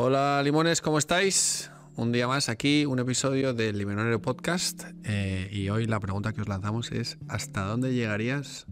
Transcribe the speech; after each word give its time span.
Hola 0.00 0.40
limones, 0.44 0.80
¿cómo 0.80 0.96
estáis? 0.96 1.72
Un 1.96 2.12
día 2.12 2.28
más 2.28 2.48
aquí, 2.48 2.86
un 2.86 3.00
episodio 3.00 3.52
del 3.52 3.78
Limonero 3.78 4.22
Podcast 4.22 4.84
eh, 5.02 5.48
y 5.50 5.70
hoy 5.70 5.86
la 5.86 5.98
pregunta 5.98 6.32
que 6.32 6.40
os 6.40 6.46
lanzamos 6.46 6.92
es 6.92 7.18
¿hasta 7.26 7.64
dónde 7.64 7.92
llegarías 7.92 8.68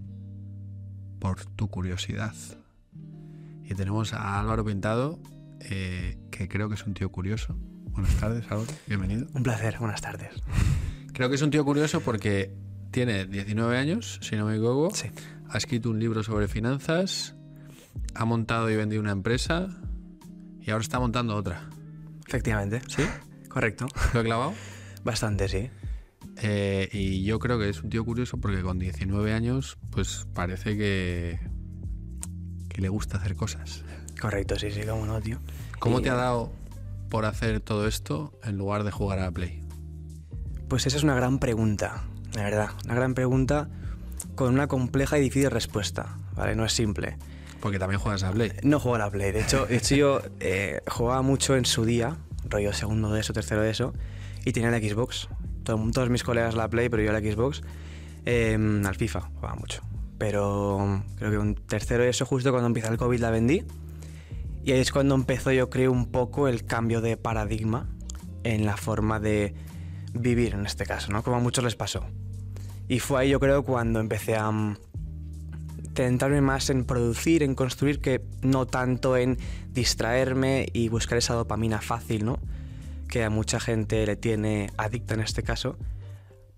por 1.18 1.44
tu 1.44 1.68
curiosidad? 1.68 2.32
Y 3.64 3.74
tenemos 3.74 4.12
a 4.12 4.38
Álvaro 4.38 4.64
Pintado, 4.64 5.18
eh, 5.62 6.16
que 6.30 6.46
creo 6.46 6.68
que 6.68 6.76
es 6.76 6.86
un 6.86 6.94
tío 6.94 7.10
curioso. 7.10 7.56
Buenas 7.90 8.14
tardes, 8.20 8.44
Álvaro, 8.48 8.70
bienvenido. 8.86 9.26
Un 9.34 9.42
placer, 9.42 9.78
buenas 9.80 10.00
tardes. 10.00 10.30
Creo 11.12 11.28
que 11.28 11.34
es 11.34 11.42
un 11.42 11.50
tío 11.50 11.64
curioso 11.64 12.02
porque 12.02 12.54
tiene 12.92 13.26
19 13.26 13.76
años, 13.76 14.20
si 14.22 14.36
no 14.36 14.46
me 14.46 14.52
equivoco. 14.52 14.94
Sí. 14.94 15.10
Ha 15.48 15.58
escrito 15.58 15.90
un 15.90 15.98
libro 15.98 16.22
sobre 16.22 16.46
finanzas, 16.46 17.34
ha 18.14 18.24
montado 18.24 18.70
y 18.70 18.76
vendido 18.76 19.02
una 19.02 19.10
empresa 19.10 19.76
y 20.66 20.70
ahora 20.70 20.82
está 20.82 20.98
montando 20.98 21.36
otra. 21.36 21.68
Efectivamente. 22.26 22.82
¿Sí? 22.88 23.02
Correcto. 23.48 23.86
¿Lo 24.12 24.20
he 24.20 24.24
clavado? 24.24 24.54
Bastante, 25.04 25.48
sí. 25.48 25.70
Eh, 26.42 26.88
y 26.92 27.24
yo 27.24 27.38
creo 27.38 27.58
que 27.58 27.68
es 27.68 27.82
un 27.82 27.88
tío 27.88 28.04
curioso 28.04 28.38
porque 28.38 28.60
con 28.62 28.78
19 28.78 29.32
años, 29.32 29.78
pues 29.90 30.26
parece 30.34 30.76
que, 30.76 31.38
que 32.68 32.80
le 32.82 32.88
gusta 32.88 33.16
hacer 33.18 33.36
cosas. 33.36 33.84
Correcto, 34.20 34.58
sí, 34.58 34.70
sí, 34.70 34.80
cómo 34.86 35.06
no, 35.06 35.20
tío. 35.20 35.38
¿Cómo 35.78 36.00
Y, 36.00 36.02
te 36.02 36.10
ha 36.10 36.14
dado 36.14 36.52
por 37.08 37.24
hacer 37.24 37.60
todo 37.60 37.86
esto 37.86 38.38
en 38.42 38.58
lugar 38.58 38.82
de 38.84 38.90
jugar 38.90 39.20
a 39.20 39.22
la 39.26 39.30
Play? 39.30 39.62
Pues 40.68 40.86
esa 40.86 40.96
es 40.96 41.04
una 41.04 41.14
gran 41.14 41.38
pregunta, 41.38 42.04
la 42.34 42.42
verdad. 42.42 42.70
Una 42.84 42.94
gran 42.96 43.14
pregunta 43.14 43.68
con 44.34 44.52
una 44.52 44.66
compleja 44.66 45.16
y 45.18 45.22
difícil 45.22 45.50
respuesta, 45.50 46.18
¿vale? 46.34 46.56
No 46.56 46.64
es 46.64 46.72
simple. 46.72 47.16
Porque 47.60 47.78
también 47.78 48.00
juegas 48.00 48.22
a 48.22 48.30
Play. 48.32 48.52
No 48.62 48.78
juego 48.80 48.96
a 48.96 48.98
la 48.98 49.10
Play. 49.10 49.32
De 49.32 49.40
hecho, 49.40 49.66
de 49.66 49.76
hecho 49.76 49.94
yo 49.96 50.20
eh, 50.40 50.80
jugaba 50.88 51.22
mucho 51.22 51.56
en 51.56 51.64
su 51.64 51.84
día, 51.84 52.16
rollo 52.48 52.72
segundo 52.72 53.10
de 53.12 53.20
eso, 53.20 53.32
tercero 53.32 53.62
de 53.62 53.70
eso, 53.70 53.92
y 54.44 54.52
tenía 54.52 54.70
la 54.70 54.78
Xbox. 54.78 55.28
Todo- 55.64 55.90
todos 55.92 56.10
mis 56.10 56.22
colegas 56.22 56.54
la 56.54 56.68
Play, 56.68 56.88
pero 56.88 57.02
yo 57.02 57.12
la 57.12 57.20
Xbox. 57.20 57.62
eh, 58.24 58.58
al 58.84 58.94
FIFA 58.96 59.20
jugaba 59.20 59.54
mucho. 59.54 59.82
Pero 60.18 61.02
creo 61.16 61.30
que 61.30 61.38
un 61.38 61.54
tercero 61.54 62.02
de 62.04 62.08
eso, 62.10 62.24
justo 62.26 62.50
cuando 62.50 62.66
empieza 62.66 62.88
el 62.88 62.96
COVID, 62.98 63.20
la 63.20 63.30
vendí. 63.30 63.64
Y 64.64 64.72
ahí 64.72 64.80
es 64.80 64.90
cuando 64.90 65.14
empezó, 65.14 65.52
yo 65.52 65.70
creo, 65.70 65.92
un 65.92 66.10
poco 66.10 66.48
el 66.48 66.64
cambio 66.64 67.00
de 67.00 67.16
paradigma 67.16 67.88
en 68.42 68.64
la 68.66 68.76
forma 68.76 69.20
de 69.20 69.54
vivir, 70.12 70.54
en 70.54 70.66
este 70.66 70.86
caso, 70.86 71.12
¿no? 71.12 71.22
Como 71.22 71.36
a 71.36 71.40
muchos 71.40 71.62
les 71.64 71.76
pasó. 71.76 72.04
Y 72.88 72.98
fue 73.00 73.20
ahí, 73.20 73.28
yo 73.30 73.38
creo, 73.40 73.62
cuando 73.64 74.00
empecé 74.00 74.36
a 74.36 74.50
centrarme 76.04 76.40
más 76.40 76.70
en 76.70 76.84
producir, 76.84 77.42
en 77.42 77.54
construir, 77.54 78.00
que 78.00 78.22
no 78.42 78.66
tanto 78.66 79.16
en 79.16 79.38
distraerme 79.70 80.66
y 80.72 80.88
buscar 80.88 81.18
esa 81.18 81.34
dopamina 81.34 81.80
fácil, 81.80 82.24
¿no? 82.24 82.38
Que 83.08 83.24
a 83.24 83.30
mucha 83.30 83.60
gente 83.60 84.06
le 84.06 84.16
tiene 84.16 84.70
adicta 84.76 85.14
en 85.14 85.20
este 85.20 85.42
caso, 85.42 85.78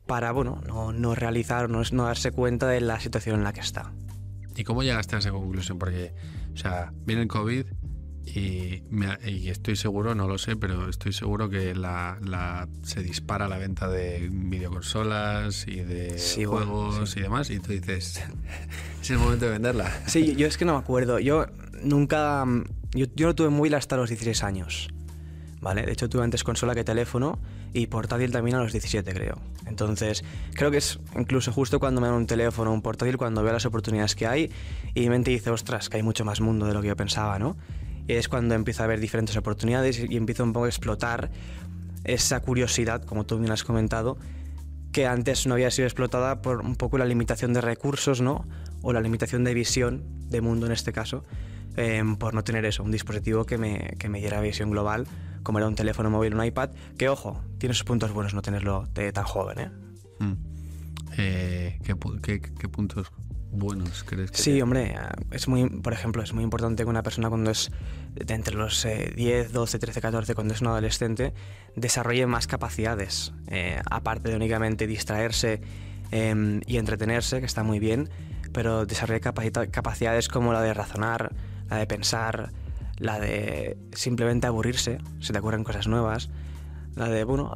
para, 0.07 0.33
bueno, 0.33 0.61
no, 0.67 0.93
no 0.93 1.15
realizar, 1.15 1.69
no, 1.69 1.83
no 1.93 2.05
darse 2.05 2.33
cuenta 2.33 2.67
de 2.67 2.81
la 2.81 2.99
situación 2.99 3.37
en 3.37 3.45
la 3.45 3.53
que 3.53 3.61
está. 3.61 3.93
¿Y 4.57 4.65
cómo 4.65 4.83
llegaste 4.83 5.15
a 5.15 5.21
esa 5.21 5.31
conclusión? 5.31 5.79
Porque, 5.79 6.15
o 6.53 6.57
sea, 6.57 6.93
viene 7.05 7.23
el 7.23 7.29
COVID 7.29 7.67
y, 8.35 8.83
me- 8.91 9.19
y 9.29 9.49
estoy 9.49 9.77
seguro, 9.77 10.15
no 10.15 10.27
lo 10.29 10.39
sé, 10.39 10.57
pero 10.57 10.89
estoy 10.89 11.13
seguro 11.13 11.49
que 11.49 11.75
la, 11.75 12.19
la- 12.23 12.69
se 12.83 13.03
dispara 13.03 13.49
la 13.49 13.59
venta 13.59 13.89
de 13.89 14.29
videoconsolas 14.31 15.67
y 15.67 15.77
de 15.81 16.19
Sí, 16.19 16.45
bueno, 16.45 16.67
juegos 16.67 17.17
y 17.17 17.21
demás. 17.21 17.51
Y 17.51 17.59
tú 17.61 17.73
dices, 17.73 18.23
es 19.03 19.11
el 19.11 19.19
momento 19.19 19.47
de 19.47 19.53
venderla. 19.53 19.91
Sí, 20.07 20.35
yo 20.37 20.47
es 20.47 20.57
que 20.59 20.65
no 20.65 20.73
me 20.75 20.79
acuerdo. 20.79 21.19
Yo 21.19 21.47
nunca. 21.83 22.45
Yo, 22.93 23.07
yo 23.15 23.27
no 23.27 23.35
tuve 23.35 23.49
móvil 23.51 23.75
hasta 23.75 23.97
los 23.97 24.09
16 24.09 24.43
años. 24.45 24.89
¿Vale? 25.61 25.83
De 25.83 25.91
hecho, 25.93 26.09
tuve 26.09 26.23
antes 26.23 26.45
consola 26.45 26.73
que 26.77 26.85
teléfono 26.85 27.41
y 27.73 27.89
portátil 27.89 28.31
también 28.31 28.55
a 28.57 28.61
los 28.63 28.71
17, 28.73 29.13
creo. 29.13 29.41
Entonces, 29.67 30.23
creo 30.55 30.71
que 30.71 30.77
es 30.77 31.01
incluso 31.17 31.53
justo 31.53 31.81
cuando 31.81 32.01
me 32.01 32.07
dan 32.07 32.17
un 32.17 32.27
teléfono 32.29 32.71
o 32.71 32.75
un 32.75 32.81
portátil, 32.81 33.17
cuando 33.17 33.43
veo 33.43 33.53
las 33.53 33.67
oportunidades 33.67 34.15
que 34.15 34.29
hay 34.29 34.53
y 34.95 35.01
mi 35.01 35.09
mente 35.11 35.33
dice, 35.33 35.51
ostras, 35.51 35.89
que 35.89 35.97
hay 35.97 36.05
mucho 36.05 36.25
más 36.25 36.41
mundo 36.41 36.65
de 36.67 36.75
lo 36.75 36.81
que 36.81 36.87
yo 36.89 36.97
pensaba, 36.97 37.41
¿no? 37.41 37.57
Es 38.09 38.29
cuando 38.29 38.55
empiezo 38.55 38.83
a 38.83 38.87
ver 38.87 39.01
diferentes 39.01 39.37
oportunidades 39.37 39.99
y 40.09 40.17
empiezo 40.17 40.43
un 40.45 40.53
poco 40.53 40.65
a 40.67 40.69
explotar 40.69 41.31
esa 42.05 42.41
curiosidad, 42.41 43.03
como 43.05 43.25
tú 43.27 43.39
bien 43.39 43.53
has 43.53 43.65
comentado, 43.65 44.17
que 44.93 45.07
antes 45.07 45.47
no 45.47 45.55
había 45.55 45.71
sido 45.71 45.87
explotada 45.87 46.41
por 46.41 46.61
un 46.63 46.75
poco 46.77 46.97
la 46.99 47.05
limitación 47.05 47.53
de 47.53 47.61
recursos, 47.61 48.21
¿no? 48.23 48.47
O 48.83 48.93
la 48.93 49.01
limitación 49.01 49.45
de 49.45 49.53
visión, 49.55 50.03
de 50.31 50.41
mundo 50.41 50.65
en 50.67 50.73
este 50.73 50.93
caso, 50.93 51.25
eh, 51.77 52.03
por 52.19 52.33
no 52.35 52.43
tener 52.43 52.65
eso, 52.65 52.83
un 52.83 52.91
dispositivo 52.91 53.45
que 53.45 53.59
me, 53.59 53.95
que 53.99 54.09
me 54.09 54.19
diera 54.21 54.41
visión 54.41 54.71
global, 54.71 55.07
como 55.43 55.59
era 55.59 55.69
un 55.69 55.75
teléfono 55.75 56.09
móvil, 56.11 56.35
un 56.35 56.45
iPad, 56.45 56.71
que 56.97 57.09
ojo, 57.11 57.43
tiene 57.59 57.75
sus 57.75 57.85
puntos 57.85 58.13
buenos 58.13 58.33
no 58.35 58.41
tenerlo 58.43 58.89
de 58.95 59.13
tan 59.13 59.25
joven, 59.25 59.59
¿eh? 59.59 59.71
Mm. 60.21 60.33
Eh, 61.19 61.79
¿qué, 61.85 61.95
qué- 62.23 62.41
qué 62.41 62.69
puntos 62.69 63.13
buenos 63.51 64.05
crees 64.05 64.31
que 64.31 64.39
Sí, 64.39 64.61
hombre, 64.61 64.95
eh, 64.95 64.99
es 65.31 65.49
muy, 65.49 65.69
por 65.69 65.93
ejemplo, 65.93 66.23
es 66.23 66.33
muy 66.33 66.45
importante 66.45 66.83
que 66.85 66.89
una 66.89 67.03
persona 67.03 67.29
cuando 67.29 67.51
es 67.51 67.71
de 68.15 68.35
entre 68.35 68.55
los 68.55 68.85
eh, 68.85 69.13
10, 69.15 69.53
12, 69.53 69.79
13, 69.79 70.01
14, 70.01 70.35
cuando 70.35 70.55
es 70.55 70.61
un 70.61 70.69
adolescente, 70.69 71.35
desarrolle 71.77 72.27
más 72.27 72.47
capacidades, 72.47 73.33
eh, 73.49 73.81
aparte 73.91 74.31
de 74.31 74.37
únicamente 74.37 74.87
distraerse 74.87 75.61
eh, 76.11 76.61
y 76.67 76.77
entretenerse, 76.79 77.41
que 77.41 77.47
está 77.47 77.63
muy 77.63 77.79
bien, 77.79 78.09
pero 78.53 78.87
desarrolle 78.87 79.21
capacidades 79.21 80.29
como 80.29 80.53
la 80.53 80.63
de 80.63 80.75
razonar, 80.75 81.35
la 81.69 81.77
de 81.77 81.87
pensar, 81.87 82.51
la 82.97 83.21
de 83.21 83.77
simplemente 83.93 84.47
aburrirse, 84.47 84.99
se 85.21 85.33
te 85.33 85.39
ocurren 85.39 85.65
cosas 85.65 85.87
nuevas, 85.87 86.31
la 86.97 87.09
de, 87.09 87.25
bueno, 87.25 87.55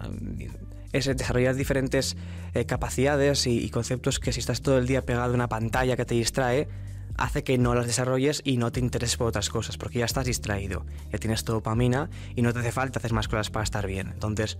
es 0.92 1.06
desarrollar 1.06 1.54
diferentes 1.54 2.16
eh, 2.54 2.64
capacidades 2.66 3.47
y, 3.47 3.58
y 3.58 3.70
conceptos 3.70 4.19
que 4.19 4.32
si 4.32 4.41
estás 4.41 4.62
todo 4.62 4.78
el 4.78 4.86
día 4.86 5.03
pegado 5.04 5.32
a 5.32 5.34
una 5.34 5.48
pantalla 5.48 5.97
que 5.97 6.04
te 6.04 6.14
distrae, 6.14 6.69
hace 7.16 7.44
que 7.44 7.58
no 7.58 7.75
las 7.75 7.86
desarrolles 7.86 8.41
y 8.44 8.56
no 8.56 8.72
te 8.72 8.80
intereses 8.80 9.16
por 9.16 9.26
otras 9.28 9.50
cosas, 9.50 9.76
porque 9.76 9.98
ya 9.98 10.04
estás 10.06 10.26
distraído, 10.26 10.86
ya 11.12 11.19
tienes 11.19 11.44
dopamina 11.44 12.08
y 12.34 12.42
no 12.42 12.53
te 12.53 12.60
hace 12.60 12.72
falta 12.72 12.98
hacer 12.98 13.12
más 13.12 13.28
cosas 13.28 13.50
para 13.50 13.64
estar 13.64 13.86
bien. 13.86 14.08
Entonces, 14.08 14.58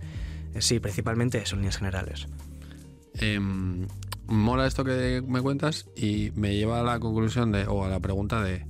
eh, 0.53 0.61
sí, 0.61 0.79
principalmente 0.79 1.39
eso 1.39 1.55
en 1.55 1.61
líneas 1.61 1.77
generales. 1.77 2.27
Em, 3.15 3.87
mola 4.27 4.65
esto 4.67 4.83
que 4.83 5.23
me 5.27 5.41
cuentas 5.41 5.87
y 5.95 6.31
me 6.35 6.55
lleva 6.55 6.79
a 6.79 6.83
la 6.83 6.99
conclusión 6.99 7.51
de, 7.51 7.65
o 7.67 7.85
a 7.85 7.89
la 7.89 7.99
pregunta 7.99 8.41
de, 8.43 8.65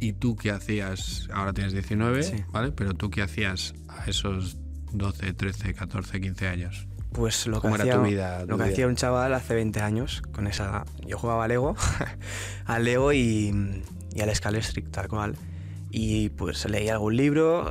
¿y 0.00 0.14
tú 0.14 0.36
qué 0.36 0.50
hacías? 0.50 1.28
Ahora 1.32 1.52
tienes 1.52 1.72
19, 1.72 2.22
Sí. 2.22 2.36
¿vale? 2.50 2.72
Pero 2.72 2.94
tú 2.94 3.10
qué 3.10 3.22
hacías 3.22 3.74
a 3.88 4.06
esos 4.06 4.56
12, 4.92 5.32
13, 5.32 5.74
14, 5.74 6.20
15 6.20 6.48
años? 6.48 6.86
Pues 7.12 7.46
lo 7.46 7.56
que, 7.56 7.62
¿Cómo 7.62 7.74
era 7.74 7.84
hacía, 7.84 7.96
tu 7.96 8.02
vida, 8.02 8.40
tu 8.40 8.46
lo 8.46 8.56
que 8.56 8.64
vida? 8.64 8.72
hacía 8.72 8.86
un 8.86 8.96
chaval 8.96 9.34
hace 9.34 9.54
20 9.54 9.80
años, 9.80 10.22
con 10.32 10.46
esa... 10.46 10.84
Yo 11.06 11.18
jugaba 11.18 11.44
a 11.44 11.48
Lego, 11.48 11.76
al 12.64 12.84
Lego 12.84 13.12
y, 13.12 13.82
y 14.14 14.20
al 14.20 14.34
Scalestric, 14.34 14.90
tal 14.90 15.08
cual. 15.08 15.36
Y 15.90 16.30
pues 16.30 16.64
leía 16.70 16.92
algún 16.92 17.16
libro, 17.16 17.70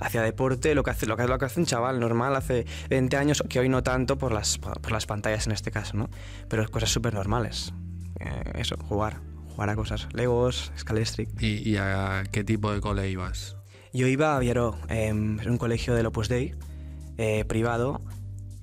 hacía 0.00 0.22
deporte, 0.22 0.74
lo 0.74 0.84
que 0.84 0.90
hace, 0.90 1.04
lo 1.04 1.18
que, 1.18 1.26
lo 1.26 1.38
que 1.38 1.44
hace 1.44 1.60
un 1.60 1.66
chaval 1.66 2.00
normal 2.00 2.34
hace 2.34 2.64
20 2.88 3.14
años, 3.18 3.44
que 3.46 3.60
hoy 3.60 3.68
no 3.68 3.82
tanto 3.82 4.16
por 4.16 4.32
las, 4.32 4.56
por 4.56 4.90
las 4.90 5.04
pantallas 5.04 5.46
en 5.46 5.52
este 5.52 5.70
caso, 5.70 5.96
¿no? 5.98 6.08
Pero 6.48 6.66
cosas 6.70 6.90
súper 6.90 7.12
normales. 7.12 7.74
Eh, 8.20 8.52
eso, 8.54 8.76
jugar, 8.88 9.20
jugar 9.50 9.68
a 9.68 9.76
cosas. 9.76 10.08
Legos, 10.14 10.72
Scalestric. 10.78 11.28
¿Y, 11.42 11.68
y 11.68 11.76
a 11.76 12.24
qué 12.32 12.42
tipo 12.42 12.72
de 12.72 12.80
cole 12.80 13.10
ibas? 13.10 13.57
Yo 13.98 14.06
iba 14.06 14.36
a 14.36 14.38
Viaró, 14.38 14.78
eh, 14.88 15.08
es 15.40 15.46
un 15.48 15.58
colegio 15.58 15.92
del 15.92 16.06
Opus 16.06 16.28
Dei, 16.28 16.54
eh, 17.16 17.44
privado, 17.46 18.00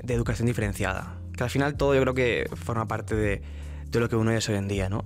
de 0.01 0.13
educación 0.13 0.45
diferenciada. 0.45 1.17
Que 1.35 1.43
al 1.43 1.49
final 1.49 1.75
todo 1.75 1.93
yo 1.93 1.99
creo 1.99 2.13
que 2.13 2.49
forma 2.55 2.87
parte 2.87 3.15
de, 3.15 3.41
de 3.87 3.99
lo 3.99 4.07
que 4.07 4.15
uno 4.15 4.31
es 4.31 4.47
hoy 4.47 4.55
en 4.55 4.69
día, 4.69 4.87
¿no? 4.87 5.03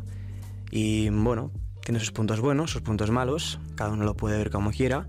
Y 0.69 1.09
bueno, 1.09 1.51
tiene 1.83 1.99
sus 1.99 2.11
puntos 2.11 2.41
buenos, 2.41 2.69
sus 2.69 2.83
puntos 2.83 3.09
malos, 3.09 3.59
cada 3.73 3.89
uno 3.89 4.05
lo 4.05 4.15
puede 4.15 4.37
ver 4.37 4.51
como 4.51 4.69
quiera, 4.69 5.07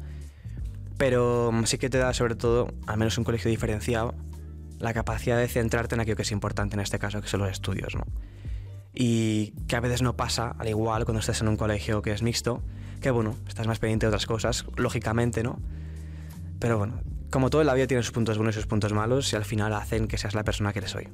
pero 0.97 1.53
sí 1.67 1.77
que 1.77 1.91
te 1.91 1.99
da 1.99 2.15
sobre 2.15 2.35
todo, 2.35 2.69
al 2.87 2.97
menos 2.97 3.19
un 3.19 3.25
colegio 3.25 3.51
diferenciado, 3.51 4.15
la 4.79 4.95
capacidad 4.95 5.37
de 5.37 5.49
centrarte 5.49 5.97
en 5.97 6.01
aquello 6.01 6.17
que 6.17 6.23
es 6.23 6.33
importante 6.33 6.77
en 6.77 6.81
este 6.81 6.99
caso, 6.99 7.21
que 7.21 7.29
son 7.29 7.41
los 7.41 7.51
estudios, 7.51 7.95
¿no? 7.95 8.07
Y 8.95 9.53
que 9.69 9.77
a 9.77 9.81
veces 9.81 10.03
no 10.03 10.17
pasa, 10.17 10.55
al 10.59 10.69
igual 10.69 11.05
cuando 11.05 11.21
estás 11.21 11.41
en 11.41 11.49
un 11.49 11.57
colegio 11.57 12.03
que 12.03 12.13
es 12.13 12.23
mixto, 12.23 12.63
que 13.01 13.11
bueno, 13.11 13.37
estás 13.49 13.67
más 13.67 13.79
pendiente 13.79 14.07
de 14.07 14.09
otras 14.09 14.27
cosas, 14.27 14.67
lógicamente, 14.77 15.43
¿no? 15.43 15.61
Pero 16.59 16.79
bueno, 16.79 17.01
como 17.31 17.49
todo 17.51 17.63
en 17.63 17.69
la 17.69 17.75
vida 17.75 17.87
tiene 17.87 18.03
sus 18.03 18.13
puntos 18.13 18.37
buenos 18.37 18.57
y 18.57 18.59
sus 18.59 18.67
puntos 18.67 18.93
malos 18.93 19.33
y 19.33 19.37
al 19.37 19.45
final 19.45 19.73
hacen 19.75 20.09
que 20.09 20.19
seas 20.19 20.35
la 20.35 20.45
persona 20.45 20.73
que 20.73 20.81
eres 20.81 20.95
hoy. 20.95 21.09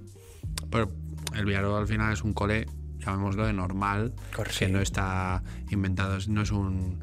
Pero 0.70 0.90
el 1.34 1.44
Villarro 1.44 1.76
al 1.76 1.87
final 1.87 2.12
es 2.12 2.23
un 2.23 2.32
cole, 2.32 2.67
llamémoslo 2.99 3.46
de 3.46 3.52
normal, 3.52 4.14
Correcto. 4.34 4.58
que 4.58 4.69
no 4.69 4.81
está 4.81 5.43
inventado, 5.70 6.19
no 6.29 6.43
es 6.43 6.50
un, 6.50 6.99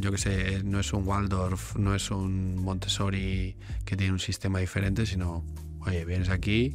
yo 0.00 0.10
que 0.10 0.18
sé, 0.18 0.62
no 0.64 0.80
es 0.80 0.92
un 0.92 1.06
Waldorf, 1.06 1.76
no 1.76 1.94
es 1.94 2.10
un 2.10 2.56
Montessori 2.56 3.56
que 3.84 3.96
tiene 3.96 4.12
un 4.12 4.18
sistema 4.18 4.58
diferente, 4.58 5.06
sino, 5.06 5.44
oye, 5.80 6.04
vienes 6.04 6.30
aquí, 6.30 6.74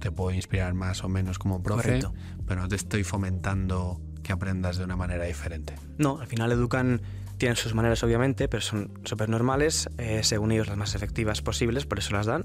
te 0.00 0.10
puedo 0.10 0.34
inspirar 0.34 0.74
más 0.74 1.04
o 1.04 1.08
menos 1.08 1.38
como 1.38 1.62
profe, 1.62 1.82
Correcto. 1.82 2.14
pero 2.46 2.62
no 2.62 2.68
te 2.68 2.76
estoy 2.76 3.04
fomentando 3.04 4.00
que 4.22 4.32
aprendas 4.32 4.76
de 4.76 4.84
una 4.84 4.96
manera 4.96 5.24
diferente. 5.24 5.74
No, 5.98 6.18
al 6.20 6.26
final 6.26 6.50
educan 6.52 7.00
Tienen 7.38 7.56
sus 7.56 7.74
maneras, 7.74 8.02
obviamente, 8.02 8.48
pero 8.48 8.62
son 8.62 8.92
súper 9.04 9.28
normales, 9.28 9.90
eh, 9.98 10.20
según 10.22 10.52
ellos 10.52 10.68
las 10.68 10.78
más 10.78 10.94
efectivas 10.94 11.42
posibles, 11.42 11.84
por 11.84 11.98
eso 11.98 12.14
las 12.14 12.24
dan. 12.24 12.44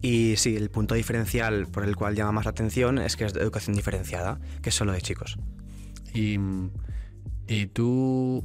Y 0.00 0.36
sí, 0.36 0.56
el 0.56 0.70
punto 0.70 0.94
diferencial 0.94 1.66
por 1.66 1.84
el 1.84 1.94
cual 1.94 2.14
llama 2.14 2.32
más 2.32 2.46
la 2.46 2.52
atención 2.52 2.98
es 2.98 3.16
que 3.16 3.24
es 3.26 3.34
de 3.34 3.40
educación 3.40 3.76
diferenciada, 3.76 4.40
que 4.62 4.70
es 4.70 4.74
solo 4.74 4.92
de 4.92 5.02
chicos. 5.02 5.38
Y, 6.14 6.38
y 7.48 7.66
tú 7.66 8.44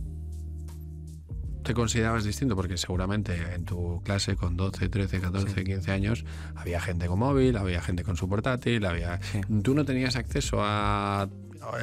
te 1.63 1.73
considerabas 1.73 2.23
distinto 2.23 2.55
porque 2.55 2.77
seguramente 2.77 3.35
en 3.53 3.65
tu 3.65 4.01
clase 4.03 4.35
con 4.35 4.55
12, 4.57 4.89
13, 4.89 5.19
14, 5.21 5.63
15 5.63 5.91
años 5.91 6.25
había 6.55 6.79
gente 6.81 7.07
con 7.07 7.19
móvil, 7.19 7.57
había 7.57 7.81
gente 7.81 8.03
con 8.03 8.15
su 8.17 8.27
portátil, 8.29 8.85
había 8.85 9.19
Sí. 9.21 9.41
tú 9.63 9.73
no 9.75 9.85
tenías 9.85 10.15
acceso 10.15 10.57
a 10.61 11.27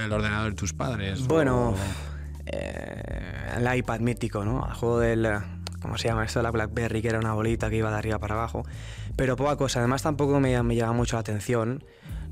el 0.03 0.13
ordenador 0.13 0.51
de 0.51 0.57
tus 0.57 0.73
padres. 0.73 1.27
Bueno, 1.27 1.71
o- 1.71 1.77
eh, 2.47 3.55
el 3.57 3.77
iPad 3.79 4.01
mítico, 4.01 4.45
¿no? 4.45 4.67
El 4.67 4.75
juego 4.75 4.99
del. 5.01 5.29
¿Cómo 5.83 5.99
se 5.99 6.09
llama 6.09 6.25
esto? 6.25 6.43
La 6.43 6.51
Blackberry, 6.51 7.03
que 7.03 7.09
era 7.09 7.19
una 7.19 7.33
bolita 7.35 7.69
que 7.71 7.77
iba 7.77 7.91
de 7.91 7.97
arriba 7.97 8.19
para 8.19 8.35
abajo. 8.35 8.65
Pero 9.15 9.37
poca 9.37 9.57
cosa. 9.57 9.79
Además, 9.81 10.03
tampoco 10.03 10.41
me, 10.41 10.61
me 10.63 10.75
llamaba 10.75 10.97
mucho 10.97 11.17
la 11.17 11.21
atención. 11.21 11.85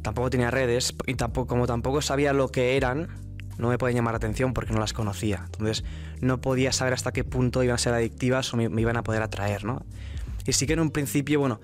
Tampoco 0.03 0.31
tenía 0.31 0.51
redes. 0.51 0.95
Y 1.07 1.15
tampoco, 1.15 1.47
como 1.49 1.67
tampoco 1.67 2.01
sabía 2.03 2.33
lo 2.33 2.49
que 2.49 2.77
eran, 2.77 3.09
no 3.59 3.69
me 3.69 3.79
podían 3.79 3.97
llamar 3.97 4.13
la 4.15 4.17
atención 4.19 4.53
porque 4.55 4.73
no 4.73 4.81
las 4.81 4.93
conocía. 4.93 5.43
Entonces, 5.47 5.85
no 6.21 6.41
podía 6.41 6.73
saber 6.73 6.93
hasta 6.95 7.13
qué 7.13 7.25
punto 7.25 7.63
iban 7.63 7.75
a 7.75 7.79
ser 7.79 7.95
adictivas 7.95 8.53
o 8.53 8.57
me, 8.57 8.69
me 8.69 8.81
iban 8.81 8.97
a 8.97 9.03
poder 9.03 9.23
atraer, 9.23 9.65
¿no? 9.65 9.85
Y 10.47 10.53
sí 10.53 10.67
que 10.67 10.73
en 10.75 10.81
un 10.81 10.91
principio, 10.91 11.41
bueno, 11.41 11.61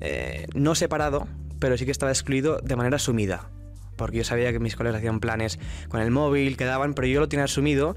eh, 0.00 0.46
no 0.54 0.74
separado, 0.74 1.26
pero 1.58 1.76
sí 1.76 1.84
que 1.84 1.90
estaba 1.90 2.12
excluido 2.12 2.58
de 2.62 2.76
manera 2.76 2.98
sumida. 2.98 3.48
Porque 3.96 4.16
yo 4.18 4.24
sabía 4.24 4.52
que 4.52 4.58
mis 4.60 4.76
colegas 4.76 4.98
hacían 4.98 5.20
planes 5.20 5.58
con 5.88 6.00
el 6.00 6.10
móvil, 6.10 6.56
quedaban, 6.56 6.94
pero 6.94 7.06
yo 7.08 7.20
lo 7.20 7.28
tenía 7.28 7.44
asumido 7.44 7.96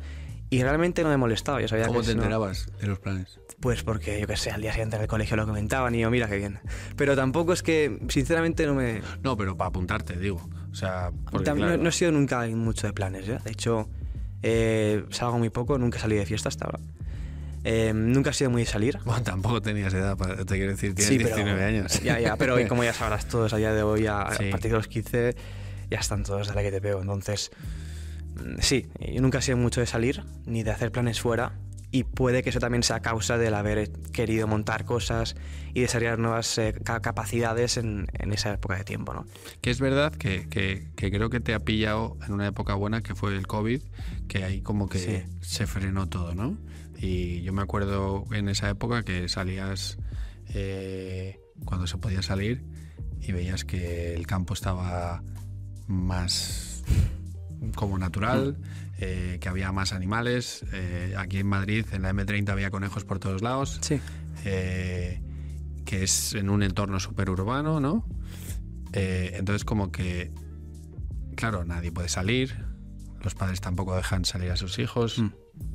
y 0.50 0.62
realmente 0.62 1.02
no 1.04 1.10
me 1.10 1.18
molestaba. 1.18 1.62
Yo 1.62 1.68
sabía 1.68 1.88
¿Cómo 1.88 2.02
que 2.02 2.08
te 2.08 2.16
no- 2.16 2.24
enterabas 2.24 2.68
de 2.82 2.88
los 2.88 3.00
planes? 3.00 3.40
Pues 3.64 3.82
porque, 3.82 4.20
yo 4.20 4.28
qué 4.28 4.36
sé, 4.36 4.52
al 4.52 4.62
día 4.62 4.72
siguiente 4.74 4.98
en 4.98 5.04
el 5.04 5.08
colegio 5.08 5.38
lo 5.38 5.46
comentaban 5.46 5.96
y 5.96 6.00
yo, 6.02 6.12
mira 6.12 6.28
qué 6.28 6.36
bien. 6.36 6.60
Pero 6.98 7.16
tampoco 7.16 7.54
es 7.54 7.64
que, 7.64 7.98
sinceramente, 8.10 8.66
no 8.68 8.76
me... 8.76 9.02
No, 9.24 9.38
pero 9.38 9.56
para 9.56 9.70
apuntarte, 9.70 10.18
digo. 10.18 10.50
O 10.70 10.76
sea, 10.76 11.12
porque, 11.32 11.50
Tam- 11.50 11.56
no- 11.56 11.66
claro, 11.68 11.78
no, 11.82 11.88
he 11.88 11.92
sido 11.94 12.12
nunca 12.12 12.46
mucho 12.48 12.88
de 12.88 12.92
planes, 12.92 13.30
¿eh? 13.30 13.38
De 13.42 13.52
hecho, 13.52 13.88
eh, 14.42 15.06
salgo 15.12 15.38
muy 15.40 15.50
poco, 15.50 15.78
nunca 15.78 15.98
salí 15.98 16.18
de 16.18 16.26
fiesta 16.26 16.50
hasta 16.50 16.66
ahora. 16.66 16.80
Eh, 17.64 17.94
nunca 17.96 18.32
he 18.32 18.34
sido 18.34 18.50
muy 18.50 18.64
de 18.64 18.68
salir. 18.68 19.00
bueno, 19.06 19.24
tampoco 19.24 19.62
tenías 19.62 19.94
edad, 19.94 20.18
para- 20.18 20.36
te 20.44 20.56
quiero 20.58 20.72
decir, 20.72 20.94
tienes 20.94 21.18
19 21.20 21.64
años. 21.64 22.02
Ya, 22.04 22.20
ya, 22.20 22.36
pero 22.36 22.56
hoy, 22.56 22.68
como 22.68 22.84
ya 22.84 22.92
sabrás 22.94 23.28
todos, 23.30 23.54
a 23.54 23.58
día 23.58 23.72
de 23.74 23.82
hoy, 23.84 24.08
a, 24.08 24.24
a 24.24 24.36
Sí. 24.36 24.50
partir 24.52 24.72
de 24.72 24.78
los 24.78 24.90
15, 24.90 25.38
ya 25.90 26.00
están 26.00 26.24
todos 26.24 26.50
de 26.50 26.54
la 26.54 26.62
que 26.64 26.72
te 26.72 26.82
pego. 26.82 27.00
Entonces, 27.00 27.50
mm, 28.36 28.60
sí, 28.60 28.88
yo 29.00 29.22
nunca 29.22 29.38
he 29.38 29.42
sido 29.42 29.56
mucho 29.56 29.80
de 29.80 29.88
salir, 29.88 30.22
ni 30.46 30.64
de 30.64 30.72
hacer 30.72 30.92
planes 30.92 31.22
fuera. 31.22 31.54
Y 31.96 32.06
puede 32.06 32.42
que 32.42 32.50
eso 32.50 32.60
también 32.60 32.82
sea 32.82 33.02
causa 33.02 33.38
del 33.38 33.54
haber 33.54 33.92
querido 34.12 34.48
montar 34.48 34.84
cosas 34.84 35.36
y 35.76 35.82
desarrollar 35.82 36.18
nuevas 36.18 36.58
eh, 36.58 36.74
ca- 36.84 37.02
capacidades 37.02 37.78
en, 37.78 38.08
en 38.14 38.34
esa 38.34 38.52
época 38.52 38.76
de 38.78 38.84
tiempo, 38.84 39.14
¿no? 39.14 39.28
Que 39.62 39.70
es 39.70 39.80
verdad 39.80 40.12
que, 40.12 40.50
que- 40.50 40.88
que 40.96 41.12
creo 41.12 41.30
que 41.30 41.40
te 41.40 41.54
ha 41.54 41.60
pillado 41.60 42.18
en 42.26 42.34
una 42.34 42.48
época 42.48 42.74
buena 42.74 43.02
que 43.02 43.14
fue 43.14 43.36
el 43.38 43.46
COVID, 43.46 43.80
que 44.28 44.44
ahí 44.44 44.62
como 44.62 44.90
que 44.90 44.98
Sí. 44.98 45.24
se 45.42 45.68
frenó 45.68 46.10
todo, 46.10 46.34
¿no? 46.34 46.58
Y 46.98 47.44
yo 47.44 47.54
me 47.54 47.62
acuerdo 47.62 48.26
en 48.32 48.50
esa 48.50 48.70
época 48.72 49.04
que 49.04 49.30
salías 49.30 50.00
eh, 50.50 51.40
cuando 51.64 51.86
se 51.86 51.98
podía 52.00 52.24
salir 52.24 52.64
y 53.22 53.34
veías 53.34 53.66
que 53.66 54.16
el 54.16 54.26
campo 54.26 54.56
estaba 54.56 55.22
más 55.88 56.84
como 57.76 57.98
natural, 58.00 58.58
eh, 59.04 59.38
que 59.40 59.50
había 59.50 59.72
más 59.72 59.92
animales. 59.94 60.66
eh, 60.74 61.14
aquí 61.18 61.40
en 61.40 61.48
Madrid, 61.48 61.86
en 61.92 62.02
la 62.04 62.12
M30, 62.14 62.50
había 62.50 62.70
conejos 62.72 63.04
por 63.06 63.20
todos 63.20 63.42
lados. 63.42 63.80
Sí. 63.82 64.00
eh, 64.46 65.22
que 65.86 66.04
es 66.04 66.34
en 66.34 66.50
un 66.50 66.64
entorno 66.64 67.00
súper 67.00 67.30
urbano, 67.30 67.80
¿no? 67.80 68.06
Entonces 68.94 69.66
como 69.66 69.92
que, 69.92 70.32
claro, 71.36 71.66
nadie 71.66 71.92
puede 71.92 72.10
salir, 72.10 72.56
los 73.22 73.36
padres 73.36 73.60
tampoco 73.62 73.96
dejan 73.96 74.24
salir 74.26 74.52
a 74.52 74.56
sus 74.56 74.80
hijos, 74.80 75.20
Mm. 75.20 75.30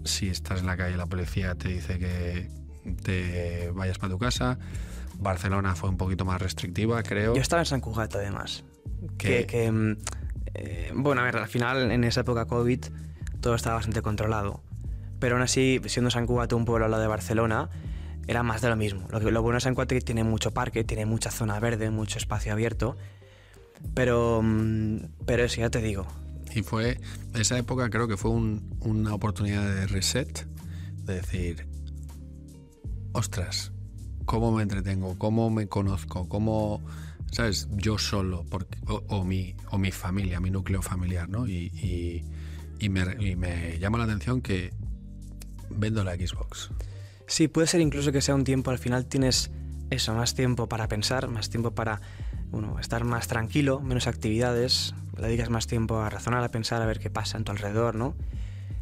si 0.04 0.28
estás 0.28 0.60
en 0.60 0.66
la 0.66 0.76
calle 0.76 0.96
la 0.96 1.06
policía 1.06 1.54
te 1.56 1.68
dice 1.68 1.98
que 1.98 2.48
te 3.02 3.70
vayas 3.74 3.98
para 3.98 4.12
tu 4.12 4.18
casa, 4.18 4.58
Barcelona 5.18 5.74
fue 5.74 5.90
un 5.90 5.96
poquito 5.96 6.24
más 6.24 6.40
restrictiva, 6.40 7.02
creo. 7.02 7.34
Yo 7.34 7.40
estaba 7.42 7.62
en 7.62 7.66
San 7.66 7.80
Cugat, 7.80 8.14
además. 8.14 8.64
Que- 9.18 9.28
Que, 9.40 9.46
que, 9.46 9.72
mm, 9.72 9.96
eh, 10.54 10.92
bueno, 10.94 11.20
a 11.20 11.24
ver, 11.24 11.36
al 11.36 11.48
final, 11.48 11.90
en 11.90 12.04
esa 12.04 12.20
época 12.20 12.46
COVID, 12.46 12.84
todo 13.40 13.54
estaba 13.54 13.76
bastante 13.76 14.02
controlado. 14.02 14.62
Pero 15.18 15.34
aún 15.36 15.42
así, 15.42 15.80
siendo 15.86 16.10
San 16.10 16.26
Cugat 16.26 16.52
un 16.52 16.64
pueblo 16.64 16.84
al 16.84 16.90
lado 16.90 17.02
de 17.02 17.08
Barcelona, 17.08 17.68
era 18.26 18.42
más 18.42 18.60
de 18.60 18.68
lo 18.68 18.76
mismo. 18.76 19.06
Lo, 19.10 19.20
que, 19.20 19.30
lo 19.30 19.42
bueno 19.42 19.56
de 19.56 19.60
San 19.62 19.74
Cugat 19.74 19.92
tiene 20.04 20.22
mucho 20.24 20.52
parque, 20.52 20.84
tiene 20.84 21.06
mucha 21.06 21.30
zona 21.30 21.58
verde, 21.60 21.90
mucho 21.90 22.18
espacio 22.18 22.52
abierto. 22.52 22.96
Pero, 23.94 24.40
mm, 24.42 24.96
pero 25.26 25.44
eso, 25.44 25.60
ya 25.60 25.70
te 25.70 25.80
digo. 25.80 26.06
Y 26.54 26.62
fue, 26.62 27.00
esa 27.34 27.58
época 27.58 27.90
creo 27.90 28.08
que 28.08 28.16
fue 28.16 28.30
un- 28.30 28.76
una 28.80 29.14
oportunidad 29.14 29.64
de 29.74 29.86
reset, 29.86 30.46
de 31.04 31.14
decir, 31.14 31.66
ostras, 33.12 33.72
¿cómo 34.24 34.52
me 34.52 34.62
entretengo? 34.62 35.16
¿Cómo 35.18 35.50
me 35.50 35.66
conozco? 35.68 36.28
¿Cómo, 36.28 36.80
sabes, 37.30 37.68
yo 37.72 37.98
solo? 37.98 38.44
O, 39.08 39.24
mi, 39.24 39.54
o 39.70 39.78
mi 39.78 39.90
familia, 39.90 40.40
mi 40.40 40.50
núcleo 40.50 40.82
familiar, 40.82 41.28
¿no? 41.28 41.46
Y- 41.46 42.24
y 42.78 42.88
me, 42.88 43.16
y 43.20 43.78
llama 43.78 43.98
la 43.98 44.04
atención 44.04 44.40
que 44.40 44.72
vendo 45.70 46.04
la 46.04 46.14
Xbox. 46.14 46.70
Sí, 47.26 47.48
puede 47.48 47.66
ser 47.66 47.80
incluso 47.80 48.12
que 48.12 48.20
sea 48.20 48.34
un 48.34 48.44
tiempo, 48.44 48.70
al 48.70 48.78
final 48.78 49.06
tienes 49.06 49.50
eso, 49.90 50.14
más 50.14 50.34
tiempo 50.34 50.68
para 50.68 50.88
pensar, 50.88 51.28
más 51.28 51.50
tiempo 51.50 51.72
para 51.72 52.00
bueno, 52.50 52.78
estar 52.78 53.04
más 53.04 53.28
tranquilo, 53.28 53.80
menos 53.80 54.06
actividades, 54.06 54.94
le 55.16 55.26
dedicas 55.26 55.50
más 55.50 55.66
tiempo 55.66 56.00
a 56.00 56.08
razonar, 56.08 56.42
a 56.42 56.50
pensar, 56.50 56.80
a 56.80 56.86
ver 56.86 56.98
qué 56.98 57.10
pasa 57.10 57.36
en 57.36 57.44
tu 57.44 57.52
alrededor, 57.52 57.94
¿no? 57.94 58.14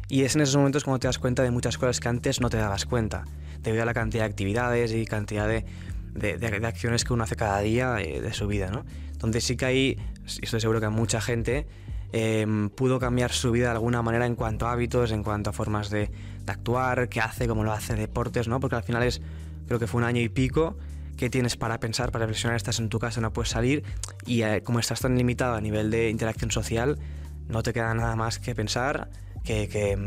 Y 0.09 0.23
es 0.23 0.35
en 0.35 0.41
esos 0.41 0.55
momentos 0.55 0.85
cuando 0.85 0.99
te 0.99 1.07
das 1.07 1.19
cuenta 1.19 1.43
de 1.43 1.51
muchas 1.51 1.77
cosas 1.77 1.99
que 1.99 2.07
antes 2.07 2.39
no 2.39 2.49
te 2.49 2.57
dabas 2.57 2.85
cuenta, 2.85 3.25
debido 3.61 3.83
a 3.83 3.85
la 3.85 3.93
cantidad 3.93 4.23
de 4.23 4.29
actividades 4.29 4.93
y 4.93 5.05
cantidad 5.05 5.47
de, 5.47 5.65
de- 6.13 6.65
acciones 6.65 7.03
que 7.03 7.11
uno 7.13 7.23
hace 7.25 7.35
cada 7.35 7.59
día 7.59 7.99
eh, 7.99 8.21
de 8.21 8.33
su 8.33 8.47
vida, 8.47 8.71
¿no? 8.71 8.85
Entonces 9.11 9.43
sí 9.43 9.57
que 9.57 9.65
ahí, 9.65 9.97
y 10.41 10.45
estoy 10.45 10.61
seguro 10.61 10.79
que 10.79 10.87
mucha 10.87 11.19
gente 11.19 11.67
eh, 12.13 12.69
pudo 12.75 12.99
cambiar 12.99 13.31
su 13.31 13.51
vida 13.51 13.67
de 13.67 13.73
alguna 13.73 14.01
manera 14.01 14.25
en 14.25 14.35
cuanto 14.35 14.67
a 14.67 14.71
hábitos, 14.71 15.11
en 15.11 15.23
cuanto 15.23 15.49
a 15.49 15.53
formas 15.53 15.89
de, 15.89 16.09
actuar, 16.51 17.09
qué 17.09 17.19
hace, 17.19 17.47
cómo 17.47 17.63
lo 17.63 17.71
hace, 17.71 17.95
deportes, 17.95 18.47
¿no? 18.47 18.59
Porque 18.59 18.75
al 18.75 18.83
final 18.83 19.03
es, 19.03 19.21
creo 19.67 19.79
que 19.79 19.87
fue 19.87 19.99
un 19.99 20.05
año 20.05 20.21
y 20.21 20.29
pico 20.29 20.77
que 21.17 21.29
tienes 21.29 21.57
para 21.57 21.79
pensar, 21.79 22.11
para 22.11 22.25
reflexionar, 22.25 22.55
estás 22.55 22.79
en 22.79 22.89
tu 22.89 22.99
casa, 22.99 23.21
no 23.21 23.33
puedes 23.33 23.49
salir 23.49 23.83
y 24.25 24.43
eh, 24.43 24.61
como 24.63 24.79
estás 24.79 25.01
tan 25.01 25.17
limitado 25.17 25.55
a 25.55 25.61
nivel 25.61 25.89
de 25.89 26.09
interacción 26.09 26.51
social, 26.51 26.99
no 27.47 27.63
te 27.63 27.73
queda 27.73 27.93
nada 27.93 28.15
más 28.15 28.39
que 28.39 28.53
pensar, 28.53 29.09
que, 29.43 29.67
que, 29.67 29.97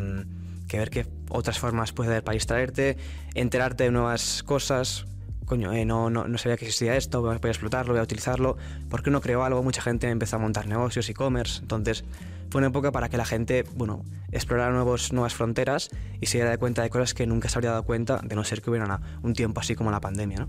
que 0.68 0.78
ver 0.78 0.90
qué 0.90 1.06
otras 1.28 1.58
formas 1.58 1.92
puede 1.92 2.10
haber 2.10 2.24
para 2.24 2.34
distraerte, 2.34 2.96
enterarte 3.34 3.84
de 3.84 3.90
nuevas 3.90 4.42
cosas. 4.44 5.06
Coño, 5.50 5.72
eh, 5.72 5.84
no, 5.84 6.10
no, 6.10 6.28
no 6.28 6.38
sabía 6.38 6.56
que 6.56 6.64
existía 6.64 6.96
esto, 6.96 7.22
voy 7.22 7.36
a 7.42 7.48
explotarlo, 7.48 7.92
voy 7.92 7.98
a 7.98 8.04
utilizarlo. 8.04 8.56
¿Por 8.88 9.02
qué 9.02 9.10
no 9.10 9.20
creo 9.20 9.42
algo? 9.42 9.64
Mucha 9.64 9.82
gente 9.82 10.08
empezó 10.08 10.36
a 10.36 10.38
montar 10.38 10.68
negocios, 10.68 11.08
e-commerce. 11.08 11.58
Entonces, 11.60 12.04
fue 12.50 12.60
una 12.60 12.68
época 12.68 12.92
para 12.92 13.08
que 13.08 13.16
la 13.16 13.24
gente, 13.24 13.64
bueno, 13.74 14.04
explorara 14.30 14.72
nuevos, 14.72 15.12
nuevas 15.12 15.34
fronteras 15.34 15.90
y 16.20 16.26
se 16.26 16.38
diera 16.38 16.56
cuenta 16.56 16.82
de 16.82 16.90
cosas 16.90 17.14
que 17.14 17.26
nunca 17.26 17.48
se 17.48 17.58
habría 17.58 17.72
dado 17.72 17.82
cuenta, 17.82 18.20
de 18.22 18.36
no 18.36 18.44
ser 18.44 18.62
que 18.62 18.70
hubiera 18.70 19.00
un 19.24 19.32
tiempo 19.32 19.58
así 19.58 19.74
como 19.74 19.90
la 19.90 20.00
pandemia, 20.00 20.38
¿no? 20.38 20.48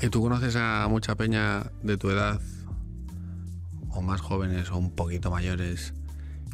¿Y 0.00 0.08
tú 0.08 0.20
conoces 0.20 0.56
a 0.56 0.88
mucha 0.90 1.14
peña 1.14 1.70
de 1.84 1.96
tu 1.96 2.10
edad, 2.10 2.40
o 3.90 4.02
más 4.02 4.20
jóvenes 4.20 4.72
o 4.72 4.76
un 4.76 4.90
poquito 4.90 5.30
mayores, 5.30 5.94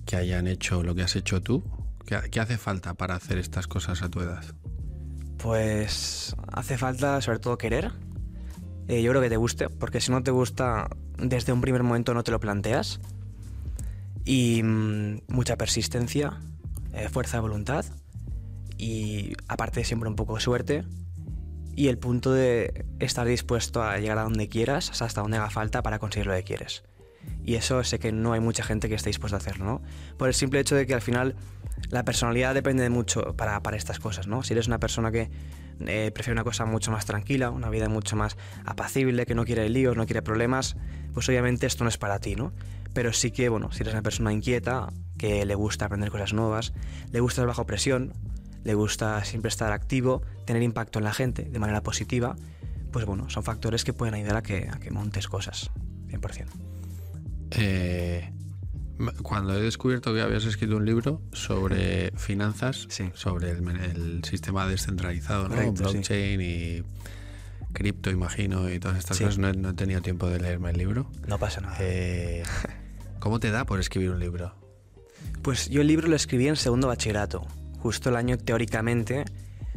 que 0.04 0.16
hayan 0.16 0.46
hecho 0.46 0.82
lo 0.82 0.94
que 0.94 1.04
has 1.04 1.16
hecho 1.16 1.40
tú? 1.40 1.64
¿Qué, 2.04 2.20
qué 2.30 2.40
hace 2.40 2.58
falta 2.58 2.92
para 2.92 3.14
hacer 3.14 3.38
estas 3.38 3.66
cosas 3.66 4.02
a 4.02 4.10
tu 4.10 4.20
edad? 4.20 4.44
Pues 5.38 6.34
hace 6.52 6.76
falta 6.76 7.20
sobre 7.20 7.38
todo 7.38 7.58
querer. 7.58 7.92
Eh, 8.88 9.02
yo 9.02 9.10
creo 9.12 9.22
que 9.22 9.28
te 9.28 9.36
guste, 9.36 9.68
porque 9.68 10.00
si 10.00 10.10
no 10.10 10.22
te 10.22 10.30
gusta, 10.30 10.88
desde 11.18 11.52
un 11.52 11.60
primer 11.60 11.82
momento 11.82 12.14
no 12.14 12.24
te 12.24 12.30
lo 12.30 12.40
planteas. 12.40 13.00
Y 14.24 14.62
mm, 14.62 15.20
mucha 15.28 15.56
persistencia, 15.56 16.40
eh, 16.92 17.08
fuerza 17.08 17.36
de 17.38 17.42
voluntad 17.42 17.84
y 18.76 19.32
aparte 19.48 19.84
siempre 19.84 20.08
un 20.08 20.16
poco 20.16 20.34
de 20.34 20.40
suerte. 20.40 20.84
Y 21.76 21.88
el 21.88 21.98
punto 21.98 22.32
de 22.32 22.86
estar 22.98 23.26
dispuesto 23.26 23.82
a 23.82 23.98
llegar 23.98 24.18
a 24.18 24.24
donde 24.24 24.48
quieras, 24.48 25.00
hasta 25.00 25.20
donde 25.20 25.36
haga 25.36 25.50
falta 25.50 25.82
para 25.82 26.00
conseguir 26.00 26.26
lo 26.26 26.34
que 26.34 26.42
quieres. 26.42 26.82
Y 27.44 27.54
eso 27.54 27.82
sé 27.84 27.98
que 27.98 28.12
no 28.12 28.32
hay 28.32 28.40
mucha 28.40 28.62
gente 28.62 28.88
que 28.88 28.94
esté 28.94 29.10
dispuesta 29.10 29.36
a 29.36 29.38
hacerlo, 29.38 29.64
¿no? 29.64 29.82
Por 30.16 30.28
el 30.28 30.34
simple 30.34 30.60
hecho 30.60 30.74
de 30.76 30.86
que 30.86 30.94
al 30.94 31.00
final 31.00 31.34
la 31.90 32.04
personalidad 32.04 32.54
depende 32.54 32.82
de 32.82 32.90
mucho 32.90 33.34
para, 33.36 33.62
para 33.62 33.76
estas 33.76 33.98
cosas, 33.98 34.26
¿no? 34.26 34.42
Si 34.42 34.52
eres 34.52 34.66
una 34.66 34.78
persona 34.78 35.10
que 35.10 35.30
eh, 35.86 36.10
prefiere 36.12 36.32
una 36.32 36.44
cosa 36.44 36.64
mucho 36.64 36.90
más 36.90 37.06
tranquila, 37.06 37.50
una 37.50 37.70
vida 37.70 37.88
mucho 37.88 38.16
más 38.16 38.36
apacible, 38.64 39.26
que 39.26 39.34
no 39.34 39.44
quiere 39.44 39.68
líos, 39.68 39.96
no 39.96 40.06
quiere 40.06 40.22
problemas, 40.22 40.76
pues 41.14 41.28
obviamente 41.28 41.66
esto 41.66 41.84
no 41.84 41.90
es 41.90 41.98
para 41.98 42.18
ti, 42.18 42.34
¿no? 42.34 42.52
Pero 42.92 43.12
sí 43.12 43.30
que, 43.30 43.48
bueno, 43.48 43.70
si 43.70 43.82
eres 43.82 43.94
una 43.94 44.02
persona 44.02 44.32
inquieta, 44.32 44.88
que 45.16 45.44
le 45.44 45.54
gusta 45.54 45.86
aprender 45.86 46.10
cosas 46.10 46.32
nuevas, 46.32 46.72
le 47.12 47.20
gusta 47.20 47.42
estar 47.42 47.46
bajo 47.46 47.66
presión, 47.66 48.12
le 48.64 48.74
gusta 48.74 49.24
siempre 49.24 49.48
estar 49.48 49.72
activo, 49.72 50.22
tener 50.44 50.62
impacto 50.62 50.98
en 50.98 51.04
la 51.04 51.12
gente 51.12 51.44
de 51.44 51.58
manera 51.58 51.82
positiva, 51.82 52.36
pues 52.92 53.04
bueno, 53.04 53.30
son 53.30 53.42
factores 53.42 53.84
que 53.84 53.92
pueden 53.92 54.14
ayudar 54.14 54.36
a 54.36 54.42
que, 54.42 54.90
montes 54.90 55.28
cosas, 55.28 55.70
100%. 56.08 56.77
Eh, 57.50 58.32
cuando 59.22 59.56
he 59.56 59.60
descubierto 59.62 60.12
que 60.12 60.20
habías 60.20 60.44
escrito 60.44 60.76
un 60.76 60.84
libro 60.84 61.22
sobre 61.32 62.10
finanzas, 62.16 62.86
Sí. 62.90 63.10
sobre 63.14 63.50
el, 63.50 63.66
el 63.68 64.24
sistema 64.24 64.66
descentralizado, 64.66 65.44
¿no? 65.48 65.54
Correcto, 65.54 65.88
sí. 65.88 65.92
blockchain 65.94 66.40
y 66.40 66.82
cripto, 67.72 68.10
imagino, 68.10 68.68
y 68.70 68.80
todas 68.80 68.98
estas 68.98 69.16
Sí. 69.18 69.24
cosas, 69.24 69.38
no 69.38 69.48
he, 69.48 69.52
no 69.52 69.70
he 69.70 69.74
tenido 69.74 70.00
tiempo 70.02 70.28
de 70.28 70.40
leerme 70.40 70.70
el 70.70 70.78
libro. 70.78 71.10
No 71.28 71.38
pasa 71.38 71.60
nada. 71.60 71.76
Eh, 71.80 72.42
¿Cómo 73.20 73.38
te 73.40 73.50
da 73.50 73.64
por 73.64 73.78
escribir 73.78 74.10
un 74.10 74.18
libro? 74.20 74.54
Pues 75.42 75.68
yo 75.68 75.80
el 75.80 75.86
libro 75.86 76.08
lo 76.08 76.16
escribí 76.16 76.48
en 76.48 76.56
segundo 76.56 76.88
bachillerato, 76.88 77.46
justo 77.78 78.08
el 78.10 78.16
año 78.16 78.36
teóricamente 78.38 79.24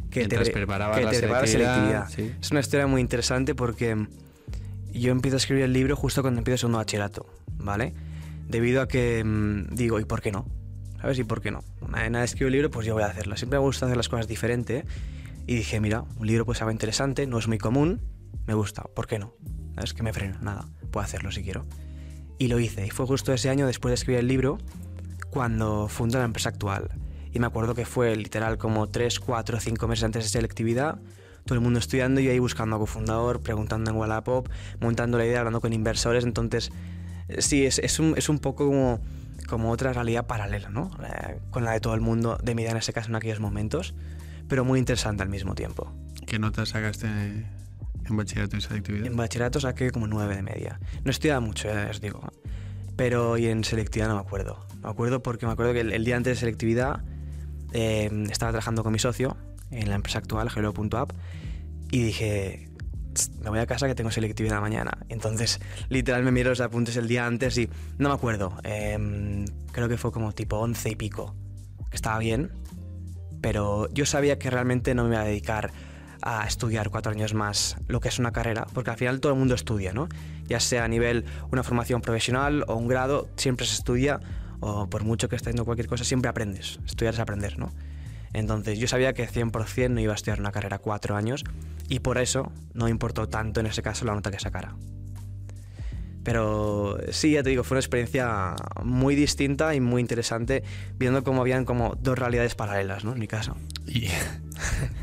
que 0.10 0.22
Mientras 0.22 0.46
pre- 0.50 0.54
preparabas 0.54 0.98
que 0.98 1.04
la 1.06 1.12
te 1.12 1.18
selectividad. 1.48 2.10
Es 2.42 2.51
una 2.51 2.60
historia 2.60 2.88
muy 2.88 3.01
interesante 3.01 3.56
porque 3.56 4.08
yo 5.00 5.12
empiezo 5.12 5.36
a 5.36 5.40
escribir 5.40 5.64
el 5.64 5.74
libro 5.74 5.96
justo 5.96 6.22
cuando 6.22 6.40
empiezo 6.40 6.62
segundo 6.62 6.80
bachillerato, 6.80 7.26
¿vale? 7.58 7.94
Debido 8.48 8.82
a 8.82 8.88
que 8.88 9.24
mm, 9.24 9.76
digo, 9.76 10.00
¿y 10.00 10.06
por 10.06 10.22
qué 10.22 10.32
no? 10.32 10.46
¿Sabes? 11.02 11.18
¿Y 11.20 11.24
por 11.24 11.42
qué 11.42 11.52
no? 11.52 11.64
Nadie 11.88 12.24
escribe 12.24 12.48
el 12.48 12.54
libro, 12.54 12.70
pues 12.70 12.86
yo 12.86 12.94
voy 12.94 13.04
a 13.04 13.08
hacerlo. 13.08 13.36
Siempre 13.36 13.58
me 13.58 13.66
gusta 13.66 13.86
hacer 13.86 13.98
las 13.98 14.10
cosas 14.10 14.28
diferente 14.28 14.86
y 15.48 15.56
dije, 15.56 15.80
mira, 15.80 16.04
un 16.18 16.28
libro 16.28 16.46
pues 16.46 16.62
algo 16.62 16.72
interesante, 16.72 17.26
no 17.26 17.40
es 17.40 17.48
muy 17.48 17.58
común, 17.58 18.02
me 18.46 18.54
gusta, 18.54 18.84
¿por 18.84 19.08
qué 19.08 19.20
no? 19.20 19.34
¿Sabes? 19.76 19.94
que 19.94 20.04
me 20.04 20.14
frena? 20.14 20.38
Nada, 20.42 20.68
puedo 20.92 21.04
hacerlo 21.04 21.32
si 21.32 21.44
quiero. 21.44 21.66
Y 22.38 22.48
lo 22.48 22.60
hice. 22.60 22.86
Y 22.86 22.90
fue 22.90 23.06
justo 23.06 23.34
ese 23.34 23.50
año, 23.50 23.68
después 23.68 23.92
de 23.92 23.96
escribir 23.96 24.20
el 24.20 24.28
libro, 24.28 24.58
cuando 25.30 25.88
fundé 25.88 26.18
la 26.18 26.26
empresa 26.26 26.50
actual. 26.50 26.90
Y 27.32 27.40
me 27.40 27.48
acuerdo 27.48 27.74
que 27.74 27.86
fue 27.86 28.16
literal 28.16 28.58
como 28.58 28.90
3, 28.90 29.20
4, 29.20 29.60
5 29.60 29.88
meses 29.88 30.04
antes 30.04 30.24
de 30.24 30.30
selectividad, 30.30 31.00
todo 31.46 31.56
el 31.56 31.62
mundo 31.62 31.80
estudiando 31.80 32.22
y 32.22 32.26
yo 32.26 32.32
ahí 32.32 32.40
buscando 32.40 32.76
a 32.76 32.80
cofundador, 32.80 33.42
preguntando 33.42 33.92
en 33.92 33.98
Wallapop, 33.98 34.50
montando 34.80 35.18
la 35.18 35.26
idea, 35.26 35.40
hablando 35.40 35.62
con 35.62 35.74
inversores. 35.74 36.24
Entonces, 36.24 36.72
eh, 37.28 37.42
sí, 37.42 37.66
es, 37.66 37.80
es, 37.80 38.00
un, 38.00 38.14
es 38.18 38.30
un 38.30 38.40
poco 38.40 38.68
como, 38.68 39.02
como 39.48 39.72
otra 39.72 39.94
realidad 39.94 40.28
paralela, 40.28 40.70
¿no? 40.70 40.92
Eh, 41.04 41.40
con 41.50 41.64
la 41.64 41.72
de 41.72 41.80
todo 41.80 41.94
el 41.94 42.02
mundo, 42.02 42.38
de 42.44 42.56
mi 42.56 42.62
idea 42.62 42.72
en 42.72 42.78
ese 42.78 42.94
caso 42.94 43.10
en 43.10 43.16
aquellos 43.16 43.40
momentos, 43.40 43.94
pero 44.48 44.66
muy 44.66 44.80
interesante 44.80 45.24
al 45.24 45.30
mismo 45.30 45.56
tiempo. 45.56 45.92
¿Qué 46.26 46.40
notas 46.40 46.70
sacaste 46.70 47.08
en 47.08 48.18
bachillerato 48.18 48.58
y 48.58 48.62
selectividad? 48.62 49.08
En 49.08 49.16
bachillerato 49.16 49.60
saqué 49.60 49.92
como 49.92 50.08
9 50.08 50.36
de 50.36 50.42
media. 50.44 50.80
No 51.04 51.12
estudiaba 51.12 51.40
mucho, 51.40 51.68
ya 51.68 51.88
os 51.90 52.02
digo. 52.02 52.22
Pero 52.96 53.38
y 53.38 53.48
en 53.48 53.64
selectividad 53.64 54.10
no 54.10 54.16
me 54.16 54.22
acuerdo. 54.22 54.66
Me 54.84 54.90
acuerdo 54.90 55.24
porque 55.24 55.46
me 55.46 55.54
acuerdo 55.54 55.74
que 55.74 55.80
el, 55.80 55.92
el 55.92 56.06
día 56.06 56.18
antes 56.18 56.36
de 56.36 56.40
selectividad 56.40 57.02
eh, 57.74 58.10
estaba 58.30 58.52
trabajando 58.52 58.84
con 58.84 58.92
mi 58.92 59.00
socio 59.00 59.38
en 59.72 59.90
la 59.90 59.96
empresa 59.96 60.20
actual, 60.20 60.50
Hello.app, 60.56 61.12
y 61.92 62.04
dije, 62.04 62.70
"Tss, 63.13 63.40
me 63.42 63.50
voy 63.50 63.60
a 63.60 63.66
casa 63.66 63.88
que 63.88 63.96
tengo 63.96 64.12
selectividad 64.12 64.62
mañana. 64.62 64.98
Entonces, 65.10 65.60
literal, 65.90 66.24
me 66.24 66.32
miro 66.32 66.50
los 66.50 66.62
apuntes 66.62 66.96
el 66.98 67.08
día 67.08 67.25
antes 67.25 67.58
y 67.58 67.70
no 67.98 68.10
me 68.10 68.16
acuerdo. 68.16 68.58
Em, 68.63 69.46
creo 69.72 69.90
que 69.90 69.98
fue 69.98 70.12
como 70.12 70.32
tipo 70.34 70.58
11 70.58 70.90
y 70.90 70.96
pico. 70.96 71.36
Que 71.90 71.96
estaba 71.96 72.20
bien, 72.20 72.51
pero 73.42 73.90
yo 73.92 74.06
sabía 74.06 74.40
que 74.40 74.50
realmente 74.50 74.96
no 74.96 75.04
me 75.04 75.16
iba 75.16 75.22
a 75.22 75.25
dedicar 75.25 75.72
a 76.22 76.46
estudiar 76.46 76.90
cuatro 76.92 77.12
años 77.12 77.34
más 77.34 77.78
lo 77.88 78.00
que 78.00 78.10
es 78.10 78.20
una 78.20 78.32
carrera, 78.32 78.68
porque 78.74 78.92
al 78.92 78.98
final 78.98 79.20
todo 79.20 79.34
el 79.34 79.40
mundo 79.40 79.56
estudia, 79.56 79.92
¿no? 79.92 80.08
Ya 80.48 80.60
sea 80.60 80.84
a 80.84 80.88
nivel 80.88 81.25
una 81.51 81.63
formación 81.63 82.01
profesional 82.01 82.63
o 82.68 82.75
un 82.75 82.88
grado, 82.88 83.28
siempre 83.38 83.66
se 83.66 83.74
estudia, 83.74 84.20
o 84.60 84.88
por 84.88 85.04
mucho 85.04 85.28
que 85.30 85.36
estés 85.36 85.50
haciendo 85.50 85.66
cualquier 85.66 85.88
cosa, 85.88 86.04
siempre 86.04 86.30
aprendes. 86.30 86.80
Estudiar 86.86 87.16
es 87.16 87.20
aprender, 87.20 87.58
¿no? 87.58 87.74
Entonces 88.34 88.80
yo 88.80 88.88
sabía 88.88 89.14
que 89.14 89.28
100% 89.28 89.90
no 89.90 90.00
iba 90.00 90.14
a 90.14 90.16
estudiar 90.16 90.40
una 90.40 90.52
carrera 90.52 90.80
cuatro 90.80 91.16
años 91.16 91.44
y 91.90 92.00
por 92.00 92.18
eso 92.18 92.52
no 92.74 92.88
importó 92.88 93.28
tanto 93.28 93.60
en 93.60 93.66
ese 93.66 93.82
caso 93.82 94.06
la 94.06 94.14
nota 94.14 94.32
que 94.32 94.40
sacara. 94.40 94.76
Pero 96.24 97.00
sí, 97.12 97.32
ya 97.32 97.44
te 97.44 97.50
digo, 97.50 97.64
fue 97.64 97.76
una 97.76 97.80
experiencia 97.80 98.56
muy 98.84 99.16
distinta 99.16 99.74
y 99.74 99.82
muy 99.82 100.02
interesante, 100.02 100.64
viendo 100.98 101.24
cómo 101.24 101.42
habían 101.42 101.66
como 101.66 101.98
dos 102.00 102.18
realidades 102.18 102.54
paralelas, 102.54 103.04
¿no? 103.04 103.14
En 103.14 103.20
mi 103.20 103.28
caso. 103.28 103.58
Y, 103.88 104.08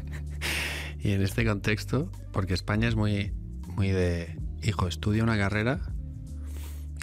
y 1.01 1.11
en 1.11 1.23
este 1.23 1.45
contexto, 1.45 2.11
porque 2.33 2.55
España 2.55 2.87
es 2.87 2.95
muy, 2.95 3.33
muy 3.67 3.89
de, 3.89 4.39
hijo, 4.63 4.87
estudia 4.87 5.25
una 5.25 5.37
carrera 5.37 5.81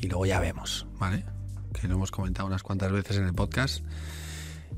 y 0.01 0.08
luego 0.08 0.25
ya 0.25 0.39
vemos, 0.39 0.88
¿vale? 1.00 1.25
Que 1.74 1.88
lo 1.88 1.96
hemos 1.96 2.12
comentado 2.12 2.48
unas 2.48 2.63
cuantas 2.63 2.91
veces 2.91 3.17
en 3.17 3.25
el 3.25 3.34
podcast. 3.34 3.84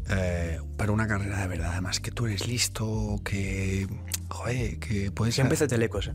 Eh, 0.09 0.59
pero 0.77 0.93
una 0.93 1.07
carrera 1.07 1.41
de 1.41 1.47
verdad, 1.47 1.71
además 1.73 1.99
que 1.99 2.11
tú 2.11 2.27
eres 2.27 2.47
listo, 2.47 3.19
que, 3.23 3.87
joder, 4.29 4.79
que 4.79 5.11
puedes... 5.11 5.35
Yo 5.35 5.43
empecé 5.43 5.67
Telecos, 5.67 6.07
¿eh? 6.07 6.13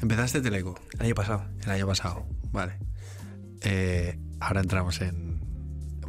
Empezaste 0.00 0.40
Teleco 0.40 0.78
el 0.94 1.06
año 1.06 1.14
pasado. 1.14 1.44
el 1.64 1.70
año 1.70 1.86
pasado, 1.86 2.26
vale. 2.52 2.74
Eh, 3.62 4.18
ahora 4.40 4.60
entramos 4.60 5.00
en... 5.00 5.42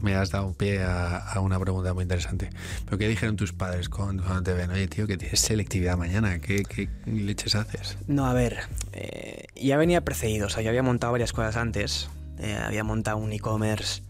Me 0.01 0.13
has 0.13 0.29
dado 0.29 0.47
un 0.47 0.53
pie 0.55 0.83
a, 0.83 1.17
a 1.17 1.39
una 1.39 1.59
pregunta 1.59 1.93
muy 1.93 2.03
interesante. 2.03 2.49
¿Pero 2.83 2.97
qué 2.97 3.07
dijeron 3.07 3.37
tus 3.37 3.53
padres 3.53 3.89
cuando, 3.89 4.23
cuando 4.23 4.43
te 4.43 4.53
ven? 4.53 4.69
Oye, 4.69 4.87
tío, 4.87 5.07
que 5.07 5.17
tienes 5.17 5.39
selectividad 5.39 5.97
mañana. 5.97 6.39
¿Qué, 6.39 6.63
qué 6.63 6.89
leches 7.05 7.55
haces? 7.55 7.97
No, 8.05 8.25
a 8.27 8.33
ver, 8.33 8.59
eh, 8.91 9.45
ya 9.55 9.77
venía 9.77 10.01
precedido, 10.01 10.47
o 10.47 10.49
sea, 10.49 10.61
yo 10.61 10.69
había 10.69 10.83
montado 10.83 11.13
varias 11.13 11.31
cosas 11.31 11.55
antes. 11.55 12.09
Eh, 12.39 12.55
había 12.61 12.83
montado 12.83 13.17
un 13.17 13.31
e-commerce 13.31 14.03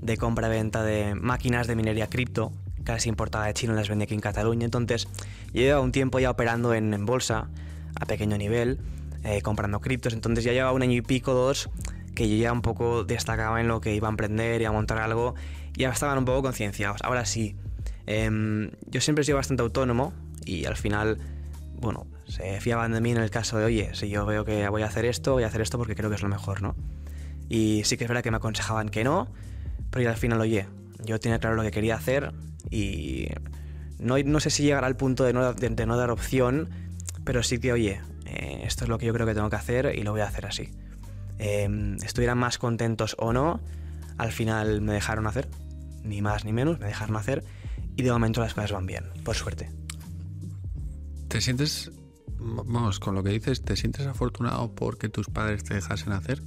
de 0.00 0.16
compra-venta 0.16 0.84
de 0.84 1.16
máquinas 1.16 1.66
de 1.66 1.74
minería 1.76 2.08
cripto, 2.08 2.52
que 2.84 2.92
las 2.92 3.06
importaba 3.06 3.46
de 3.46 3.54
China 3.54 3.74
las 3.74 3.88
vendía 3.88 4.04
aquí 4.04 4.14
en 4.14 4.20
Cataluña. 4.20 4.64
Entonces, 4.64 5.08
yo 5.52 5.62
llevaba 5.62 5.82
un 5.82 5.92
tiempo 5.92 6.18
ya 6.18 6.30
operando 6.30 6.74
en, 6.74 6.94
en 6.94 7.06
bolsa, 7.06 7.48
a 8.00 8.06
pequeño 8.06 8.36
nivel, 8.38 8.78
eh, 9.24 9.42
comprando 9.42 9.80
criptos. 9.80 10.12
Entonces, 10.12 10.44
ya 10.44 10.52
llevaba 10.52 10.72
un 10.72 10.82
año 10.82 10.94
y 10.94 11.02
pico, 11.02 11.32
dos, 11.34 11.70
que 12.14 12.28
yo 12.28 12.36
ya 12.36 12.52
un 12.52 12.62
poco 12.62 13.04
destacaba 13.04 13.60
en 13.60 13.68
lo 13.68 13.80
que 13.80 13.94
iba 13.94 14.08
a 14.08 14.10
emprender 14.10 14.60
y 14.62 14.64
a 14.64 14.72
montar 14.72 14.98
algo. 14.98 15.34
Ya 15.74 15.90
estaban 15.90 16.18
un 16.18 16.24
poco 16.24 16.42
concienciados. 16.42 17.00
Ahora 17.02 17.24
sí, 17.24 17.56
em, 18.06 18.70
yo 18.86 19.00
siempre 19.00 19.22
he 19.22 19.24
sido 19.24 19.36
bastante 19.36 19.62
autónomo 19.62 20.12
y 20.44 20.64
al 20.66 20.76
final, 20.76 21.18
bueno, 21.80 22.06
se 22.26 22.60
fiaban 22.60 22.92
de 22.92 23.00
mí 23.00 23.10
en 23.10 23.18
el 23.18 23.30
caso 23.30 23.58
de, 23.58 23.64
oye, 23.64 23.90
si 23.94 24.08
yo 24.08 24.26
veo 24.26 24.44
que 24.44 24.68
voy 24.68 24.82
a 24.82 24.86
hacer 24.86 25.04
esto, 25.04 25.32
voy 25.32 25.44
a 25.44 25.46
hacer 25.46 25.60
esto 25.60 25.78
porque 25.78 25.94
creo 25.94 26.10
que 26.10 26.16
es 26.16 26.22
lo 26.22 26.28
mejor, 26.28 26.62
¿no? 26.62 26.74
Y 27.48 27.82
sí 27.84 27.96
que 27.96 28.04
es 28.04 28.08
verdad 28.08 28.22
que 28.22 28.30
me 28.30 28.38
aconsejaban 28.38 28.88
que 28.88 29.04
no, 29.04 29.28
pero 29.90 30.08
al 30.08 30.16
final, 30.16 30.40
oye, 30.40 30.66
yo 31.04 31.18
tenía 31.20 31.38
claro 31.38 31.56
lo 31.56 31.62
que 31.62 31.70
quería 31.70 31.96
hacer 31.96 32.32
y 32.70 33.28
no, 33.98 34.18
no 34.18 34.40
sé 34.40 34.50
si 34.50 34.64
llegará 34.64 34.86
al 34.86 34.96
punto 34.96 35.24
de 35.24 35.32
no, 35.32 35.52
de, 35.54 35.86
no 35.86 35.96
dar 35.96 36.10
opción, 36.10 36.70
pero 37.24 37.42
sí 37.42 37.58
que, 37.58 37.72
oye, 37.72 38.00
eh, 38.26 38.62
esto 38.64 38.84
es 38.84 38.88
lo 38.88 38.98
que 38.98 39.06
yo 39.06 39.12
creo 39.12 39.26
que 39.26 39.34
tengo 39.34 39.50
que 39.50 39.56
hacer 39.56 39.94
y 39.96 40.02
lo 40.02 40.12
voy 40.12 40.20
a 40.20 40.26
hacer 40.26 40.46
así. 40.46 40.70
Eh, 41.38 41.96
estuvieran 42.02 42.38
más 42.38 42.58
contentos 42.58 43.16
o 43.18 43.32
no, 43.32 43.60
al 44.18 44.32
final 44.32 44.80
me 44.80 44.92
dejaron 44.92 45.26
hacer, 45.26 45.48
ni 46.02 46.22
más 46.22 46.44
ni 46.44 46.52
menos, 46.52 46.78
me 46.78 46.86
dejaron 46.86 47.16
hacer 47.16 47.44
y 47.96 48.02
de 48.02 48.12
momento 48.12 48.40
las 48.40 48.54
cosas 48.54 48.72
van 48.72 48.86
bien, 48.86 49.04
por 49.24 49.36
suerte. 49.36 49.70
¿Te 51.28 51.40
sientes, 51.40 51.90
vamos, 52.38 53.00
con 53.00 53.14
lo 53.14 53.22
que 53.22 53.30
dices, 53.30 53.62
¿te 53.62 53.76
sientes 53.76 54.06
afortunado 54.06 54.74
porque 54.74 55.08
tus 55.08 55.28
padres 55.28 55.64
te 55.64 55.74
dejasen 55.74 56.12
hacer? 56.12 56.42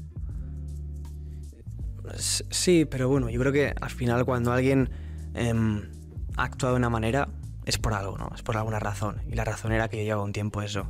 Sí, 2.17 2.85
pero 2.85 3.09
bueno, 3.09 3.29
yo 3.29 3.39
creo 3.39 3.51
que 3.51 3.73
al 3.79 3.89
final 3.89 4.25
cuando 4.25 4.51
alguien 4.51 4.89
em, 5.33 5.83
ha 6.37 6.43
actuado 6.43 6.75
de 6.75 6.79
una 6.79 6.89
manera 6.89 7.27
es 7.65 7.77
por 7.77 7.93
algo, 7.93 8.17
¿no? 8.17 8.31
Es 8.35 8.43
por 8.43 8.57
alguna 8.57 8.79
razón. 8.79 9.21
Y 9.29 9.35
la 9.35 9.43
razón 9.43 9.71
era 9.71 9.87
que 9.87 9.97
yo 9.97 10.03
llevaba 10.03 10.23
un 10.23 10.33
tiempo 10.33 10.61
eso. 10.61 10.87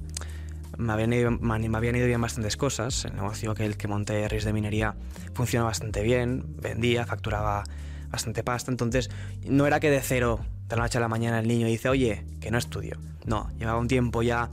Me 0.77 0.91
habían 0.91 1.13
ido, 1.13 1.31
me 1.31 1.77
habían 1.77 1.95
ido 1.95 2.05
bien 2.05 2.19
bastantes 2.19 2.57
cosas. 2.57 3.05
El 3.05 3.15
negocio 3.15 3.53
que 3.55 3.65
el 3.65 3.77
que 3.77 3.87
monté, 3.87 4.27
RIS 4.27 4.43
de 4.43 4.53
minería, 4.53 4.95
funciona 5.33 5.65
bastante 5.65 6.01
bien. 6.03 6.43
Vendía, 6.61 7.05
facturaba 7.05 7.63
bastante 8.09 8.43
pasta. 8.43 8.71
Entonces, 8.71 9.09
no 9.45 9.65
era 9.67 9.79
que 9.79 9.89
de 9.89 10.01
cero, 10.01 10.41
de 10.67 10.75
la 10.75 10.83
noche 10.83 10.97
a 10.97 11.01
la 11.01 11.07
mañana, 11.07 11.39
el 11.39 11.47
niño 11.47 11.67
dice, 11.67 11.87
oye, 11.87 12.25
que 12.41 12.51
no 12.51 12.57
estudio. 12.57 12.97
No, 13.25 13.49
llevaba 13.57 13.79
un 13.79 13.87
tiempo 13.87 14.21
ya 14.21 14.49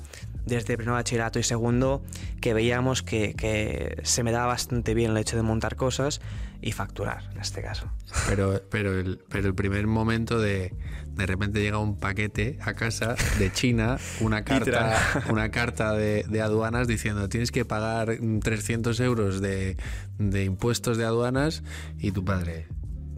desde 0.46 0.76
primer 0.76 0.94
bachillerato 0.94 1.38
y 1.38 1.42
segundo 1.42 2.02
que 2.40 2.54
veíamos 2.54 3.02
que, 3.02 3.34
que 3.34 4.00
se 4.02 4.22
me 4.22 4.32
daba 4.32 4.46
bastante 4.46 4.94
bien 4.94 5.12
el 5.12 5.16
hecho 5.16 5.36
de 5.36 5.42
montar 5.42 5.76
cosas 5.76 6.20
y 6.60 6.72
facturar, 6.72 7.30
en 7.32 7.40
este 7.40 7.62
caso. 7.62 7.90
Pero, 8.28 8.62
pero, 8.70 8.98
el, 8.98 9.20
pero 9.28 9.48
el 9.48 9.54
primer 9.54 9.86
momento 9.86 10.38
de 10.40 10.74
de 11.14 11.26
repente 11.26 11.60
llega 11.60 11.78
un 11.78 11.98
paquete 11.98 12.58
a 12.62 12.74
casa 12.74 13.16
de 13.38 13.52
China, 13.52 13.98
una 14.20 14.44
carta, 14.44 15.24
una 15.28 15.50
carta 15.50 15.92
de, 15.92 16.24
de 16.28 16.40
aduanas 16.40 16.88
diciendo 16.88 17.28
tienes 17.28 17.50
que 17.50 17.64
pagar 17.64 18.20
mm, 18.20 18.40
300 18.40 18.98
euros 19.00 19.40
de, 19.40 19.76
de 20.18 20.44
impuestos 20.44 20.96
de 20.96 21.04
aduanas 21.04 21.62
y 21.98 22.12
tu 22.12 22.24
padre, 22.24 22.66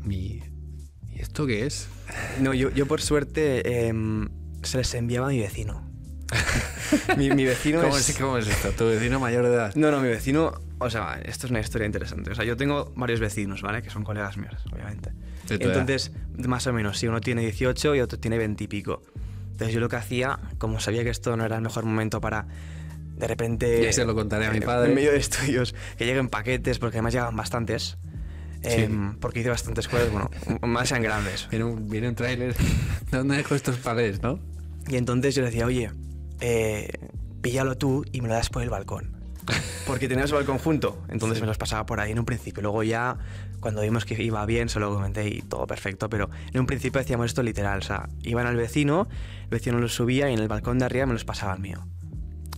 mi, 0.02 0.42
¿y 1.12 1.20
esto 1.20 1.46
qué 1.46 1.66
es? 1.66 1.88
No, 2.40 2.52
yo, 2.52 2.70
yo 2.70 2.86
por 2.86 3.00
suerte 3.00 3.86
em, 3.86 4.28
se 4.62 4.78
les 4.78 4.94
enviaba 4.94 5.28
a 5.28 5.30
mi 5.30 5.38
vecino. 5.38 5.93
mi, 7.16 7.30
mi 7.30 7.44
vecino 7.44 7.80
¿Cómo 7.80 7.96
es... 7.96 8.08
es, 8.08 8.18
¿Cómo 8.18 8.38
es 8.38 8.48
esto? 8.48 8.70
¿Tu 8.72 8.86
vecino 8.86 9.20
mayor 9.20 9.44
de 9.46 9.54
edad? 9.54 9.74
No, 9.74 9.90
no, 9.90 10.00
mi 10.00 10.08
vecino... 10.08 10.60
O 10.78 10.90
sea, 10.90 11.20
esto 11.24 11.46
es 11.46 11.50
una 11.50 11.60
historia 11.60 11.86
interesante. 11.86 12.30
O 12.30 12.34
sea, 12.34 12.44
yo 12.44 12.56
tengo 12.56 12.92
varios 12.96 13.20
vecinos, 13.20 13.62
¿vale? 13.62 13.82
Que 13.82 13.90
son 13.90 14.04
colegas 14.04 14.36
míos, 14.36 14.56
obviamente. 14.72 15.12
Tu 15.46 15.54
edad. 15.54 15.68
Entonces, 15.68 16.12
más 16.36 16.66
o 16.66 16.72
menos, 16.72 16.98
si 16.98 17.06
uno 17.06 17.20
tiene 17.20 17.42
18 17.42 17.94
y 17.94 18.00
otro 18.00 18.18
tiene 18.18 18.38
20 18.38 18.64
y 18.64 18.66
pico. 18.66 19.02
Entonces 19.52 19.72
yo 19.72 19.80
lo 19.80 19.88
que 19.88 19.96
hacía, 19.96 20.40
como 20.58 20.80
sabía 20.80 21.04
que 21.04 21.10
esto 21.10 21.36
no 21.36 21.44
era 21.44 21.56
el 21.56 21.62
mejor 21.62 21.84
momento 21.84 22.20
para 22.20 22.46
de 23.16 23.28
repente... 23.28 23.82
Ya 23.82 23.92
se 23.92 24.04
lo 24.04 24.14
contaré 24.14 24.46
a 24.46 24.50
mi 24.50 24.60
padre. 24.60 24.88
En 24.88 24.94
medio 24.94 25.12
de 25.12 25.18
estudios, 25.18 25.74
que 25.96 26.06
lleguen 26.06 26.28
paquetes, 26.28 26.78
porque 26.78 26.96
además 26.98 27.12
llegaban 27.12 27.36
bastantes. 27.36 27.96
em, 28.62 29.16
porque 29.18 29.40
hice 29.40 29.50
bastantes 29.50 29.88
cosas, 29.88 30.10
bueno, 30.10 30.30
más 30.62 30.88
sean 30.88 31.02
grandes. 31.02 31.48
Viene 31.50 31.64
un, 31.66 31.88
viene 31.88 32.08
un 32.08 32.14
tráiler. 32.14 32.54
¿Dónde 33.12 33.36
dejo 33.36 33.54
estos 33.54 33.76
palés, 33.76 34.22
no? 34.22 34.40
Y 34.88 34.96
entonces 34.96 35.34
yo 35.34 35.42
le 35.42 35.48
decía, 35.48 35.66
oye, 35.66 35.90
eh, 36.46 36.90
píllalo 37.40 37.78
tú 37.78 38.04
y 38.12 38.20
me 38.20 38.28
lo 38.28 38.34
das 38.34 38.50
por 38.50 38.62
el 38.62 38.68
balcón. 38.68 39.16
Porque 39.86 40.08
teníamos 40.08 40.30
el 40.30 40.36
balcón 40.36 40.58
junto, 40.58 41.02
entonces 41.08 41.40
me 41.40 41.46
los 41.46 41.56
pasaba 41.56 41.86
por 41.86 42.00
ahí 42.00 42.12
en 42.12 42.18
un 42.18 42.26
principio. 42.26 42.62
Luego 42.62 42.82
ya, 42.82 43.16
cuando 43.60 43.80
vimos 43.80 44.04
que 44.04 44.22
iba 44.22 44.44
bien, 44.44 44.68
se 44.68 44.78
lo 44.78 44.94
comenté 44.94 45.26
y 45.28 45.40
todo 45.40 45.66
perfecto. 45.66 46.10
Pero 46.10 46.28
en 46.52 46.60
un 46.60 46.66
principio 46.66 47.00
hacíamos 47.00 47.26
esto 47.26 47.42
literal, 47.42 47.78
o 47.78 47.82
sea, 47.82 48.10
iban 48.22 48.46
al 48.46 48.56
vecino, 48.56 49.08
el 49.44 49.48
vecino 49.48 49.78
los 49.78 49.94
subía 49.94 50.28
y 50.28 50.34
en 50.34 50.38
el 50.38 50.48
balcón 50.48 50.78
de 50.78 50.84
arriba 50.84 51.06
me 51.06 51.14
los 51.14 51.24
pasaba 51.24 51.54
al 51.54 51.60
mío. 51.60 51.86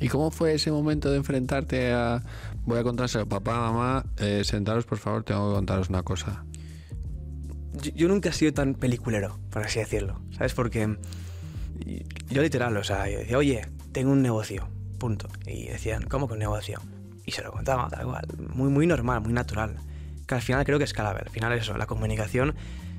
¿Y 0.01 0.09
cómo 0.09 0.33
fue 0.33 0.55
ese 0.55 0.73
momento 0.73 1.11
de 1.11 1.19
enfrentarte 1.19 1.93
a... 1.93 2.23
Voy 2.65 2.79
a 2.79 2.83
contárselo, 2.83 3.27
papá, 3.29 3.61
mamá, 3.61 4.05
eh, 4.19 4.43
sentaros 4.45 4.85
por 4.85 4.99
favor, 4.99 5.23
tengo 5.23 5.51
que 5.51 5.55
contaros 5.55 5.89
una 5.89 6.03
cosa. 6.03 6.45
Yo, 7.83 7.93
yo 7.95 8.09
nunca 8.09 8.31
he 8.31 8.33
sido 8.33 8.53
tan 8.53 8.75
peliculero, 8.75 9.39
por 9.51 9.63
así 9.63 9.79
decirlo, 9.79 10.21
¿sabes? 10.33 10.55
Porque 10.55 10.97
yo 12.29 12.43
literal, 12.43 12.77
o 12.77 12.85
sea, 12.85 13.09
yo 13.09 13.19
decía, 13.19 13.39
oye, 13.39 13.63
tengo 13.97 14.13
un 14.13 14.21
negocio, 14.21 14.69
punto. 14.99 15.27
Y 15.47 15.69
decían, 15.69 16.03
¿cómo 16.03 16.29
que 16.29 16.35
un 16.35 16.39
negocio? 16.39 16.83
Y 17.25 17.31
se 17.31 17.43
lo 17.43 17.51
contaba, 17.51 17.89
tal 17.89 18.05
cual. 18.05 18.27
Muy, 18.53 18.69
muy 18.69 18.87
normal, 18.87 19.23
muy 19.23 19.33
natural. 19.33 19.77
Que 20.27 20.35
al 20.35 20.43
final 20.43 20.67
creo 20.67 20.77
que 20.77 20.85
es 20.85 20.93
clave. 20.93 21.21
Al 21.21 21.31
final 21.31 21.55
eso, 21.55 21.79
la 21.79 21.87
comunicación 21.87 22.55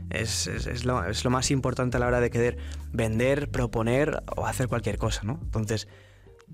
es, 0.10 0.48
es, 0.48 0.66
es, 0.66 0.86
lo, 0.86 1.06
es 1.06 1.24
lo 1.24 1.30
más 1.30 1.52
importante 1.52 1.98
a 1.98 2.00
la 2.00 2.08
hora 2.08 2.20
de 2.20 2.32
querer 2.32 2.58
vender, 2.94 3.52
proponer 3.52 4.24
o 4.36 4.48
hacer 4.48 4.68
cualquier 4.68 4.98
cosa, 4.98 5.22
¿no? 5.22 5.40
Entonces, 5.44 5.88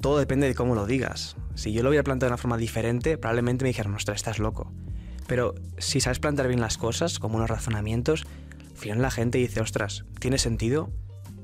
todo 0.02 0.18
depende 0.20 0.46
de 0.46 0.56
cómo 0.56 0.76
lo 0.76 0.86
digas. 0.86 1.38
Si 1.56 1.72
yo 1.72 1.82
lo 1.82 1.88
hubiera 1.88 2.04
planteado 2.04 2.32
de 2.32 2.34
una 2.34 2.42
forma 2.42 2.58
diferente, 2.58 3.18
probablemente 3.18 3.64
me 3.64 3.70
dijeran, 3.70 3.94
ostras, 3.94 4.18
estás 4.18 4.40
loco. 4.40 4.74
Pero 5.26 5.56
si 5.78 6.02
sabes 6.02 6.20
plantear 6.20 6.50
bien 6.50 6.60
las 6.60 6.78
cosas, 6.78 7.18
como 7.18 7.38
unos 7.38 7.50
razonamientos, 7.50 8.26
al 8.60 8.78
final 8.78 9.02
la 9.02 9.10
gente 9.10 9.38
dice, 9.38 9.62
ostras, 9.62 10.04
tiene 10.20 10.38
sentido, 10.38 10.92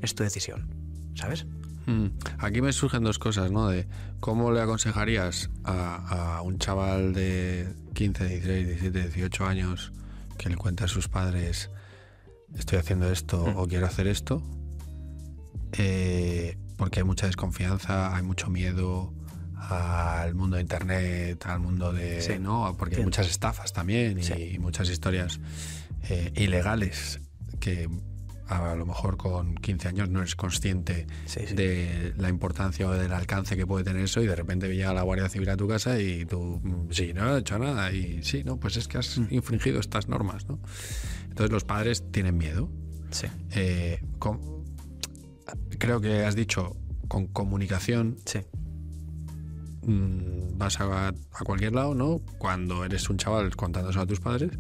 es 0.02 0.16
tu 0.16 0.24
decisión. 0.24 0.76
¿Sabes? 1.16 1.48
Mm. 1.90 2.12
Aquí 2.38 2.62
me 2.62 2.72
surgen 2.72 3.04
dos 3.04 3.18
cosas, 3.18 3.52
¿no? 3.52 3.68
De 3.68 3.88
cómo 4.20 4.52
le 4.52 4.62
aconsejarías 4.62 5.50
a, 5.64 6.38
a, 6.38 6.42
un 6.44 6.60
chaval 6.60 7.14
de 7.14 7.74
15, 7.96 8.28
16, 8.28 8.68
17, 8.68 9.00
18 9.10 9.46
años 9.46 9.92
que 10.38 10.50
le 10.50 10.56
cuenta 10.56 10.86
a 10.86 10.88
sus 10.88 11.08
padres 11.08 11.70
estoy 12.56 12.78
haciendo 12.80 13.12
esto 13.12 13.46
mm. 13.46 13.58
o 13.58 13.68
quiero 13.68 13.88
hacer 13.88 14.08
esto. 14.08 14.44
Eh, 15.74 16.58
porque 16.78 17.00
hay 17.00 17.06
mucha 17.06 17.26
desconfianza, 17.28 18.16
hay 18.16 18.24
mucho 18.24 18.50
miedo 18.50 19.14
al 19.56 20.34
mundo 20.36 20.56
de 20.56 20.62
internet, 20.62 21.46
al 21.46 21.60
mundo 21.60 21.92
de. 21.92 22.22
Sí. 22.22 22.40
¿no? 22.40 22.76
Porque 22.78 22.98
hay 22.98 23.04
muchas 23.04 23.30
estafas 23.30 23.74
también 23.74 24.20
y, 24.20 24.24
Sí. 24.24 24.52
y 24.54 24.60
muchas 24.60 24.90
historias 24.90 25.40
eh, 26.10 26.32
ilegales 26.36 27.20
que 27.60 27.90
a 28.50 28.76
lo 28.76 28.86
mejor 28.86 29.16
con 29.18 29.56
15 29.56 29.88
años 29.90 30.10
no 30.10 30.20
eres 30.20 30.36
consciente 30.36 31.06
Sí, 31.26 31.42
sí. 31.48 31.54
de 31.56 32.14
la 32.18 32.30
importancia 32.30 32.88
o 32.88 32.92
del 32.92 33.14
alcance 33.14 33.56
que 33.56 33.68
puede 33.68 33.84
tener 33.84 34.04
eso 34.04 34.22
y 34.22 34.28
de 34.28 34.36
repente 34.36 34.68
llega 34.74 34.94
la 34.94 35.04
Guardia 35.04 35.30
Civil 35.30 35.50
a 35.50 35.56
tu 35.58 35.68
casa 35.68 36.00
y 36.00 36.26
tú, 36.26 36.60
mm, 36.64 36.92
sí, 36.92 37.14
no 37.14 37.36
he 37.36 37.40
hecho 37.40 37.60
nada 37.60 37.92
y 37.92 38.24
sí, 38.24 38.44
no, 38.44 38.58
pues 38.60 38.76
es 38.78 38.88
que 38.88 38.98
has 38.98 39.18
Mm. 39.20 39.28
infringido 39.32 39.80
estas 39.80 40.08
normas, 40.08 40.48
¿no? 40.50 40.60
Entonces 41.30 41.52
los 41.52 41.64
padres 41.64 42.04
tienen 42.12 42.38
miedo. 42.38 42.70
Sí. 43.12 43.28
Eh, 43.52 44.02
con- 44.18 44.40
creo 45.78 46.02
que 46.02 46.24
has 46.26 46.36
dicho 46.36 46.76
con 47.08 47.28
comunicación 47.28 48.18
Sí. 48.26 48.40
mm, 49.84 50.58
vas 50.58 50.80
a, 50.80 51.08
a 51.10 51.44
cualquier 51.46 51.74
lado, 51.74 51.96
¿no? 51.96 52.20
Cuando 52.38 52.84
eres 52.86 53.10
un 53.10 53.18
chaval 53.18 53.56
contando 53.56 53.90
eso 53.90 54.02
a 54.02 54.06
tus 54.06 54.20
padres. 54.20 54.52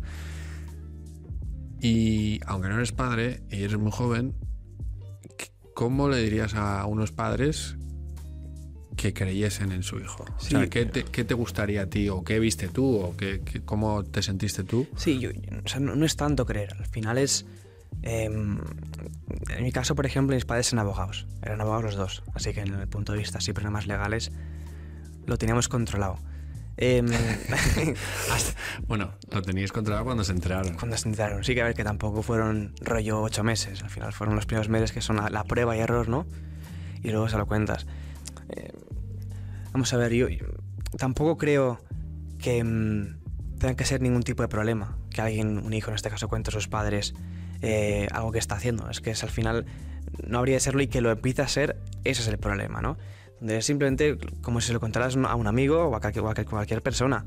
Y 1.81 2.39
aunque 2.45 2.67
no 2.69 2.75
eres 2.75 2.91
padre 2.91 3.41
y 3.49 3.63
eres 3.63 3.77
muy 3.77 3.91
joven, 3.91 4.35
¿cómo 5.73 6.09
le 6.09 6.17
dirías 6.21 6.53
a 6.55 6.85
unos 6.85 7.11
padres 7.11 7.75
que 8.97 9.13
creyesen 9.13 9.71
en 9.71 9.83
su 9.83 9.97
hijo? 9.99 10.25
O 10.37 10.39
sea, 10.41 10.67
¿qué 10.69 10.85
te, 10.85 11.05
qué 11.05 11.23
te 11.23 11.33
gustaría 11.33 11.83
a 11.83 11.85
ti? 11.87 12.09
¿O 12.09 12.23
qué 12.23 12.39
viste 12.39 12.67
tú? 12.67 12.97
¿O 12.97 13.15
qué, 13.15 13.41
qué- 13.45 13.61
cómo 13.61 14.03
te 14.03 14.21
sentiste 14.21 14.63
tú? 14.63 14.87
Sí, 14.97 15.19
yo, 15.19 15.29
o 15.29 15.67
sea, 15.67 15.79
no, 15.79 15.95
no 15.95 16.05
es 16.05 16.15
tanto 16.17 16.45
creer. 16.45 16.73
Al 16.77 16.87
final 16.87 17.17
es. 17.17 17.45
em, 18.01 18.59
en 19.49 19.63
mi 19.63 19.71
caso, 19.71 19.95
por 19.95 20.05
ejemplo, 20.05 20.35
mis 20.35 20.43
padres 20.45 20.71
eran 20.73 20.85
abogados. 20.85 21.27
Eran 21.41 21.61
abogados 21.61 21.85
los 21.85 21.95
dos. 21.95 22.23
Así 22.33 22.51
que 22.53 22.59
en 22.61 22.73
el 22.73 22.87
punto 22.89 23.13
de 23.13 23.19
vista 23.19 23.37
así 23.37 23.53
problemas 23.53 23.87
legales 23.87 24.31
lo 25.25 25.37
teníamos 25.37 25.69
controlado. 25.69 26.17
Em, 26.81 27.05
Bueno, 28.87 29.11
lo 29.31 29.41
teníais 29.41 29.71
controlado 29.71 30.05
cuando 30.05 30.23
se 30.23 30.31
enteraron. 30.31 30.75
cuando 30.75 30.95
se 30.97 31.09
enteraron. 31.09 31.43
Sí 31.43 31.53
que 31.53 31.61
a 31.61 31.65
ver 31.65 31.73
que 31.75 31.83
tampoco 31.83 32.21
fueron 32.23 32.73
rollo 32.81 33.21
ocho 33.21 33.43
meses. 33.43 33.83
Al 33.83 33.89
final 33.89 34.13
fueron 34.13 34.35
los 34.35 34.45
primeros 34.45 34.69
meses 34.69 34.91
que 34.93 35.01
son 35.01 35.17
la, 35.17 35.29
la 35.29 35.43
prueba 35.43 35.75
y 35.75 35.79
error, 35.79 36.07
¿no? 36.07 36.25
Y 37.03 37.11
luego 37.11 37.27
se 37.27 37.37
lo 37.37 37.45
cuentas. 37.47 37.85
Eh, 38.49 38.71
vamos 39.73 39.93
a 39.93 39.97
ver, 39.97 40.13
yo, 40.13 40.29
yo 40.29 40.45
tampoco 40.97 41.37
creo 41.37 41.81
que 42.39 42.63
mm, 42.63 43.19
tenga 43.59 43.75
que 43.75 43.83
ser 43.85 44.01
ningún 44.01 44.23
tipo 44.23 44.41
de 44.41 44.47
problema 44.47 44.97
que 45.09 45.21
alguien, 45.21 45.57
un 45.57 45.73
hijo 45.73 45.89
en 45.89 45.95
este 45.95 46.09
caso, 46.09 46.29
cuente 46.29 46.49
a 46.49 46.53
sus 46.53 46.69
padres 46.69 47.13
eh, 47.61 48.07
algo 48.13 48.31
que 48.31 48.39
está 48.39 48.55
haciendo. 48.55 48.89
Es 48.89 49.01
que 49.01 49.11
es, 49.11 49.21
al 49.23 49.29
final 49.29 49.65
no 50.25 50.39
habría 50.39 50.55
de 50.55 50.59
serlo 50.61 50.81
y 50.81 50.87
que 50.87 51.01
lo 51.01 51.11
empiece 51.11 51.41
a 51.41 51.47
ser, 51.49 51.77
ese 52.05 52.21
es 52.21 52.27
el 52.29 52.37
problema, 52.37 52.81
¿no? 52.81 52.97
Simplemente, 53.61 54.17
como 54.41 54.59
si 54.59 54.67
se 54.67 54.73
lo 54.73 54.79
contaras 54.79 55.15
a 55.15 55.35
un 55.35 55.47
amigo 55.47 55.85
o 55.85 55.95
a 55.95 56.01
cualquier, 56.01 56.81
persona, 56.81 57.25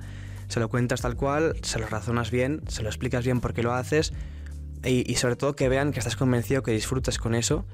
se 0.49 0.61
lo 0.61 0.69
cuentas 0.69 1.01
tal 1.01 1.17
cual, 1.17 1.57
se 1.63 1.79
lo 1.79 1.87
razonas 1.87 2.31
bien, 2.31 2.61
se 2.69 2.83
lo 2.83 2.89
explicas 2.89 3.25
bien 3.25 3.41
por 3.41 3.55
qué 3.55 3.63
lo 3.63 3.73
haces 3.73 4.13
y, 4.85 5.15
sobre 5.15 5.37
todo 5.37 5.57
que 5.57 5.69
vean 5.69 5.93
que 5.93 6.01
estás 6.01 6.17
convencido, 6.17 6.63
que 6.63 6.73
disfrutas 6.73 7.19
con 7.19 7.35
eso 7.35 7.65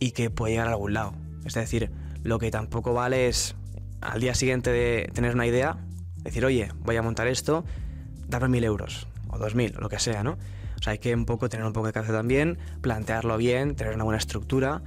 y 0.00 0.10
que 0.10 0.30
puede 0.30 0.54
llegar 0.54 0.66
a 0.66 0.70
algún 0.70 0.94
lado. 0.94 1.14
Es 1.44 1.54
decir, 1.54 1.90
lo 2.24 2.38
que 2.38 2.50
tampoco 2.50 2.94
vale 2.94 3.28
es 3.28 3.54
al 4.00 4.20
día 4.20 4.34
siguiente 4.34 4.70
de 4.70 5.10
tener 5.14 5.34
una 5.34 5.46
idea, 5.46 5.78
decir, 6.16 6.44
oye, 6.44 6.72
voy 6.80 6.96
a 6.96 7.02
montar 7.02 7.28
esto, 7.28 7.64
darme 8.26 8.48
mil 8.48 8.64
euros 8.64 9.06
o 9.28 9.38
dos 9.38 9.54
mil, 9.54 9.74
lo 9.78 9.88
que 9.88 10.00
sea, 10.00 10.24
¿no? 10.24 10.32
O 10.78 10.82
sea, 10.82 10.92
hay 10.92 10.98
que 10.98 11.14
un 11.14 11.26
poco 11.26 11.48
tener 11.48 11.66
un 11.66 11.72
poco 11.72 11.86
de 11.86 11.92
cabeza 11.92 12.12
también, 12.12 12.58
plantearlo 12.80 13.36
bien, 13.36 13.76
tener 13.76 13.94
una 13.94 14.04
buena 14.04 14.18
estructura 14.18 14.82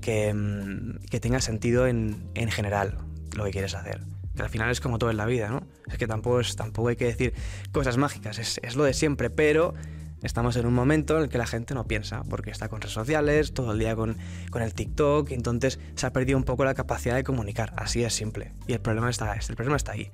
que, 0.00 0.32
mm, 0.32 1.06
que 1.10 1.20
tenga 1.20 1.40
sentido 1.40 1.86
en, 1.86 2.28
en 2.34 2.50
general 2.50 2.98
lo 3.36 3.44
que 3.44 3.50
quieres 3.50 3.74
hacer. 3.74 4.00
Que 4.34 4.42
al 4.42 4.50
final 4.50 4.70
es 4.70 4.80
como 4.80 4.98
todo 4.98 5.10
en 5.10 5.16
la 5.16 5.26
vida, 5.26 5.48
¿no? 5.48 5.66
Es 5.90 5.98
que 5.98 6.06
tampoco, 6.06 6.40
es, 6.40 6.54
tampoco 6.56 6.88
hay 6.88 6.96
que 6.96 7.06
decir 7.06 7.34
cosas 7.72 7.96
mágicas, 7.96 8.38
es, 8.38 8.60
es 8.62 8.76
lo 8.76 8.84
de 8.84 8.94
siempre, 8.94 9.30
pero 9.30 9.74
estamos 10.22 10.56
en 10.56 10.66
un 10.66 10.74
momento 10.74 11.16
en 11.16 11.24
el 11.24 11.28
que 11.28 11.38
la 11.38 11.46
gente 11.46 11.74
no 11.74 11.86
piensa, 11.86 12.22
porque 12.24 12.50
está 12.50 12.68
con 12.68 12.80
redes 12.80 12.94
sociales, 12.94 13.52
todo 13.52 13.72
el 13.72 13.78
día 13.78 13.96
con, 13.96 14.16
con 14.50 14.62
el 14.62 14.74
TikTok, 14.74 15.30
y 15.30 15.34
entonces 15.34 15.78
se 15.94 16.06
ha 16.06 16.12
perdido 16.12 16.38
un 16.38 16.44
poco 16.44 16.64
la 16.64 16.74
capacidad 16.74 17.14
de 17.14 17.24
comunicar, 17.24 17.72
así 17.76 18.04
es 18.04 18.14
simple. 18.14 18.52
Y 18.66 18.72
el 18.72 18.80
problema 18.80 19.10
está, 19.10 19.34
el 19.34 19.56
problema 19.56 19.76
está 19.76 19.92
ahí. 19.92 20.10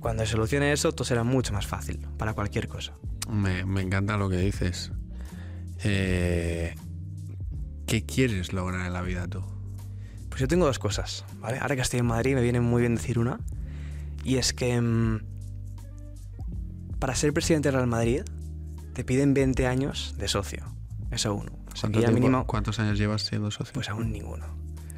Cuando 0.00 0.24
se 0.24 0.32
solucione 0.32 0.72
eso, 0.72 0.92
todo 0.92 1.04
será 1.04 1.24
mucho 1.24 1.52
más 1.52 1.66
fácil 1.66 2.06
para 2.18 2.34
cualquier 2.34 2.68
cosa. 2.68 2.94
Me, 3.30 3.64
me 3.64 3.80
encanta 3.80 4.16
lo 4.16 4.28
que 4.28 4.36
dices. 4.36 4.92
Eh, 5.84 6.74
¿Qué 7.86 8.04
quieres 8.04 8.52
lograr 8.52 8.86
en 8.86 8.92
la 8.92 9.02
vida 9.02 9.26
tú? 9.28 9.42
Pues 10.28 10.40
yo 10.40 10.48
tengo 10.48 10.66
dos 10.66 10.78
cosas, 10.78 11.24
¿vale? 11.38 11.58
Ahora 11.58 11.76
que 11.76 11.82
estoy 11.82 12.00
en 12.00 12.06
Madrid 12.06 12.34
me 12.34 12.42
viene 12.42 12.60
muy 12.60 12.80
bien 12.82 12.94
decir 12.96 13.18
una. 13.18 13.40
Y 14.24 14.36
es 14.36 14.52
que 14.52 14.80
mm, 14.80 15.20
para 16.98 17.14
ser 17.14 17.32
presidente 17.32 17.68
del 17.68 17.76
Real 17.76 17.86
Madrid 17.88 18.22
te 18.92 19.04
piden 19.04 19.34
20 19.34 19.66
años 19.66 20.14
de 20.18 20.28
socio. 20.28 20.64
Eso 21.10 21.34
uno. 21.34 21.52
O 21.72 21.76
sea, 21.76 21.88
que 21.88 21.94
¿Cuánto 21.94 22.00
ya 22.00 22.06
tiempo- 22.08 22.20
mínimo, 22.20 22.46
¿Cuántos 22.46 22.78
años 22.80 22.98
llevas 22.98 23.22
siendo 23.22 23.50
socio? 23.50 23.72
pues 23.74 23.88
aún 23.88 24.10
ninguno. 24.10 24.46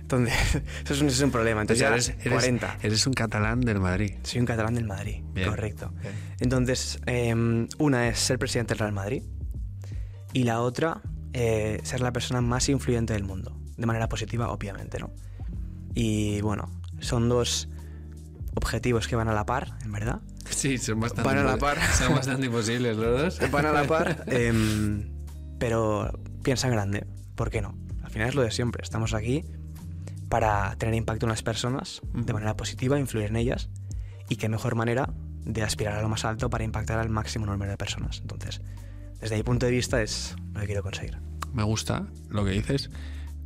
Entonces, 0.01 0.35
eso 0.85 0.95
es 0.95 1.01
un, 1.03 1.09
eso 1.09 1.17
es 1.17 1.21
un 1.23 1.31
problema. 1.31 1.61
Entonces 1.61 1.81
ya 1.81 1.89
eres, 1.93 2.09
eres- 2.21 2.33
40. 2.33 2.79
eres 2.83 3.07
un 3.07 3.13
catalán 3.13 3.61
del 3.61 3.81
Madrid. 3.81 4.15
Soy 4.23 4.41
un 4.41 4.47
catalán 4.47 4.75
del 4.75 4.87
Madrid, 4.87 5.23
Bien. 5.35 5.49
correcto. 5.51 5.93
Entonces, 6.41 6.99
eh, 7.07 7.35
una 7.79 8.09
es 8.09 8.19
ser 8.19 8.39
presidente 8.39 8.73
del 8.75 8.79
Real 8.79 8.93
Madrid 8.93 9.23
y 10.33 10.45
la 10.45 10.61
otra, 10.63 11.03
eh, 11.33 11.81
ser 11.83 12.01
la 12.01 12.13
persona 12.13 12.41
más 12.41 12.69
influyente 12.69 13.13
del 13.13 13.25
mundo. 13.25 13.57
De 13.77 13.87
manera 13.87 14.09
positiva, 14.09 14.51
obviamente, 14.51 14.99
¿no? 14.99 15.11
Y 15.95 16.41
bueno, 16.41 16.71
son 17.01 17.29
dos 17.29 17.69
objetivos 18.55 19.09
que 19.09 19.17
van 19.17 19.29
a 19.29 19.33
la 19.33 19.47
par, 19.47 19.75
en 19.85 19.93
verdad. 19.93 20.21
Sí, 20.51 20.79
son 20.79 21.01
bastante, 21.01 21.29
Van 21.29 21.39
a 21.39 21.45
la 21.45 21.57
par. 21.59 21.79
son 21.99 22.15
bastante 22.15 22.47
imposibles 22.47 22.97
los 22.97 23.39
dos. 23.39 23.51
Van 23.51 23.67
a 23.67 23.73
la 23.73 23.85
par, 23.85 24.25
em, 24.29 25.09
pero 25.59 26.19
piensa 26.43 26.69
en 26.69 26.75
grande, 26.75 27.07
¿por 27.35 27.51
qué 27.51 27.63
no? 27.63 27.77
Al 28.03 28.11
final 28.11 28.29
es 28.29 28.35
lo 28.35 28.43
de 28.43 28.51
siempre, 28.51 28.83
estamos 28.83 29.15
aquí 29.15 29.45
para 30.29 30.75
tener 30.77 30.95
impacto 30.95 31.27
en 31.27 31.31
las 31.31 31.43
personas 31.43 32.03
de 32.13 32.33
manera 32.33 32.57
positiva, 32.57 32.99
influir 32.99 33.27
en 33.27 33.37
ellas 33.37 33.71
y 34.29 34.37
qué 34.37 34.49
mejor 34.49 34.75
manera 34.75 35.11
de 35.45 35.63
aspirar 35.63 35.95
a 35.95 36.03
lo 36.03 36.09
más 36.09 36.25
alto 36.25 36.51
para 36.51 36.65
impactar 36.65 36.99
al 36.99 37.09
máximo 37.09 37.47
número 37.47 37.71
de 37.71 37.77
personas. 37.77 38.21
Entonces, 38.21 38.61
desde 39.21 39.37
mi 39.37 39.43
punto 39.43 39.67
de 39.67 39.73
vista 39.73 40.03
es 40.03 40.37
lo 40.53 40.61
que 40.61 40.67
quiero 40.67 40.83
conseguir. 40.83 41.19
Me 41.53 41.63
gusta 41.63 42.07
lo 42.29 42.45
que 42.45 42.53
dices. 42.53 42.91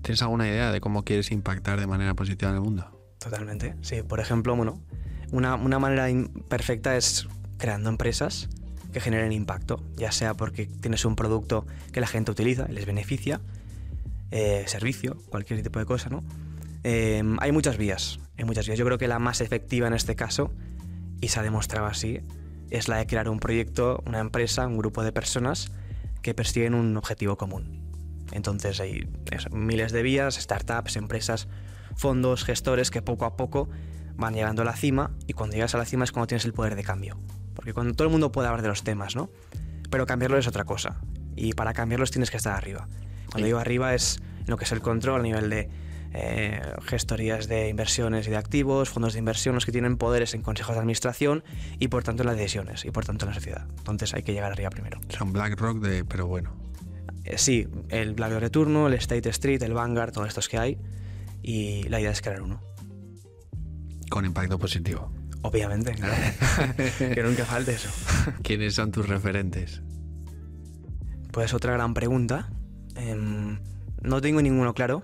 ¿Tienes 0.02 0.20
alguna 0.22 0.48
idea 0.48 0.72
de 0.72 0.80
cómo 0.80 1.04
quieres 1.04 1.30
impactar 1.30 1.78
de 1.78 1.87
manera 1.87 2.14
positiva 2.14 2.50
en 2.50 2.56
el 2.56 2.62
mundo? 2.62 3.14
Totalmente. 3.18 3.76
Sí, 3.82 4.02
por 4.02 4.18
ejemplo, 4.18 4.56
bueno, 4.56 4.82
una, 5.30 5.54
una 5.54 5.78
manera 5.78 6.08
perfecta 6.48 6.96
es 6.96 7.28
creando 7.58 7.88
empresas 7.88 8.48
que 8.92 9.00
generen 9.00 9.32
impacto, 9.32 9.82
ya 9.96 10.12
sea 10.12 10.35
porque 10.35 10.66
tienes 10.66 11.04
un 11.04 11.16
producto 11.16 11.66
que 11.92 12.00
la 12.00 12.06
gente 12.06 12.30
utiliza 12.30 12.66
y 12.68 12.72
les 12.72 12.85
beneficia, 12.85 13.40
eh, 14.30 14.64
servicio, 14.66 15.16
cualquier 15.28 15.62
tipo 15.62 15.78
de 15.78 15.87
cosa, 15.87 16.11
¿no? 16.11 16.24
Eh, 16.85 17.22
hay 17.38 17.52
muchas 17.52 17.76
vías, 17.76 18.18
hay 18.37 18.44
muchas 18.44 18.66
vías. 18.66 18.78
Yo 18.78 18.85
creo 18.85 18.98
que 18.98 19.08
la 19.08 19.18
más 19.18 19.40
efectiva 19.40 19.87
en 19.87 19.94
este 19.94 20.16
caso, 20.16 20.52
y 21.20 21.28
se 21.28 21.38
ha 21.38 21.42
demostrado 21.42 21.87
así, 21.87 22.20
es 22.72 22.88
la 22.88 22.96
de 22.96 23.06
crear 23.06 23.28
un 23.28 23.38
proyecto, 23.38 24.02
una 24.06 24.18
empresa, 24.18 24.66
un 24.66 24.78
grupo 24.78 25.02
de 25.04 25.12
personas 25.12 25.70
que 26.22 26.35
persiguen 26.35 26.74
un 26.74 26.96
objetivo 26.96 27.37
común. 27.37 27.82
Entonces 28.32 28.80
hay 28.80 29.08
eso, 29.30 29.50
miles 29.50 29.92
de 29.92 30.02
vías, 30.02 30.37
startups, 30.37 30.96
empresas, 30.96 31.48
fondos, 31.96 32.44
gestores 32.44 32.90
que 32.90 33.02
poco 33.02 33.24
a 33.26 33.37
poco 33.37 33.68
van 34.16 34.35
llegando 34.35 34.62
a 34.62 34.64
la 34.64 34.74
cima 34.76 35.11
y 35.26 35.35
cuando 35.35 35.54
llegas 35.54 35.74
a 35.74 35.78
la 35.78 35.85
cima 35.85 36.04
es 36.04 36.12
cuando 36.12 36.28
tienes 36.28 36.44
el 36.44 36.52
poder 36.54 36.74
de 36.76 36.82
cambio. 36.85 37.18
Porque 37.54 37.74
cuando 37.74 37.92
todo 37.94 38.06
el 38.08 38.12
mundo 38.12 38.32
puede 38.32 38.48
hablar 38.48 38.62
de 38.62 38.68
los 38.68 38.82
temas, 38.85 39.16
¿no? 39.16 39.30
Pero 39.90 40.06
cambiarlo 40.06 40.38
es 40.38 40.46
otra 40.46 40.64
cosa. 40.64 41.00
Y 41.37 41.52
para 41.52 41.74
cambiarlos 41.74 42.11
tienes 42.11 42.30
que 42.30 42.38
estar 42.38 42.54
arriba. 42.54 42.88
Cuando 43.26 43.40
Sí. 43.40 43.44
digo 43.44 43.58
arriba 43.58 43.94
es 43.94 44.20
lo 44.46 44.56
que 44.56 44.64
es 44.64 44.72
el 44.72 44.80
control 44.80 45.20
a 45.20 45.22
nivel 45.22 45.50
de 45.50 45.68
eh, 46.14 46.61
gestorías 46.85 47.48
de 47.48 47.68
inversiones 47.68 48.27
y 48.27 48.31
de 48.31 48.37
activos, 48.37 48.90
fondos 48.90 49.14
de 49.14 49.18
inversión, 49.18 49.55
los 49.55 49.64
que 49.64 49.72
tienen 49.72 49.96
poderes 49.96 50.35
en 50.35 50.42
consejos 50.42 50.75
de 50.75 50.81
administración 50.81 51.42
y 51.79 51.88
por 51.88 52.03
tanto 52.03 52.22
en 52.22 52.29
las 52.29 52.37
decisiones 52.37 52.85
y 52.85 52.90
por 52.90 53.05
tanto 53.05 53.25
en 53.25 53.31
la 53.31 53.35
sociedad. 53.35 53.66
Entonces 53.79 54.12
hay 54.14 54.22
que 54.22 54.33
llegar 54.33 54.53
arriba 54.53 54.70
primero. 54.70 55.01
Son 55.09 55.33
BlackRock 55.33 55.81
de, 55.81 56.05
pero 56.05 56.27
bueno. 56.27 56.55
Eh, 57.25 57.38
sí, 57.38 57.66
el 57.88 58.14
BlackRock 58.14 58.42
de 58.42 58.51
turno, 58.51 58.88
el 58.88 58.94
State 58.94 59.29
Street, 59.31 59.62
el 59.62 59.72
Vanguard, 59.72 60.12
todos 60.12 60.29
estos 60.29 60.48
que 60.48 60.59
hay. 60.59 60.79
Y 61.42 61.85
la 61.85 62.01
idea 62.01 62.11
es 62.11 62.20
crear 62.20 62.42
uno. 62.42 62.61
Con 64.11 64.25
impacto 64.25 64.59
positivo. 64.59 65.11
Obviamente, 65.42 65.94
claro. 65.94 66.14
que 66.98 67.22
nunca 67.22 67.44
falte 67.44 67.72
eso. 67.72 67.88
¿Quiénes 68.42 68.75
son 68.75 68.92
tus 68.92 69.09
referentes? 69.09 69.83
Pues 71.33 71.53
otra 71.55 71.72
gran 71.72 71.94
pregunta. 71.94 72.53
Em, 72.94 73.59
no 74.03 74.20
tengo 74.20 74.42
ninguno 74.42 74.75
claro. 74.75 75.03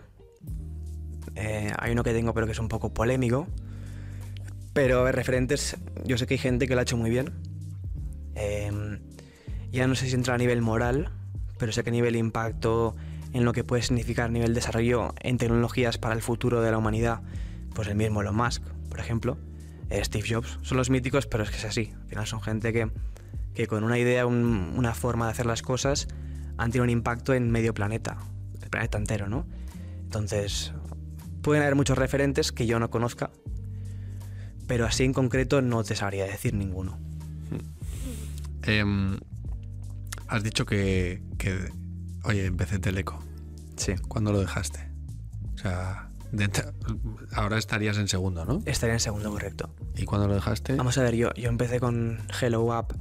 Eh, 1.40 1.72
hay 1.78 1.92
uno 1.92 2.02
que 2.02 2.12
tengo, 2.12 2.34
pero 2.34 2.46
que 2.46 2.52
es 2.52 2.58
un 2.58 2.66
poco 2.68 2.92
polémico. 2.92 3.46
Pero 4.72 5.00
a 5.00 5.02
ver, 5.04 5.14
referentes, 5.14 5.76
yo 6.04 6.18
sé 6.18 6.26
que 6.26 6.34
hay 6.34 6.38
gente 6.38 6.66
que 6.66 6.74
lo 6.74 6.80
ha 6.80 6.82
hecho 6.82 6.96
muy 6.96 7.10
bien. 7.10 7.32
Em, 8.34 8.98
ya 9.72 9.86
no 9.86 9.94
sé 9.94 10.08
si 10.08 10.14
entra 10.14 10.34
a 10.34 10.38
nivel 10.38 10.62
moral, 10.62 11.10
pero 11.58 11.72
sé 11.72 11.82
que 11.82 11.90
a 11.90 11.92
nivel 11.92 12.16
impacto 12.16 12.94
en 13.32 13.44
lo 13.44 13.52
que 13.52 13.64
puede 13.64 13.82
significar 13.82 14.30
nivel 14.30 14.54
desarrollo 14.54 15.14
en 15.20 15.36
tecnologías 15.38 15.98
para 15.98 16.14
el 16.14 16.22
futuro 16.22 16.60
de 16.62 16.70
la 16.70 16.78
humanidad, 16.78 17.20
pues 17.74 17.88
el 17.88 17.94
mismo 17.96 18.20
Elon 18.22 18.36
Musk, 18.36 18.62
por 18.88 19.00
ejemplo, 19.00 19.36
eh, 19.90 20.02
Steve 20.04 20.26
Jobs, 20.28 20.58
son 20.62 20.76
los 20.78 20.90
míticos, 20.90 21.26
pero 21.26 21.44
es 21.44 21.50
que 21.50 21.56
es 21.56 21.64
así. 21.64 21.92
Al 22.02 22.08
final 22.08 22.26
son 22.26 22.40
gente 22.40 22.72
que, 22.72 22.90
que 23.54 23.66
con 23.66 23.84
una 23.84 23.98
idea, 23.98 24.26
un- 24.26 24.72
una 24.76 24.94
forma 24.94 25.26
de 25.26 25.32
hacer 25.32 25.46
las 25.46 25.62
cosas, 25.62 26.08
han 26.56 26.70
tenido 26.70 26.84
un 26.84 26.90
impacto 26.90 27.34
en 27.34 27.50
medio 27.50 27.74
planeta, 27.74 28.16
el 28.62 28.70
planeta 28.70 28.98
entero, 28.98 29.28
¿no? 29.28 29.46
Entonces, 30.04 30.72
pueden 31.42 31.62
haber 31.62 31.74
muchos 31.74 31.98
referentes 31.98 32.52
que 32.52 32.66
yo 32.66 32.78
no 32.78 32.90
conozca, 32.90 33.30
pero 34.66 34.86
así 34.86 35.04
en 35.04 35.12
concreto 35.12 35.62
no 35.62 35.82
te 35.84 35.96
sabría 35.96 36.24
decir 36.24 36.54
ninguno. 36.54 36.98
Em, 38.62 39.18
has 40.26 40.42
dicho 40.42 40.66
que, 40.66 41.22
que, 41.38 41.70
oye, 42.24 42.46
empecé 42.46 42.78
Teleco. 42.78 43.22
Sí. 43.76 43.94
¿Cuándo 44.08 44.32
lo 44.32 44.40
dejaste? 44.40 44.80
O 45.54 45.58
sea, 45.58 46.10
ahora 47.32 47.58
estarías 47.58 47.96
en 47.96 48.08
segundo, 48.08 48.44
¿no? 48.44 48.62
Estaría 48.66 48.94
en 48.94 49.00
segundo 49.00 49.30
correcto. 49.30 49.74
¿Y 49.96 50.04
cuándo 50.04 50.28
lo 50.28 50.34
dejaste? 50.34 50.74
Vamos 50.76 50.98
a 50.98 51.02
ver, 51.02 51.14
yo, 51.14 51.32
yo 51.34 51.48
empecé 51.48 51.80
con 51.80 52.18
Hello 52.40 52.72
App 52.72 52.92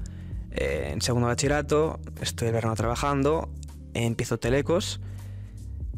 eh, 0.51 0.91
en 0.93 1.01
segundo 1.01 1.27
bachillerato, 1.27 1.99
estoy 2.21 2.47
el 2.47 2.53
verano 2.53 2.75
trabajando, 2.75 3.53
empiezo 3.93 4.39
Telecos 4.39 5.01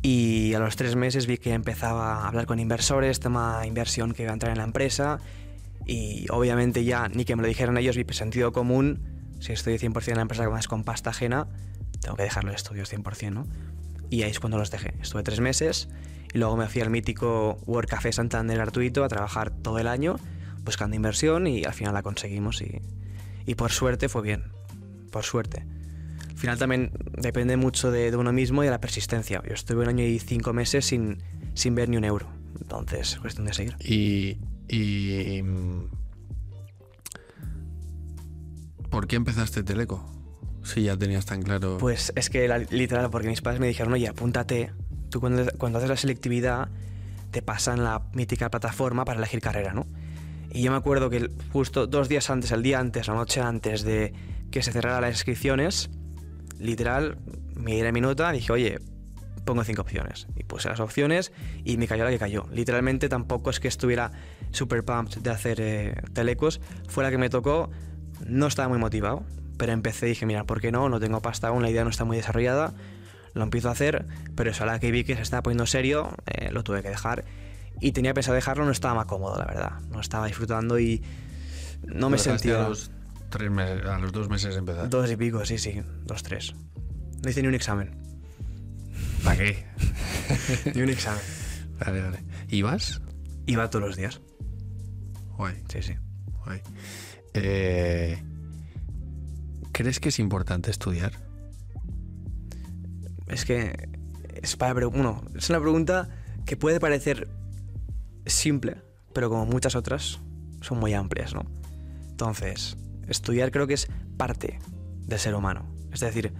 y 0.01 0.53
a 0.53 0.59
los 0.59 0.75
tres 0.75 0.95
meses 0.95 1.27
vi 1.27 1.37
que 1.37 1.53
empezaba 1.53 2.23
a 2.23 2.27
hablar 2.27 2.45
con 2.45 2.59
inversores, 2.59 3.19
tema 3.19 3.61
inversión 3.65 4.13
que 4.13 4.23
iba 4.23 4.31
a 4.31 4.33
entrar 4.33 4.51
en 4.51 4.59
la 4.59 4.63
empresa 4.63 5.19
y 5.85 6.25
obviamente 6.29 6.83
ya 6.83 7.09
ni 7.09 7.25
que 7.25 7.35
me 7.35 7.41
lo 7.41 7.47
dijeran 7.47 7.77
ellos, 7.77 7.97
vi 7.97 8.05
sentido 8.13 8.51
común, 8.51 9.01
si 9.39 9.53
estoy 9.53 9.75
100% 9.77 10.09
en 10.09 10.15
la 10.15 10.21
empresa 10.21 10.49
más 10.49 10.67
con 10.67 10.83
pasta 10.83 11.09
ajena, 11.09 11.47
tengo 12.01 12.15
que 12.15 12.23
dejar 12.23 12.43
los 12.43 12.55
estudios 12.55 12.91
100%, 12.93 13.31
¿no? 13.31 13.47
Y 14.09 14.23
ahí 14.23 14.31
es 14.31 14.39
cuando 14.39 14.57
los 14.57 14.71
dejé. 14.71 14.93
Estuve 15.01 15.23
tres 15.23 15.39
meses 15.39 15.89
y 16.33 16.37
luego 16.37 16.55
me 16.55 16.67
fui 16.67 16.81
al 16.81 16.89
mítico 16.89 17.59
Work 17.65 17.89
Café 17.89 18.11
Santander 18.11 18.57
gratuito 18.57 19.03
a 19.03 19.07
trabajar 19.07 19.51
todo 19.51 19.79
el 19.79 19.87
año 19.87 20.15
buscando 20.63 20.95
inversión 20.95 21.47
y 21.47 21.63
al 21.65 21.73
final 21.73 21.93
la 21.93 22.03
conseguimos 22.03 22.61
y, 22.61 22.81
y 23.45 23.55
por 23.55 23.71
suerte 23.71 24.09
fue 24.09 24.21
bien, 24.21 24.51
por 25.11 25.23
suerte. 25.23 25.65
Al 26.39 26.41
final 26.41 26.57
también 26.57 26.91
depende 27.17 27.57
mucho 27.57 27.91
de, 27.91 28.11
de 28.11 28.15
uno 28.15 28.31
mismo 28.31 28.63
y 28.63 28.67
de 28.67 28.71
la 28.71 28.79
persistencia. 28.79 29.43
Yo 29.45 29.53
estuve 29.53 29.83
un 29.83 29.89
año 29.89 30.05
y 30.05 30.19
cinco 30.19 30.53
meses 30.53 30.85
sin, 30.85 31.21
sin 31.53 31.75
ver 31.75 31.89
ni 31.89 31.97
un 31.97 32.05
euro, 32.05 32.31
entonces 32.61 33.17
cuestión 33.19 33.45
de 33.45 33.53
seguir. 33.53 33.75
Y, 33.81 34.37
y, 34.69 35.41
mm, 35.43 35.89
¿Por 38.89 39.05
qué 39.07 39.17
empezaste 39.17 39.63
Teleco? 39.63 40.01
Si 40.63 40.83
ya 40.83 40.95
tenías 40.95 41.25
tan 41.25 41.41
claro. 41.41 41.77
Pues 41.77 42.13
es 42.15 42.29
que 42.29 42.47
la- 42.47 42.59
literal, 42.59 43.09
porque 43.09 43.27
mis 43.27 43.41
padres 43.41 43.59
me 43.59 43.67
dijeron, 43.67 43.91
oye, 43.91 44.07
apúntate, 44.07 44.71
tú 45.09 45.19
cuando, 45.19 45.45
cuando 45.57 45.79
haces 45.79 45.89
la 45.89 45.97
selectividad 45.97 46.69
te 47.31 47.41
pasan 47.41 47.83
la 47.83 48.01
mítica 48.13 48.49
plataforma 48.49 49.03
para 49.03 49.17
elegir 49.19 49.41
carrera, 49.41 49.73
¿no? 49.73 49.85
Y 50.53 50.61
yo 50.63 50.71
me 50.71 50.77
acuerdo 50.77 51.09
que 51.09 51.29
justo 51.51 51.85
dos 51.85 52.07
días 52.07 52.29
antes, 52.29 52.51
el 52.53 52.63
día 52.63 52.79
antes, 52.79 53.09
la 53.09 53.13
noche 53.15 53.41
antes 53.41 53.83
de 53.83 54.13
que 54.51 54.63
se 54.63 54.71
cerraran 54.71 55.01
las 55.01 55.11
inscripciones, 55.11 55.89
literal, 56.59 57.17
miré 57.55 57.91
mi 57.91 58.01
nota 58.01 58.33
y 58.33 58.39
dije, 58.39 58.51
oye, 58.51 58.79
pongo 59.45 59.63
cinco 59.63 59.81
opciones. 59.81 60.27
Y 60.35 60.43
puse 60.43 60.69
las 60.69 60.79
opciones 60.79 61.31
y 61.63 61.77
me 61.77 61.87
cayó 61.87 62.03
la 62.03 62.11
que 62.11 62.19
cayó. 62.19 62.45
Literalmente 62.51 63.09
tampoco 63.09 63.49
es 63.49 63.59
que 63.59 63.67
estuviera 63.67 64.11
super 64.51 64.83
pumped 64.83 65.21
de 65.21 65.29
hacer 65.29 65.59
eh, 65.59 65.95
telecos. 66.13 66.61
Fue 66.87 67.03
la 67.03 67.09
que 67.09 67.17
me 67.17 67.29
tocó, 67.29 67.69
no 68.25 68.47
estaba 68.47 68.67
muy 68.69 68.77
motivado, 68.77 69.23
pero 69.57 69.71
empecé 69.71 70.07
y 70.07 70.09
dije, 70.09 70.25
mira, 70.25 70.43
¿por 70.43 70.61
qué 70.61 70.71
no? 70.71 70.89
No 70.89 70.99
tengo 70.99 71.21
pasta 71.21 71.47
aún, 71.47 71.61
la 71.61 71.69
idea 71.69 71.83
no 71.83 71.89
está 71.89 72.05
muy 72.05 72.17
desarrollada. 72.17 72.73
Lo 73.33 73.43
empiezo 73.43 73.69
a 73.69 73.71
hacer, 73.71 74.05
pero 74.35 74.51
eso 74.51 74.63
a 74.63 74.65
la 74.67 74.79
que 74.79 74.91
vi 74.91 75.03
que 75.03 75.15
se 75.15 75.21
estaba 75.21 75.43
poniendo 75.43 75.65
serio, 75.65 76.15
eh, 76.25 76.51
lo 76.51 76.63
tuve 76.63 76.81
que 76.81 76.89
dejar. 76.89 77.25
Y 77.81 77.91
tenía 77.93 78.13
pensado 78.13 78.35
dejarlo, 78.35 78.65
no 78.65 78.71
estaba 78.71 78.95
más 78.95 79.05
cómodo, 79.05 79.37
la 79.37 79.45
verdad. 79.45 79.79
No 79.89 79.99
estaba 79.99 80.27
disfrutando 80.27 80.79
y 80.79 81.01
no 81.83 82.09
me 82.09 82.17
sentía... 82.17 82.67
Los, 82.67 82.91
tres 83.29 83.49
meses, 83.51 83.85
a 83.85 83.99
los 83.99 84.11
dos 84.11 84.29
meses 84.29 84.53
de 84.53 84.59
empezar. 84.59 84.89
Dos 84.89 85.09
y 85.11 85.15
pico, 85.15 85.45
sí, 85.45 85.57
sí, 85.57 85.81
dos, 86.05 86.23
tres. 86.23 86.53
No 87.23 87.29
hice 87.29 87.41
ni 87.41 87.47
un 87.47 87.55
examen. 87.55 87.91
¿Para 89.23 89.37
qué? 89.37 89.65
ni 90.75 90.81
un 90.81 90.89
examen. 90.89 91.21
Vale, 91.79 92.01
vale. 92.01 92.23
¿Ibas? 92.49 93.01
Iba 93.45 93.69
todos 93.69 93.85
los 93.85 93.95
días. 93.97 94.21
Guay, 95.37 95.55
Sí, 95.69 95.81
sí. 95.81 95.93
guay. 96.45 96.61
Eh, 97.33 98.21
¿Crees 99.71 99.99
que 99.99 100.09
es 100.09 100.19
importante 100.19 100.71
estudiar? 100.71 101.13
Es 103.27 103.45
que 103.45 103.89
es 104.41 104.55
para 104.55 104.87
uno, 104.87 105.23
es 105.35 105.49
una 105.49 105.59
pregunta 105.59 106.09
que 106.45 106.57
puede 106.57 106.79
parecer 106.79 107.29
simple, 108.25 108.81
pero 109.13 109.29
como 109.29 109.45
muchas 109.45 109.75
otras 109.75 110.19
son 110.61 110.79
muy 110.79 110.93
amplias, 110.93 111.33
¿no? 111.33 111.45
Entonces, 112.09 112.75
estudiar 113.09 113.51
creo 113.51 113.67
que 113.67 113.73
es 113.73 113.87
parte 114.17 114.59
del 115.05 115.19
ser 115.19 115.35
humano. 115.35 115.65
Es 115.91 115.99
decir, 115.99 116.33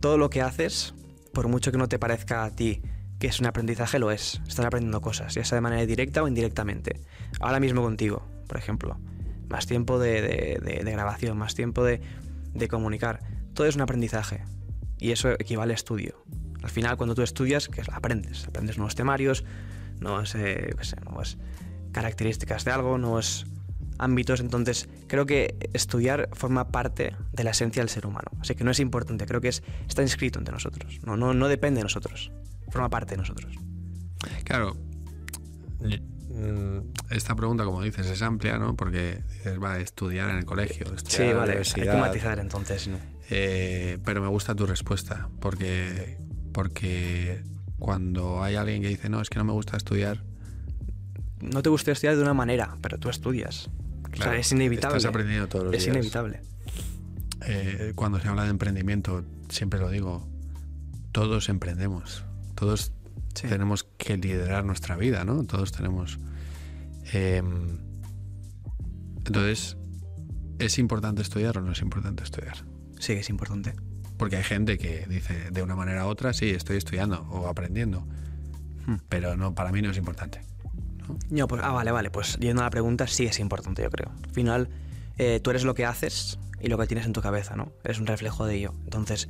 todo 0.00 0.18
lo 0.18 0.30
que 0.30 0.42
haces, 0.42 0.94
por 1.32 1.48
mucho 1.48 1.72
que 1.72 1.78
no 1.78 1.88
te 1.88 1.98
parezca 1.98 2.44
a 2.44 2.50
ti 2.50 2.82
que 3.18 3.28
es 3.28 3.40
un 3.40 3.46
aprendizaje, 3.46 3.98
lo 3.98 4.10
es. 4.10 4.42
Estás 4.46 4.66
aprendiendo 4.66 5.00
cosas, 5.00 5.34
ya 5.34 5.44
sea 5.44 5.56
de 5.56 5.62
manera 5.62 5.86
directa 5.86 6.22
o 6.22 6.28
indirectamente. 6.28 7.00
Ahora 7.40 7.60
mismo 7.60 7.82
contigo, 7.82 8.22
por 8.46 8.58
ejemplo. 8.58 8.98
Más 9.48 9.66
tiempo 9.66 9.98
de, 9.98 10.60
grabación, 10.84 11.38
más 11.38 11.54
tiempo 11.54 11.84
de, 11.84 12.00
comunicar. 12.68 13.20
Todo 13.54 13.66
es 13.66 13.76
un 13.76 13.82
aprendizaje. 13.82 14.44
Y 14.98 15.12
eso 15.12 15.30
equivale 15.30 15.72
a 15.72 15.76
estudio. 15.76 16.22
Al 16.62 16.70
final, 16.70 16.96
cuando 16.96 17.14
tú 17.14 17.22
estudias, 17.22 17.68
que 17.68 17.82
aprendes. 17.92 18.46
Aprendes 18.46 18.78
nuevos 18.78 18.94
temarios, 18.94 19.44
nuevas, 20.00 20.34
eh, 20.34 20.74
nuevas 21.04 21.38
características 21.92 22.64
de 22.64 22.72
algo, 22.72 22.98
nuevos 22.98 23.46
ámbitos. 23.98 24.40
Entonces, 24.40 24.88
creo 25.06 25.26
que 25.26 25.56
estudiar 25.72 26.28
forma 26.32 26.68
parte 26.68 27.16
de 27.32 27.44
la 27.44 27.50
esencia 27.50 27.82
del 27.82 27.88
ser 27.88 28.06
humano. 28.06 28.30
Así 28.40 28.54
que 28.54 28.64
no 28.64 28.70
es 28.70 28.80
importante, 28.80 29.26
creo 29.26 29.40
que 29.40 29.48
es, 29.48 29.62
está 29.88 30.02
inscrito 30.02 30.38
entre 30.38 30.52
nosotros. 30.52 31.00
No, 31.04 31.16
no, 31.16 31.34
no 31.34 31.48
depende 31.48 31.78
de 31.78 31.84
nosotros. 31.84 32.32
Forma 32.70 32.90
parte 32.90 33.12
de 33.12 33.18
nosotros. 33.18 33.54
Claro, 34.44 34.76
mm, 35.80 36.78
esta 37.10 37.34
pregunta, 37.34 37.64
como 37.64 37.82
dices, 37.82 38.06
es 38.06 38.22
amplia, 38.22 38.58
¿no? 38.58 38.74
Porque 38.74 39.22
dices, 39.32 39.62
va, 39.62 39.78
estudiar 39.78 40.30
en 40.30 40.36
el 40.36 40.44
colegio. 40.44 40.86
Sí, 40.86 40.94
estudiar 40.94 41.22
en 41.22 41.28
la 41.28 41.40
vale, 41.40 41.58
hay 41.58 41.82
que 41.82 41.96
matizar 41.96 42.38
entonces. 42.38 42.88
¿no? 42.88 42.98
eh, 43.30 43.98
pero 44.04 44.20
me 44.20 44.28
gusta 44.28 44.54
tu 44.54 44.66
respuesta, 44.66 45.28
porque, 45.40 46.18
porque 46.52 47.42
cuando 47.78 48.42
hay 48.42 48.56
alguien 48.56 48.82
que 48.82 48.88
dice, 48.88 49.08
no, 49.08 49.20
es 49.20 49.30
que 49.30 49.38
no 49.38 49.44
me 49.44 49.52
gusta 49.52 49.76
estudiar, 49.76 50.22
No 51.40 51.62
te 51.62 51.68
gusta 51.68 51.92
estudiar 51.92 52.16
de 52.16 52.22
una 52.22 52.34
manera, 52.34 52.76
pero 52.80 52.98
tú 52.98 53.08
estudias. 53.08 53.70
O 54.14 54.16
Claro, 54.16 54.32
sea, 54.32 54.40
es 54.40 54.52
inevitable. 54.52 54.96
estás 54.96 55.08
aprendiendo 55.10 55.48
todos 55.48 55.66
los 55.66 55.74
es 55.74 55.84
días. 55.84 55.96
inevitable. 55.96 56.40
eh, 57.46 57.92
cuando 57.94 58.18
se 58.20 58.28
habla 58.28 58.44
de 58.44 58.50
emprendimiento, 58.50 59.22
siempre 59.50 59.78
lo 59.78 59.90
digo, 59.90 60.26
todos 61.12 61.48
emprendemos, 61.50 62.24
todos 62.54 62.92
Sí. 63.34 63.48
tenemos 63.48 63.84
que 63.98 64.16
liderar 64.16 64.64
nuestra 64.64 64.96
vida, 64.96 65.24
¿no? 65.24 65.44
Todos 65.44 65.72
tenemos... 65.72 66.18
eh, 67.12 67.42
entonces, 69.26 69.76
¿es 70.58 70.78
importante 70.78 71.22
estudiar 71.22 71.58
o 71.58 71.60
no 71.60 71.72
es 71.72 71.80
importante 71.82 72.22
estudiar? 72.22 72.56
Sí, 72.98 73.12
es 73.14 73.28
importante. 73.30 73.74
Porque 74.16 74.36
hay 74.36 74.44
gente 74.44 74.78
que 74.78 75.06
dice 75.08 75.50
de 75.50 75.62
una 75.62 75.74
manera 75.74 76.06
u 76.06 76.08
otra, 76.08 76.32
sí, 76.32 76.50
estoy 76.50 76.76
estudiando 76.76 77.22
o 77.30 77.48
aprendiendo, 77.48 78.06
Hmm. 78.86 78.96
pero 79.08 79.36
no, 79.36 79.54
para 79.54 79.72
mí 79.72 79.80
no 79.82 79.90
es 79.90 79.96
importante. 79.96 80.40
No, 81.30 81.46
pues, 81.48 81.62
ah, 81.64 81.72
vale, 81.72 81.90
vale. 81.90 82.10
Pues 82.10 82.38
yendo 82.38 82.62
a 82.62 82.64
la 82.64 82.70
pregunta, 82.70 83.06
sí 83.06 83.26
es 83.26 83.38
importante, 83.38 83.82
yo 83.82 83.90
creo. 83.90 84.12
Al 84.22 84.30
final, 84.30 84.68
eh, 85.18 85.40
tú 85.42 85.50
eres 85.50 85.64
lo 85.64 85.74
que 85.74 85.84
haces 85.84 86.38
y 86.60 86.68
lo 86.68 86.78
que 86.78 86.86
tienes 86.86 87.06
en 87.06 87.12
tu 87.12 87.20
cabeza, 87.20 87.56
¿no? 87.56 87.72
Eres 87.84 87.98
un 87.98 88.06
reflejo 88.06 88.46
de 88.46 88.56
ello. 88.56 88.74
Entonces, 88.84 89.28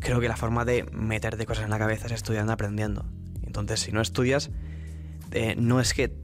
creo 0.00 0.20
que 0.20 0.28
la 0.28 0.36
forma 0.36 0.64
de 0.64 0.84
meterte 0.92 1.46
cosas 1.46 1.64
en 1.64 1.70
la 1.70 1.78
cabeza 1.78 2.06
es 2.06 2.12
estudiando, 2.12 2.52
aprendiendo. 2.52 3.06
Entonces, 3.42 3.80
si 3.80 3.92
no 3.92 4.00
estudias, 4.00 4.50
eh, 5.32 5.54
no 5.56 5.80
es 5.80 5.94
que 5.94 6.14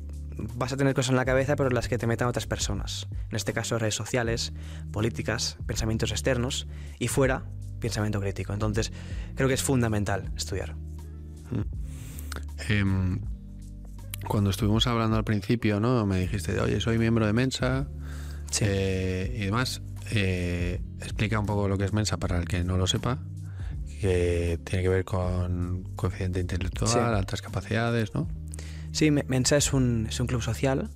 vas 0.55 0.73
a 0.73 0.77
tener 0.77 0.95
cosas 0.95 1.11
en 1.11 1.17
la 1.17 1.25
cabeza, 1.25 1.57
pero 1.57 1.71
las 1.71 1.89
que 1.89 1.99
te 1.99 2.07
metan 2.07 2.29
otras 2.29 2.47
personas. 2.47 3.09
En 3.31 3.37
este 3.37 3.53
caso, 3.53 3.79
redes 3.79 3.95
sociales, 3.95 4.53
políticas, 4.93 5.59
pensamientos 5.67 6.11
externos 6.11 6.67
y 6.99 7.09
fuera, 7.09 7.45
pensamiento 7.81 8.21
crítico. 8.21 8.53
Entonces, 8.53 8.93
creo 9.35 9.49
que 9.49 9.55
es 9.55 9.63
fundamental 9.63 10.33
estudiar. 10.37 10.77
Em, 12.69 13.21
cuando 14.29 14.51
estuvimos 14.51 14.87
hablando 14.87 15.17
al 15.17 15.25
principio, 15.25 15.81
¿no? 15.81 16.07
Me 16.07 16.21
dijiste, 16.21 16.59
oye, 16.61 16.81
soy 16.81 16.99
miembro 16.99 17.27
de 17.27 17.33
Mensa 17.33 17.89
Sí. 18.51 18.65
eh, 18.69 19.37
y 19.41 19.45
demás. 19.47 19.83
Eh, 20.13 20.81
explica 21.01 21.39
un 21.39 21.47
poco 21.47 21.69
lo 21.69 21.79
que 21.79 21.85
es 21.85 21.93
Mensa 21.93 22.17
para 22.17 22.39
el 22.39 22.47
que 22.47 22.65
no 22.65 22.77
lo 22.77 22.87
sepa, 22.87 23.19
que 24.01 24.59
tiene 24.65 24.83
que 24.83 24.89
ver 24.89 25.05
con 25.05 25.85
coeficiente 25.97 26.41
intelectual, 26.41 26.91
Sí. 26.91 26.99
altas 26.99 27.43
capacidades, 27.43 28.15
¿no? 28.15 28.27
Sí, 28.93 29.11
Me- 29.11 29.25
Mensa 29.29 29.57
es 29.57 29.73
un, 29.73 30.07
es 30.09 30.19
un 30.21 30.27
club 30.27 30.43
social 30.43 30.89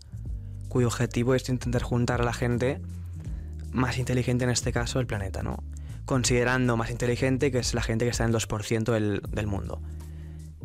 cuyo 0.69 0.89
objetivo 0.89 1.35
es 1.37 1.49
intentar 1.49 1.83
juntar 1.83 2.21
a 2.23 2.25
la 2.25 2.33
gente 2.33 2.81
más 3.73 3.99
inteligente, 3.99 4.45
en 4.45 4.51
este 4.51 4.73
caso, 4.73 4.99
del 4.99 5.07
planeta, 5.07 5.43
¿no? 5.45 5.63
Considerando 6.05 6.77
más 6.77 6.91
inteligente 6.91 7.53
que 7.53 7.59
es 7.61 7.73
la 7.75 7.83
gente 7.83 8.05
que 8.05 8.11
está 8.11 8.25
en 8.25 8.31
el 8.31 8.35
2% 8.35 8.93
del, 8.93 9.23
del 9.31 9.47
mundo, 9.47 9.81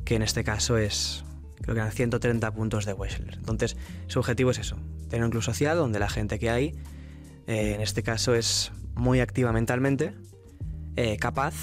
que 0.06 0.15
en 0.15 0.24
este 0.24 0.43
caso 0.43 0.78
es, 0.78 1.24
creo 1.62 1.76
que 1.76 1.82
eran 1.82 1.91
130 1.91 2.52
puntos 2.52 2.86
de 2.86 2.93
Wechsler. 2.93 3.36
Entonces, 3.36 3.78
su 4.08 4.19
objetivo 4.19 4.52
es 4.52 4.60
eso, 4.60 4.78
tener 5.10 5.26
un 5.26 5.32
club 5.32 5.43
social 5.43 5.78
donde 5.78 6.00
la 6.00 6.10
gente 6.10 6.39
que 6.39 6.50
hay, 6.50 6.76
eh, 7.48 7.74
en 7.76 7.82
este 7.82 8.04
caso, 8.04 8.36
es 8.36 8.72
muy 8.95 9.19
activa 9.19 9.52
mentalmente, 9.52 10.13
eh, 10.95 11.17
capaz 11.17 11.54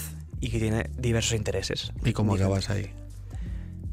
y 0.40 0.50
que 0.50 0.58
tiene 0.58 0.90
diversos 0.98 1.34
intereses. 1.34 1.92
¿Y 2.04 2.12
cómo 2.12 2.34
acabas 2.34 2.70
ahí? 2.70 2.90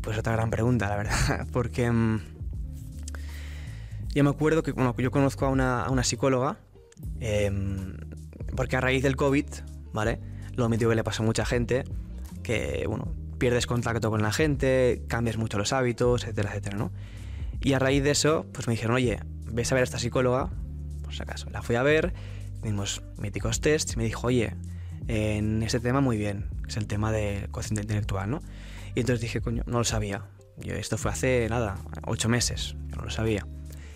Pues 0.01 0.17
otra 0.17 0.33
gran 0.33 0.49
pregunta, 0.49 0.89
la 0.89 0.97
verdad, 0.97 1.47
porque 1.51 1.89
mm, 1.89 2.21
yo 4.13 4.23
me 4.23 4.29
acuerdo 4.29 4.63
que 4.63 4.71
bueno, 4.71 4.95
yo 4.97 5.11
conozco 5.11 5.45
a 5.45 5.49
una, 5.49 5.83
a 5.83 5.89
una 5.89 6.03
psicóloga, 6.03 6.57
em, 7.19 7.97
porque 8.55 8.75
a 8.75 8.81
raíz 8.81 9.01
del 9.03 9.15
COVID, 9.15 9.45
¿vale? 9.93 10.19
Lo 10.55 10.69
mismo 10.69 10.89
que 10.89 10.95
le 10.95 11.03
pasa 11.03 11.23
a 11.23 11.25
mucha 11.25 11.45
gente, 11.45 11.83
que, 12.43 12.85
bueno, 12.87 13.13
pierdes 13.43 13.67
contacto 13.67 14.09
con 14.09 14.21
la 14.21 14.31
gente, 14.31 15.03
cambias 15.09 15.35
mucho 15.35 15.57
los 15.57 15.73
hábitos, 15.73 16.23
etcétera, 16.23 16.51
etcétera, 16.51 16.77
¿no? 16.77 16.93
Y 17.59 17.73
a 17.73 17.79
raíz 17.79 18.01
de 18.01 18.11
eso, 18.11 18.45
pues 18.53 18.67
me 18.67 18.71
dijeron, 18.71 18.95
oye, 18.95 19.19
ves 19.51 19.69
a 19.69 19.75
ver 19.75 19.81
a 19.81 19.83
esta 19.83 19.99
psicóloga, 19.99 20.49
por 21.03 21.13
si 21.13 21.23
acaso. 21.23 21.49
La 21.49 21.61
fui 21.61 21.75
a 21.75 21.83
ver, 21.83 22.13
hicimos 22.61 23.03
míticos 23.17 23.59
tests 23.59 23.95
y 23.95 23.97
me 23.97 24.05
dijo, 24.05 24.27
oye, 24.27 24.55
en 25.09 25.61
este 25.61 25.81
tema 25.81 25.99
muy 25.99 26.15
bien, 26.15 26.45
es 26.69 26.77
el 26.77 26.87
tema 26.87 27.11
del 27.11 27.49
cociente 27.49 27.81
intelectual, 27.81 28.29
¿no? 28.29 28.39
Y 28.95 29.01
entonces 29.01 29.19
dije, 29.19 29.41
coño, 29.41 29.63
no 29.65 29.79
lo 29.79 29.83
sabía. 29.83 30.23
Yo, 30.59 30.75
esto 30.75 30.97
fue 30.97 31.11
hace, 31.11 31.45
nada, 31.49 31.75
ocho 32.05 32.29
meses, 32.29 32.77
yo 32.91 32.95
no 32.95 33.03
lo 33.03 33.11
sabía. 33.11 33.45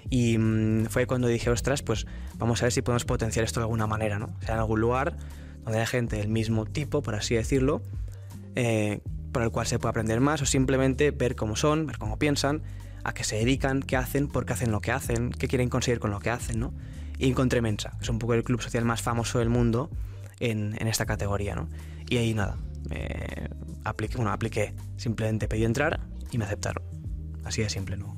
Y 0.10 0.38
mm, 0.38 0.88
fue 0.88 1.06
cuando 1.06 1.30
dije, 1.30 1.50
ostras, 1.50 1.84
pues 1.84 2.06
vamos 2.36 2.62
a 2.62 2.66
ver 2.66 2.74
si 2.74 2.82
podemos 2.82 3.06
potenciar 3.06 3.46
esto 3.46 3.62
de 3.62 3.64
alguna 3.64 3.88
manera, 3.88 4.20
¿no? 4.20 4.26
O 4.26 4.46
sea, 4.46 4.56
en 4.56 4.60
algún 4.60 4.82
lugar 4.82 5.16
donde 5.64 5.78
haya 5.78 5.88
gente 5.88 6.18
del 6.18 6.28
mismo 6.28 6.66
tipo, 6.66 7.02
por 7.02 7.16
así 7.16 7.36
decirlo, 7.36 7.82
eh, 8.56 9.00
por 9.38 9.44
el 9.44 9.52
cual 9.52 9.68
se 9.68 9.78
puede 9.78 9.92
aprender 9.92 10.20
más 10.20 10.42
o 10.42 10.48
simplemente 10.48 11.12
ver 11.12 11.36
cómo 11.36 11.56
son, 11.56 11.86
ver 11.86 12.00
cómo 12.00 12.18
piensan, 12.18 12.64
a 13.04 13.14
qué 13.14 13.24
se 13.24 13.36
dedican, 13.36 13.84
qué 13.84 13.96
hacen, 13.96 14.30
por 14.30 14.48
qué 14.48 14.54
hacen 14.54 14.72
lo 14.72 14.82
que 14.82 14.92
hacen, 14.92 15.30
qué 15.30 15.48
quieren 15.48 15.70
conseguir 15.70 16.00
con 16.00 16.10
lo 16.10 16.18
que 16.20 16.32
hacen, 16.32 16.60
¿no? 16.60 16.74
Y 17.20 17.30
encontré 17.30 17.62
Mensa, 17.62 17.92
que 18.00 18.04
es 18.06 18.10
un 18.10 18.18
poco 18.18 18.34
el 18.34 18.44
club 18.44 18.60
social 18.64 18.84
más 18.84 19.04
famoso 19.04 19.38
del 19.38 19.50
mundo 19.50 19.92
en, 20.40 20.76
en 20.82 20.88
esta 20.88 21.06
categoría, 21.06 21.54
¿no? 21.54 21.70
Y 22.10 22.18
ahí 22.18 22.34
nada, 22.34 22.58
me 22.90 23.48
apliqué, 23.84 24.16
bueno, 24.18 24.32
apliqué, 24.32 24.74
simplemente 24.96 25.48
pedí 25.48 25.66
entrar 25.66 26.00
y 26.32 26.40
me 26.40 26.46
aceptaron. 26.46 26.82
Así 27.46 27.62
de 27.62 27.70
simple, 27.70 27.96
¿no? 27.96 28.18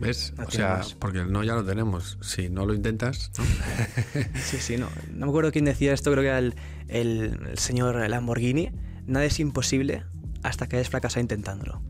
¿Ves? 0.00 0.34
No 0.36 0.44
o 0.46 0.50
sea, 0.50 0.78
más. 0.78 0.94
porque 0.94 1.18
el 1.20 1.30
no 1.30 1.44
ya 1.44 1.54
lo 1.54 1.64
tenemos. 1.64 2.18
Si 2.20 2.48
no 2.50 2.66
lo 2.66 2.74
intentas, 2.74 3.30
¿no? 3.38 3.44
Sí, 4.42 4.56
sí, 4.58 4.76
no. 4.76 4.88
No 5.14 5.26
me 5.26 5.30
acuerdo 5.30 5.52
quién 5.52 5.66
decía 5.66 5.92
esto, 5.92 6.10
creo 6.10 6.22
que 6.24 6.28
era 6.30 6.38
el, 6.40 6.56
el- 6.88 7.38
el 7.48 7.58
señor 7.58 7.94
Lamborghini. 8.10 8.72
Nada 9.06 9.24
es 9.24 9.38
imposible 9.38 10.02
hasta 10.42 10.68
que 10.68 10.76
hayas 10.76 10.88
fracasado 10.88 11.20
intentándolo. 11.20 11.82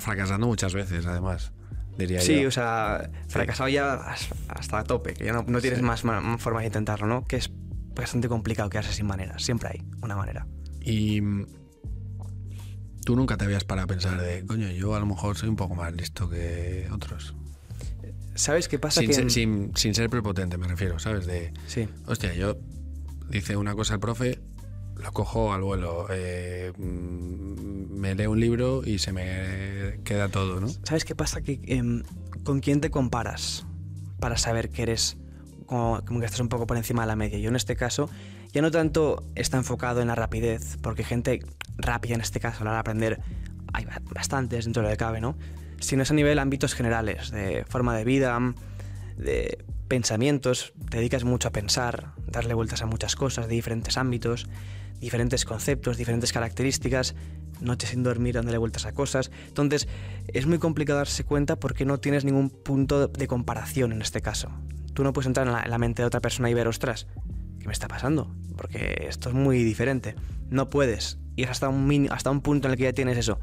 fracasando 0.00 0.46
muchas 0.46 0.74
veces, 0.74 1.06
además, 1.06 1.52
diría 1.96 2.20
Sí, 2.20 2.42
yo. 2.42 2.48
o 2.48 2.50
sea, 2.50 3.10
fracasado 3.28 3.68
ya 3.68 3.94
has- 3.94 4.28
hasta 4.48 4.80
a 4.80 4.84
tope, 4.84 5.14
que 5.14 5.24
ya 5.24 5.32
no, 5.32 5.44
no 5.46 5.60
tienes 5.60 5.78
Sí. 5.78 5.84
más, 5.84 6.04
ma- 6.04 6.36
formas 6.38 6.62
de 6.62 6.66
intentarlo, 6.66 7.06
¿no? 7.06 7.24
Que 7.24 7.36
es 7.36 7.50
bastante 7.94 8.28
complicado 8.28 8.68
quedarse 8.70 8.92
sin 8.92 9.06
maneras. 9.06 9.42
Siempre 9.42 9.70
hay 9.70 9.84
una 10.02 10.14
manera. 10.16 10.46
Y 10.80 11.20
mm, 11.20 11.46
tú 13.04 13.16
nunca 13.16 13.36
te 13.36 13.44
habías 13.46 13.64
para 13.64 13.86
pensar 13.86 14.20
de, 14.20 14.44
coño, 14.44 14.68
yo 14.70 14.94
a 14.94 15.00
lo 15.00 15.06
mejor 15.06 15.36
soy 15.36 15.48
un 15.48 15.56
poco 15.56 15.74
más 15.74 15.92
listo 15.94 16.28
que 16.28 16.88
otros. 16.92 17.34
¿Sabes 18.34 18.68
qué 18.68 18.78
pasa? 18.78 19.00
Sin, 19.00 19.08
que 19.08 19.14
ser, 19.14 19.30
sin, 19.30 19.72
sin 19.74 19.94
ser 19.94 20.10
prepotente, 20.10 20.58
me 20.58 20.68
refiero, 20.68 20.98
¿sabes? 20.98 21.26
De, 21.26 21.52
Sí, 21.66 21.88
hostia, 22.06 22.34
yo 22.34 22.56
dice 23.30 23.56
una 23.56 23.74
cosa 23.74 23.94
el 23.94 24.00
profe, 24.00 24.40
lo 25.02 25.12
cojo 25.12 25.52
al 25.52 25.62
vuelo, 25.62 26.06
eh, 26.10 26.72
mm, 26.76 27.98
me 27.98 28.14
leo 28.14 28.30
un 28.32 28.40
libro 28.40 28.82
y 28.84 28.98
se 28.98 29.12
me 29.12 30.00
queda 30.04 30.28
todo, 30.28 30.60
¿no? 30.60 30.68
¿Sabes 30.84 31.04
qué 31.04 31.14
pasa? 31.14 31.40
Que 31.40 31.60
em, 31.66 32.02
con 32.44 32.60
quién 32.60 32.80
te 32.80 32.90
comparas 32.90 33.66
para 34.20 34.36
saber 34.36 34.70
que 34.70 34.82
eres 34.82 35.16
como, 35.66 36.04
como 36.04 36.20
que 36.20 36.26
estás 36.26 36.40
un 36.40 36.48
poco 36.48 36.66
por 36.66 36.76
encima 36.76 37.02
de 37.02 37.08
la 37.08 37.16
media. 37.16 37.38
Yo 37.38 37.48
en 37.48 37.56
este 37.56 37.76
caso 37.76 38.08
ya 38.52 38.62
no 38.62 38.70
tanto 38.70 39.22
está 39.34 39.56
enfocado 39.56 40.00
en 40.00 40.08
la 40.08 40.14
rapidez, 40.14 40.78
porque 40.82 41.04
gente 41.04 41.40
rápida 41.76 42.14
en 42.14 42.20
este 42.20 42.40
caso 42.40 42.62
a 42.62 42.64
la 42.64 42.70
hora 42.70 42.76
de 42.78 42.80
aprender 42.80 43.20
hay 43.72 43.84
ba- 43.84 44.00
bastantes 44.14 44.64
dentro 44.64 44.82
de 44.82 44.88
lo 44.88 44.92
que 44.92 44.96
cabe, 44.98 45.20
¿no? 45.20 45.36
Sino 45.80 46.02
es 46.02 46.10
a 46.10 46.14
nivel 46.14 46.38
ámbitos 46.38 46.74
generales, 46.74 47.30
de 47.30 47.64
forma 47.68 47.96
de 47.96 48.04
vida, 48.04 48.38
de 49.16 49.64
pensamientos, 49.86 50.72
te 50.90 50.98
dedicas 50.98 51.24
mucho 51.24 51.48
a 51.48 51.52
pensar, 51.52 52.12
darle 52.26 52.54
vueltas 52.54 52.82
a 52.82 52.86
muchas 52.86 53.14
cosas 53.16 53.46
de 53.48 53.54
diferentes 53.54 53.96
ámbitos, 53.96 54.48
diferentes 55.00 55.44
conceptos, 55.44 55.96
diferentes 55.96 56.32
características, 56.32 57.14
noches 57.60 57.90
sin 57.90 58.02
dormir 58.02 58.34
dándole 58.34 58.58
vueltas 58.58 58.86
a 58.86 58.92
cosas. 58.92 59.30
Entonces, 59.48 59.88
es 60.28 60.46
muy 60.46 60.58
complicado 60.58 60.98
darse 60.98 61.24
cuenta 61.24 61.56
porque 61.56 61.84
no 61.84 61.98
tienes 61.98 62.24
ningún 62.24 62.50
punto 62.50 63.08
de 63.08 63.26
comparación 63.26 63.92
en 63.92 64.02
este 64.02 64.20
caso. 64.20 64.50
Tú 64.94 65.04
no 65.04 65.12
puedes 65.12 65.26
entrar 65.26 65.46
en 65.46 65.52
la, 65.52 65.62
en 65.62 65.70
la 65.70 65.78
mente 65.78 66.02
de 66.02 66.06
otra 66.06 66.20
persona 66.20 66.50
y 66.50 66.54
ver, 66.54 66.68
ostras, 66.68 67.06
¿qué 67.60 67.66
me 67.66 67.72
está 67.72 67.88
pasando? 67.88 68.34
Porque 68.56 69.06
esto 69.08 69.28
es 69.28 69.34
muy 69.34 69.62
diferente. 69.62 70.14
No 70.50 70.70
puedes. 70.70 71.18
Y 71.36 71.44
es 71.44 71.50
hasta 71.50 71.68
un, 71.68 72.08
hasta 72.10 72.30
un 72.30 72.40
punto 72.40 72.66
en 72.66 72.72
el 72.72 72.78
que 72.78 72.84
ya 72.84 72.92
tienes 72.92 73.16
eso, 73.16 73.38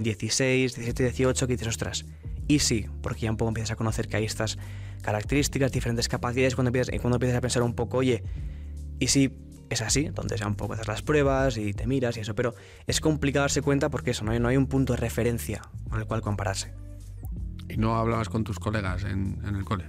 16, 0.00 0.74
17, 0.74 1.02
18, 1.04 1.46
que 1.46 1.52
dices, 1.52 1.68
ostras. 1.68 2.04
Y 2.48 2.60
sí, 2.60 2.86
porque 3.02 3.20
ya 3.20 3.30
un 3.30 3.36
poco 3.36 3.50
empiezas 3.50 3.70
a 3.72 3.76
conocer 3.76 4.08
que 4.08 4.16
hay 4.16 4.24
estas 4.24 4.58
características, 5.02 5.70
diferentes 5.70 6.08
capacidades, 6.08 6.56
cuando 6.56 6.70
empiezas, 6.70 7.00
cuando 7.00 7.16
empiezas 7.16 7.38
a 7.38 7.40
pensar 7.40 7.62
un 7.62 7.74
poco, 7.74 7.98
oye, 7.98 8.24
y 8.98 9.08
si 9.08 9.30
es 9.70 9.82
así, 9.82 10.06
entonces 10.06 10.40
ya 10.40 10.46
un 10.46 10.54
poco 10.54 10.74
haces 10.74 10.88
las 10.88 11.02
pruebas 11.02 11.56
y 11.56 11.72
te 11.72 11.86
miras 11.86 12.16
y 12.16 12.20
eso, 12.20 12.34
pero 12.34 12.54
es 12.86 13.00
complicado 13.00 13.44
darse 13.44 13.62
cuenta 13.62 13.88
porque 13.88 14.12
eso, 14.12 14.24
no 14.24 14.32
hay, 14.32 14.40
no 14.40 14.48
hay 14.48 14.56
un 14.56 14.66
punto 14.66 14.92
de 14.92 14.98
referencia 14.98 15.62
con 15.88 16.00
el 16.00 16.06
cual 16.06 16.22
compararse. 16.22 16.72
Y 17.68 17.76
no 17.76 17.96
hablabas 17.96 18.28
con 18.28 18.44
tus 18.44 18.58
colegas 18.58 19.04
en, 19.04 19.40
en 19.44 19.56
el 19.56 19.64
cole. 19.64 19.84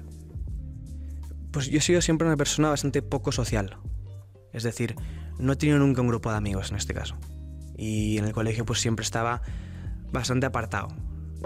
Pues 1.51 1.69
yo 1.69 1.77
he 1.77 1.81
sido 1.81 2.01
siempre 2.01 2.27
una 2.27 2.37
persona 2.37 2.69
bastante 2.69 3.01
poco 3.01 3.31
social. 3.31 3.77
Es 4.51 4.63
decir, 4.63 4.95
no 5.37 5.53
he 5.53 5.55
tenido 5.55 5.77
nunca 5.77 6.01
un 6.01 6.07
grupo 6.07 6.31
de 6.31 6.37
amigos 6.37 6.71
en 6.71 6.77
este 6.77 6.93
caso. 6.93 7.15
Y 7.77 8.17
en 8.17 8.25
el 8.25 8.33
colegio 8.33 8.65
pues 8.65 8.79
siempre 8.79 9.03
estaba 9.03 9.41
bastante 10.11 10.45
apartado. 10.45 10.89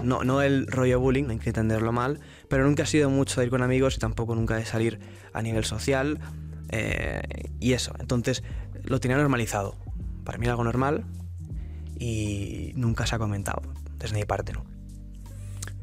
No, 0.03 0.23
no 0.23 0.41
el 0.41 0.67
rollo 0.67 0.99
bullying, 0.99 1.25
no 1.25 1.31
hay 1.31 1.39
que 1.39 1.49
entenderlo 1.49 1.91
mal, 1.91 2.19
pero 2.47 2.63
nunca 2.65 2.83
he 2.83 2.85
sido 2.85 3.09
mucho 3.09 3.39
de 3.41 3.47
ir 3.47 3.51
con 3.51 3.61
amigos 3.61 3.97
y 3.97 3.99
tampoco 3.99 4.35
nunca 4.35 4.55
de 4.55 4.65
salir 4.65 4.99
a 5.33 5.41
nivel 5.41 5.65
social. 5.65 6.19
Eh, 6.71 7.21
y 7.59 7.73
eso, 7.73 7.93
entonces 7.99 8.43
lo 8.83 8.99
tenía 8.99 9.17
normalizado. 9.17 9.75
Para 10.23 10.37
mí 10.37 10.45
era 10.45 10.53
algo 10.53 10.63
normal. 10.63 11.05
y 11.99 12.71
nunca 12.75 13.05
se 13.05 13.15
ha 13.15 13.19
comentado 13.19 13.61
desde 13.99 14.15
mi 14.15 14.25
parte, 14.25 14.53
¿no? 14.53 14.65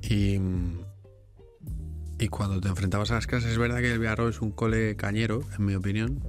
Y, 0.02 0.40
y 2.18 2.28
cuando 2.28 2.60
te 2.60 2.68
enfrentabas 2.68 3.10
a 3.12 3.14
las 3.14 3.26
clases, 3.26 3.52
es 3.52 3.58
verdad 3.58 3.78
que 3.78 3.92
el 3.92 3.98
Villarro 3.98 4.28
es 4.28 4.40
un 4.40 4.50
cole 4.50 4.96
cañero, 4.96 5.42
en 5.56 5.64
mi 5.64 5.74
opinión. 5.74 6.20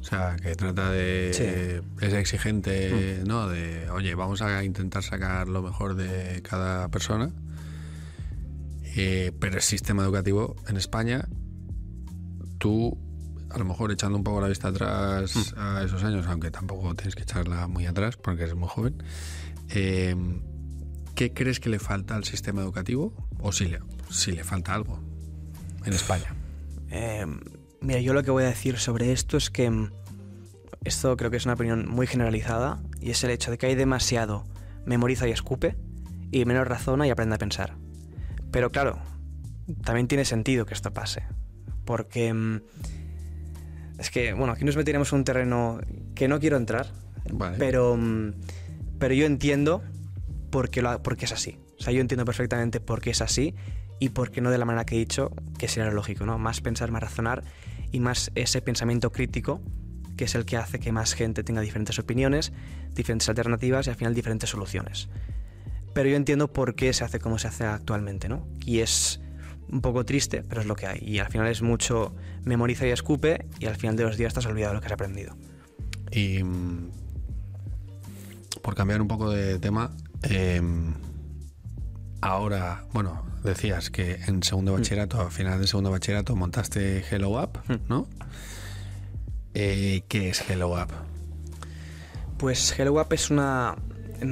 O 0.00 0.04
sea, 0.04 0.36
que 0.36 0.54
trata 0.54 0.90
de. 0.90 1.30
Sí. 1.32 2.04
es 2.04 2.12
exigente, 2.12 3.22
¿no? 3.26 3.48
De, 3.48 3.88
oye, 3.90 4.14
vamos 4.14 4.42
a 4.42 4.62
intentar 4.62 5.02
sacar 5.02 5.48
lo 5.48 5.62
mejor 5.62 5.94
de 5.94 6.42
cada 6.42 6.88
persona. 6.90 7.32
Eh, 8.96 9.32
pero 9.40 9.56
el 9.56 9.62
sistema 9.62 10.04
educativo 10.04 10.56
en 10.68 10.76
España, 10.76 11.26
tú, 12.58 12.98
a 13.54 13.58
lo 13.58 13.64
mejor 13.64 13.92
echando 13.92 14.18
un 14.18 14.24
poco 14.24 14.40
la 14.40 14.48
vista 14.48 14.68
atrás 14.68 15.54
a 15.56 15.82
esos 15.84 16.02
años, 16.02 16.26
aunque 16.26 16.50
tampoco 16.50 16.94
tienes 16.94 17.14
que 17.14 17.22
echarla 17.22 17.68
muy 17.68 17.86
atrás 17.86 18.16
porque 18.16 18.42
eres 18.42 18.56
muy 18.56 18.68
joven, 18.68 19.02
eh, 19.70 20.16
¿qué 21.14 21.32
crees 21.32 21.60
que 21.60 21.68
le 21.68 21.78
falta 21.78 22.16
al 22.16 22.24
sistema 22.24 22.62
educativo? 22.62 23.14
O 23.38 23.52
si 23.52 23.66
le, 23.66 23.80
si 24.10 24.32
le 24.32 24.42
falta 24.42 24.74
algo 24.74 25.00
en 25.84 25.92
España. 25.92 26.34
Eh, 26.90 27.26
mira, 27.80 28.00
yo 28.00 28.12
lo 28.12 28.22
que 28.24 28.30
voy 28.30 28.42
a 28.42 28.46
decir 28.46 28.78
sobre 28.78 29.12
esto 29.12 29.36
es 29.36 29.50
que 29.50 29.70
mm, 29.70 29.92
esto 30.84 31.16
creo 31.16 31.30
que 31.30 31.36
es 31.36 31.44
una 31.44 31.54
opinión 31.54 31.88
muy 31.88 32.06
generalizada 32.06 32.82
y 33.00 33.10
es 33.10 33.22
el 33.22 33.30
hecho 33.30 33.50
de 33.50 33.58
que 33.58 33.66
hay 33.66 33.74
demasiado 33.76 34.44
memoriza 34.84 35.28
y 35.28 35.30
escupe 35.30 35.76
y 36.32 36.44
menos 36.44 36.66
razona 36.66 37.06
y 37.06 37.10
aprende 37.10 37.36
a 37.36 37.38
pensar. 37.38 37.76
Pero 38.50 38.72
claro, 38.72 38.98
también 39.84 40.08
tiene 40.08 40.24
sentido 40.24 40.66
que 40.66 40.74
esto 40.74 40.92
pase, 40.92 41.22
porque 41.84 42.32
mm, 42.32 42.60
es 43.98 44.10
que, 44.10 44.32
bueno, 44.32 44.52
aquí 44.52 44.64
nos 44.64 44.76
meteremos 44.76 45.12
en 45.12 45.18
un 45.18 45.24
terreno 45.24 45.80
que 46.14 46.28
no 46.28 46.40
quiero 46.40 46.56
entrar, 46.56 46.92
Vale. 47.32 47.56
pero, 47.58 47.96
mm, 47.96 48.32
pero 48.98 49.14
yo 49.14 49.26
entiendo 49.26 49.82
por 50.50 50.70
qué, 50.70 50.82
lo, 50.82 51.02
por 51.02 51.16
qué 51.16 51.24
es 51.24 51.32
así. 51.32 51.58
O 51.78 51.82
sea, 51.82 51.92
yo 51.92 52.00
entiendo 52.00 52.24
perfectamente 52.24 52.80
por 52.80 53.00
qué 53.00 53.10
es 53.10 53.20
así 53.20 53.54
y 53.98 54.10
por 54.10 54.30
qué 54.30 54.40
no 54.40 54.50
de 54.50 54.58
la 54.58 54.64
manera 54.64 54.84
que 54.84 54.96
he 54.96 54.98
dicho, 54.98 55.32
que 55.58 55.68
sería 55.68 55.88
lo 55.88 55.94
lógico, 55.94 56.26
¿no? 56.26 56.38
Más 56.38 56.60
pensar, 56.60 56.90
más 56.90 57.02
razonar 57.02 57.42
y 57.92 58.00
más 58.00 58.30
ese 58.34 58.60
pensamiento 58.62 59.12
crítico 59.12 59.60
que 60.16 60.24
es 60.24 60.34
el 60.34 60.44
que 60.44 60.56
hace 60.56 60.78
que 60.78 60.92
más 60.92 61.14
gente 61.14 61.42
tenga 61.42 61.60
diferentes 61.60 61.98
opiniones, 61.98 62.52
diferentes 62.94 63.28
alternativas 63.28 63.86
y 63.86 63.90
al 63.90 63.96
final 63.96 64.14
diferentes 64.14 64.50
soluciones. 64.50 65.08
Pero 65.92 66.08
yo 66.08 66.16
entiendo 66.16 66.52
por 66.52 66.74
qué 66.74 66.92
se 66.92 67.04
hace 67.04 67.18
como 67.18 67.38
se 67.38 67.48
hace 67.48 67.64
actualmente, 67.64 68.28
¿no? 68.28 68.46
Y 68.64 68.80
es 68.80 69.20
un 69.70 69.80
poco 69.80 70.04
triste, 70.04 70.42
pero 70.48 70.60
es 70.60 70.66
lo 70.66 70.76
que 70.76 70.86
hay. 70.86 70.98
Y 71.02 71.18
al 71.18 71.28
final 71.28 71.46
es 71.48 71.62
mucho 71.62 72.14
memoriza 72.44 72.86
y 72.86 72.90
escupe 72.90 73.46
y 73.58 73.66
al 73.66 73.76
final 73.76 73.96
de 73.96 74.04
los 74.04 74.16
días 74.16 74.36
has 74.36 74.46
olvidado 74.46 74.74
lo 74.74 74.80
que 74.80 74.86
has 74.86 74.92
aprendido. 74.92 75.36
Y 76.10 76.42
mm, 76.42 76.90
por 78.62 78.74
cambiar 78.74 79.00
un 79.02 79.08
poco 79.08 79.30
de 79.30 79.58
tema, 79.58 79.90
eh, 80.22 80.60
ahora, 82.20 82.84
bueno, 82.92 83.24
decías 83.42 83.90
que 83.90 84.14
en 84.26 84.42
segundo 84.42 84.72
bachillerato, 84.72 85.20
a 85.20 85.30
final 85.30 85.60
de 85.60 85.66
segundo 85.66 85.90
bachillerato, 85.90 86.34
montaste 86.36 87.04
Hello 87.10 87.38
App, 87.38 87.58
Mm. 87.68 87.74
¿no? 87.88 88.06
Eh, 89.54 90.02
¿Qué 90.08 90.30
es 90.30 90.48
Hello 90.48 90.76
App? 90.76 90.90
Pues 92.38 92.74
Hello 92.78 92.98
App 93.00 93.12
es 93.12 93.30
una- 93.30 93.76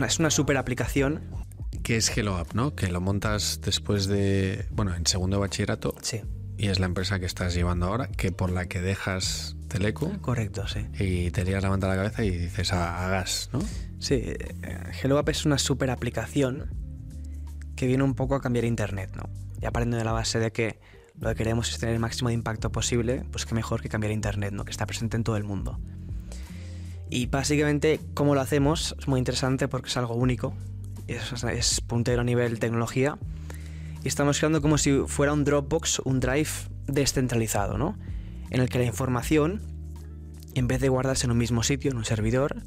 es 0.07 0.19
una 0.19 0.31
super 0.31 0.57
aplicación. 0.57 1.21
¿Qué 1.83 1.97
es 1.97 2.17
Hello 2.17 2.37
App, 2.37 2.55
no? 2.55 2.75
Que 2.75 2.89
lo 2.89 3.01
montas 3.01 3.61
después 3.63 4.07
de, 4.07 4.67
bueno, 4.71 4.95
en 4.95 5.07
segundo 5.07 5.41
bachillerato 5.41 5.95
Sí, 6.03 6.21
y 6.57 6.69
es 6.69 6.79
la 6.79 6.87
empresa 6.87 7.19
que 7.19 7.27
estás 7.27 7.55
llevando 7.55 7.87
ahora, 7.87 8.09
que 8.09 8.31
por 8.31 8.51
la 8.51 8.67
que 8.67 8.81
dejas 8.81 9.57
Teleco 9.69 10.13
correcto, 10.21 10.69
sí. 10.69 10.87
y 10.99 11.31
te 11.31 11.45
lías 11.45 11.63
la 11.63 11.71
manta 11.71 11.87
a 11.87 11.91
la 11.91 11.97
cabeza 11.97 12.25
y 12.25 12.31
dices 12.31 12.73
"Ah, 12.73 12.99
a, 12.99 13.07
a 13.07 13.09
gas, 13.11 13.49
¿no? 13.53 13.61
Sí, 13.99 14.15
eh, 14.15 14.37
Hello 15.03 15.19
App 15.19 15.29
es 15.31 15.45
una 15.47 15.59
super 15.59 15.91
aplicación 15.91 16.71
que 17.75 17.87
viene 17.87 18.05
un 18.05 18.15
poco 18.15 18.35
a 18.35 18.41
cambiar 18.41 18.65
Internet, 18.65 19.11
¿no? 19.17 19.25
Y 19.61 19.67
aprendiendo 19.67 19.97
de 19.99 20.05
la 20.05 20.13
base 20.13 20.39
de 20.39 20.53
que 20.53 20.79
lo 21.19 21.31
que 21.31 21.35
queremos 21.37 21.71
es 21.71 21.79
tener 21.79 21.95
el 21.95 22.01
máximo 22.01 22.29
de 22.29 22.35
impacto 22.35 22.71
posible, 22.71 23.25
pues 23.33 23.45
qué 23.47 23.55
mejor 23.55 23.81
que 23.81 23.89
cambiar 23.89 24.13
Internet, 24.13 24.53
¿no? 24.53 24.65
Que 24.65 24.71
está 24.71 24.87
presente 24.87 25.17
en 25.17 25.25
todo 25.25 25.37
el 25.37 25.45
mundo. 25.45 25.81
Y 27.11 27.27
básicamente, 27.27 28.01
cómo 28.15 28.35
lo 28.35 28.41
hacemos 28.41 28.95
es 28.99 29.09
muy 29.09 29.19
interesante 29.19 29.69
porque 29.69 29.89
es 29.89 29.97
algo 29.97 30.15
único, 30.15 30.55
es, 31.09 31.81
puntero 31.81 32.23
a 32.23 32.25
nivel 32.25 32.59
tecnología, 32.59 33.19
y 34.03 34.09
estamos 34.09 34.39
creando 34.39 34.61
como 34.61 34.79
si 34.79 35.03
fuera 35.07 35.33
un 35.33 35.45
Dropbox, 35.45 36.01
un 36.05 36.21
Drive 36.21 36.51
descentralizado, 36.87 37.79
¿no? 37.79 37.97
En 38.51 38.61
el 38.61 38.69
que 38.69 38.79
la 38.79 38.85
información, 38.85 39.63
en 40.55 40.67
vez 40.67 40.81
de 40.81 40.89
guardarse 40.89 41.27
en 41.27 41.31
un 41.31 41.39
mismo 41.39 41.63
sitio, 41.63 41.91
en 41.91 41.97
un 41.97 42.05
servidor, 42.05 42.63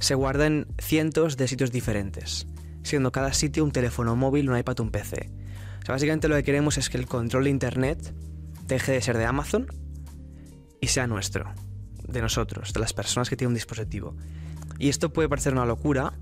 se 0.00 0.14
guarda 0.14 0.46
en 0.46 0.66
cientos 0.78 1.36
de 1.36 1.48
sitios 1.48 1.70
diferentes, 1.70 2.46
siendo 2.82 3.12
cada 3.12 3.32
sitio 3.32 3.64
un 3.64 3.72
teléfono 3.72 4.16
móvil, 4.16 4.50
un 4.50 4.58
iPad, 4.58 4.80
un 4.80 4.90
PC. 4.90 5.30
O 5.82 5.86
sea, 5.86 5.94
básicamente 5.94 6.28
lo 6.28 6.36
que 6.36 6.44
queremos 6.44 6.78
es 6.78 6.88
que 6.88 6.96
el 6.96 7.06
control 7.06 7.44
de 7.44 7.50
Internet 7.50 8.14
deje 8.66 8.92
de 8.92 9.02
ser 9.02 9.18
de 9.18 9.26
Amazon 9.26 9.66
y 10.80 10.88
sea 10.88 11.06
nuestro, 11.06 11.52
de 12.08 12.20
nosotros, 12.20 12.72
de 12.72 12.80
las 12.80 12.92
personas 12.92 13.28
que 13.28 13.36
tienen 13.36 13.50
un 13.50 13.54
dispositivo. 13.54 14.16
Y 14.78 14.88
esto 14.88 15.12
puede 15.12 15.28
parecer 15.28 15.52
una 15.52 15.66
locura, 15.66 16.14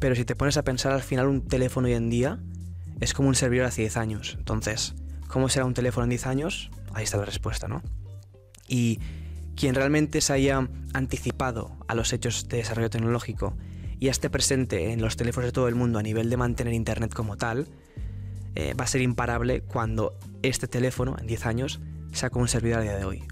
pero 0.00 0.16
si 0.16 0.24
te 0.24 0.34
pones 0.34 0.56
a 0.56 0.64
pensar 0.64 0.92
al 0.92 1.02
final 1.02 1.28
un 1.28 1.46
teléfono 1.46 1.86
hoy 1.86 1.94
en 1.94 2.10
día 2.10 2.40
es 3.00 3.14
como 3.14 3.28
un 3.28 3.34
servidor 3.34 3.66
hace 3.66 3.82
10 3.82 3.96
años. 3.98 4.34
Entonces, 4.38 4.94
¿cómo 5.28 5.48
será 5.48 5.66
un 5.66 5.74
teléfono 5.74 6.04
en 6.04 6.10
10 6.10 6.26
años? 6.26 6.70
Ahí 6.92 7.04
está 7.04 7.18
la 7.18 7.26
respuesta, 7.26 7.68
¿no? 7.68 7.82
Y 8.66 8.98
quien 9.56 9.74
realmente 9.74 10.20
se 10.20 10.32
haya 10.32 10.68
anticipado 10.94 11.76
a 11.86 11.94
los 11.94 12.12
hechos 12.12 12.48
de 12.48 12.58
desarrollo 12.58 12.90
tecnológico 12.90 13.56
y 13.98 14.08
esté 14.08 14.30
presente 14.30 14.92
en 14.92 15.02
los 15.02 15.16
teléfonos 15.16 15.48
de 15.48 15.52
todo 15.52 15.68
el 15.68 15.74
mundo 15.74 15.98
a 15.98 16.02
nivel 16.02 16.30
de 16.30 16.36
mantener 16.38 16.72
Internet 16.72 17.12
como 17.12 17.36
tal, 17.36 17.68
eh, 18.54 18.74
va 18.74 18.84
a 18.84 18.88
ser 18.88 19.02
imparable 19.02 19.60
cuando 19.60 20.18
este 20.42 20.66
teléfono, 20.66 21.16
en 21.18 21.26
10 21.26 21.46
años, 21.46 21.80
sea 22.12 22.30
como 22.30 22.42
un 22.42 22.48
servidor 22.48 22.80
a 22.80 22.82
día 22.82 22.96
de 22.96 23.04
hoy. 23.04 23.22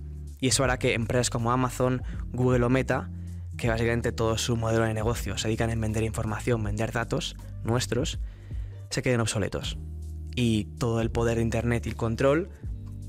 Y 0.40 0.48
eso 0.48 0.64
hará 0.64 0.78
que 0.78 0.94
empresas 0.94 1.30
como 1.30 1.50
Amazon, 1.50 2.02
Google 2.32 2.64
o 2.64 2.68
Meta, 2.68 3.10
que 3.58 3.68
básicamente 3.68 4.12
todo 4.12 4.38
su 4.38 4.56
modelo 4.56 4.84
de 4.84 4.94
negocio 4.94 5.36
se 5.36 5.48
dedican 5.48 5.70
en 5.70 5.80
vender 5.80 6.04
información, 6.04 6.62
vender 6.62 6.92
datos 6.92 7.36
nuestros, 7.64 8.18
se 8.88 9.02
queden 9.02 9.20
obsoletos. 9.20 9.76
Y 10.34 10.66
todo 10.78 11.00
el 11.00 11.10
poder 11.10 11.36
de 11.36 11.42
Internet 11.42 11.84
y 11.86 11.90
el 11.90 11.96
control 11.96 12.48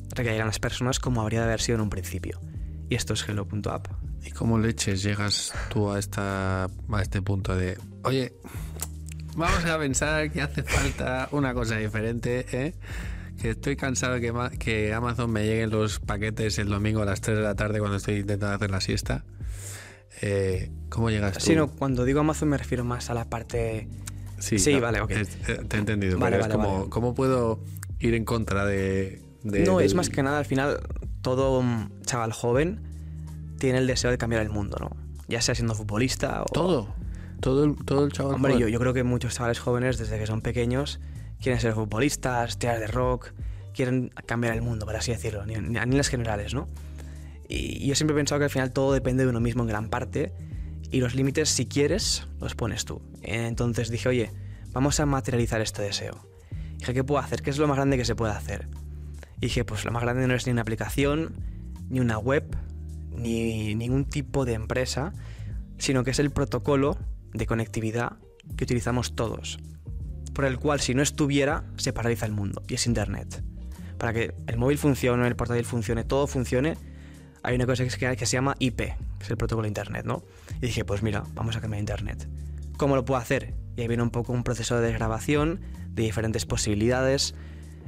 recaerá 0.10 0.42
en 0.42 0.48
las 0.48 0.60
personas 0.60 1.00
como 1.00 1.22
habría 1.22 1.42
de 1.42 1.46
haber 1.46 1.62
sido 1.62 1.76
en 1.76 1.82
un 1.82 1.90
principio. 1.90 2.42
Y 2.90 2.96
esto 2.96 3.14
es 3.14 3.24
hello.app. 3.30 3.88
¿Y 4.26 4.32
cómo 4.32 4.58
leches 4.58 5.04
llegas 5.04 5.54
tú 5.70 5.92
a, 5.92 6.00
esta, 6.00 6.66
a 6.66 7.02
este 7.02 7.22
punto 7.22 7.56
de, 7.56 7.78
oye, 8.04 8.34
vamos 9.36 9.64
a 9.66 9.78
pensar 9.78 10.32
que 10.32 10.42
hace 10.42 10.64
falta 10.64 11.30
una 11.32 11.54
cosa 11.54 11.78
diferente, 11.78 12.46
¿eh? 12.52 12.74
Que 13.40 13.52
estoy 13.52 13.78
cansado 13.78 14.20
que, 14.20 14.34
que 14.58 14.94
Amazon 14.94 15.32
me 15.32 15.46
lleguen 15.46 15.70
los 15.70 16.00
paquetes 16.00 16.58
el 16.58 16.68
domingo 16.68 17.04
a 17.04 17.06
las 17.06 17.22
3 17.22 17.38
de 17.38 17.44
la 17.44 17.56
tarde 17.56 17.80
cuando 17.80 17.98
estoy 17.98 18.16
intentando 18.16 18.56
hacer 18.56 18.72
la 18.72 18.82
siesta. 18.82 19.24
Eh, 20.22 20.72
¿Cómo 20.90 21.10
llegas 21.10 21.38
tú? 21.38 21.46
Sí, 21.46 21.56
no, 21.56 21.68
cuando 21.70 22.04
digo 22.06 22.20
Amazon 22.20 22.50
me 22.50 22.58
refiero 22.58 22.84
más 22.84 23.10
a 23.10 23.14
la 23.14 23.26
parte... 23.30 23.88
sí, 24.40 24.58
no, 24.74 24.82
vale, 24.82 25.02
ok. 25.02 25.10
Te, 25.10 25.26
te 25.26 25.76
he 25.78 25.80
entendido, 25.80 26.18
Vale, 26.20 26.38
vale, 26.38 26.50
es 26.54 26.56
como, 26.58 26.78
vale. 26.80 26.90
¿cómo 26.90 27.14
puedo 27.14 27.60
ir 28.00 28.14
en 28.16 28.26
contra 28.26 28.66
de... 28.66 29.22
de- 29.44 29.66
no, 29.66 29.80
es 29.80 29.90
del- 29.92 29.98
más 29.98 30.10
que 30.10 30.24
nada, 30.24 30.40
al 30.40 30.46
final, 30.46 30.80
todo 31.22 31.62
mm, 31.62 32.02
chaval 32.06 32.34
joven 32.34 32.82
tiene 33.60 33.78
el 33.80 33.88
deseo 33.88 34.10
de 34.12 34.18
cambiar 34.18 34.42
el 34.42 34.50
mundo, 34.50 34.78
¿no? 34.80 34.90
Ya 35.28 35.42
sea 35.42 35.54
siendo 35.56 35.76
futbolista 35.76 36.42
o... 36.42 36.46
Todo, 36.46 36.94
todo 37.40 37.64
el, 37.66 37.76
todo 37.86 38.06
el 38.06 38.12
chaval. 38.12 38.36
Hombre, 38.36 38.54
joven. 38.54 38.68
yo, 38.68 38.70
yo 38.70 38.80
creo 38.80 38.94
que 38.94 39.04
muchos 39.04 39.36
chavales 39.36 39.60
jóvenes, 39.60 39.98
desde 39.98 40.18
que 40.18 40.26
son 40.26 40.42
pequeños, 40.42 41.00
quieren 41.42 41.62
ser 41.62 41.74
futbolistas, 41.74 42.58
tirar 42.58 42.80
de 42.80 42.88
rock, 42.88 43.32
quieren 43.74 44.12
cambiar 44.26 44.56
el 44.56 44.62
mundo, 44.62 44.86
por 44.86 44.96
así 44.96 45.12
decirlo, 45.12 45.46
ni- 45.46 45.56
ni- 45.56 45.78
a 45.78 45.86
niveles 45.86 46.08
generales, 46.10 46.54
¿no? 46.54 46.68
Y 47.52 47.88
yo 47.88 47.96
siempre 47.96 48.14
he 48.14 48.18
pensado 48.18 48.38
que 48.38 48.46
al 48.46 48.52
final 48.52 48.72
todo 48.72 48.94
depende 48.94 49.24
de 49.24 49.30
uno 49.32 49.40
mismo 49.40 49.64
en 49.64 49.70
gran 49.70 49.90
parte 49.90 50.32
y 50.92 51.00
los 51.00 51.16
límites, 51.16 51.50
si 51.50 51.66
quieres, 51.66 52.28
los 52.40 52.54
pones 52.54 52.86
tú. 52.86 53.02
Entonces 53.24 53.90
dije, 53.90 54.08
oye, 54.08 54.32
vamos 54.72 55.00
a 55.00 55.08
materializar 55.08 55.60
este 55.60 55.82
deseo. 55.82 56.28
Dije, 56.78 56.94
¿qué 56.94 57.04
puedo 57.04 57.20
hacer? 57.20 57.42
¿Qué 57.42 57.50
es 57.50 57.58
lo 57.58 57.68
más 57.68 57.76
grande 57.76 57.98
que 57.98 58.06
se 58.06 58.16
puede 58.16 58.34
hacer? 58.34 58.68
Y 59.38 59.48
dije, 59.48 59.66
pues 59.66 59.84
lo 59.84 59.92
más 59.92 60.04
grande 60.04 60.28
no 60.28 60.36
es 60.36 60.46
ni 60.46 60.52
una 60.52 60.62
aplicación, 60.62 61.34
ni 61.90 62.00
una 62.00 62.20
web, 62.20 62.56
ni 63.12 63.74
ningún 63.74 64.06
tipo 64.06 64.46
de 64.46 64.54
empresa, 64.54 65.14
sino 65.80 66.04
que 66.04 66.12
es 66.12 66.20
el 66.20 66.30
protocolo 66.30 66.98
de 67.34 67.48
conectividad 67.48 68.18
que 68.58 68.64
utilizamos 68.64 69.16
todos, 69.16 69.60
por 70.34 70.46
el 70.46 70.60
cual 70.60 70.82
si 70.82 70.94
no 70.94 71.02
estuviera 71.02 71.64
se 71.78 71.94
paraliza 71.94 72.28
el 72.28 72.32
mundo, 72.32 72.62
y 72.68 72.76
es 72.76 72.86
Internet. 72.86 73.44
Para 73.98 74.14
que 74.14 74.36
el 74.48 74.58
móvil 74.58 74.78
funcione, 74.78 75.28
el 75.28 75.36
portátil 75.36 75.66
funcione, 75.66 76.04
todo 76.04 76.28
funcione, 76.28 76.78
hay 77.44 77.56
una 77.56 77.66
cosa 77.66 77.84
que 77.84 77.90
se, 77.90 77.98
que 78.16 78.26
se 78.26 78.34
llama 78.34 78.56
IP, 78.60 78.78
que 78.78 78.96
es 79.22 79.30
el 79.30 79.38
protocolo 79.38 79.64
de 79.64 79.70
Internet, 79.70 80.06
¿no? 80.06 80.24
Y 80.62 80.68
dije, 80.68 80.86
pues 80.86 81.04
mira, 81.04 81.24
vamos 81.34 81.56
a 81.56 81.62
cambiar 81.62 81.80
Internet. 81.80 82.28
¿Cómo 82.78 82.96
lo 82.96 83.06
puedo 83.06 83.20
hacer? 83.20 83.54
Y 83.76 83.82
ahí 83.82 83.88
viene 83.88 84.04
un 84.04 84.10
poco 84.10 84.34
un 84.34 84.44
proceso 84.44 84.78
de 84.80 84.88
desgrabación 84.88 85.60
de 85.90 86.04
diferentes 86.04 86.46
posibilidades, 86.46 87.34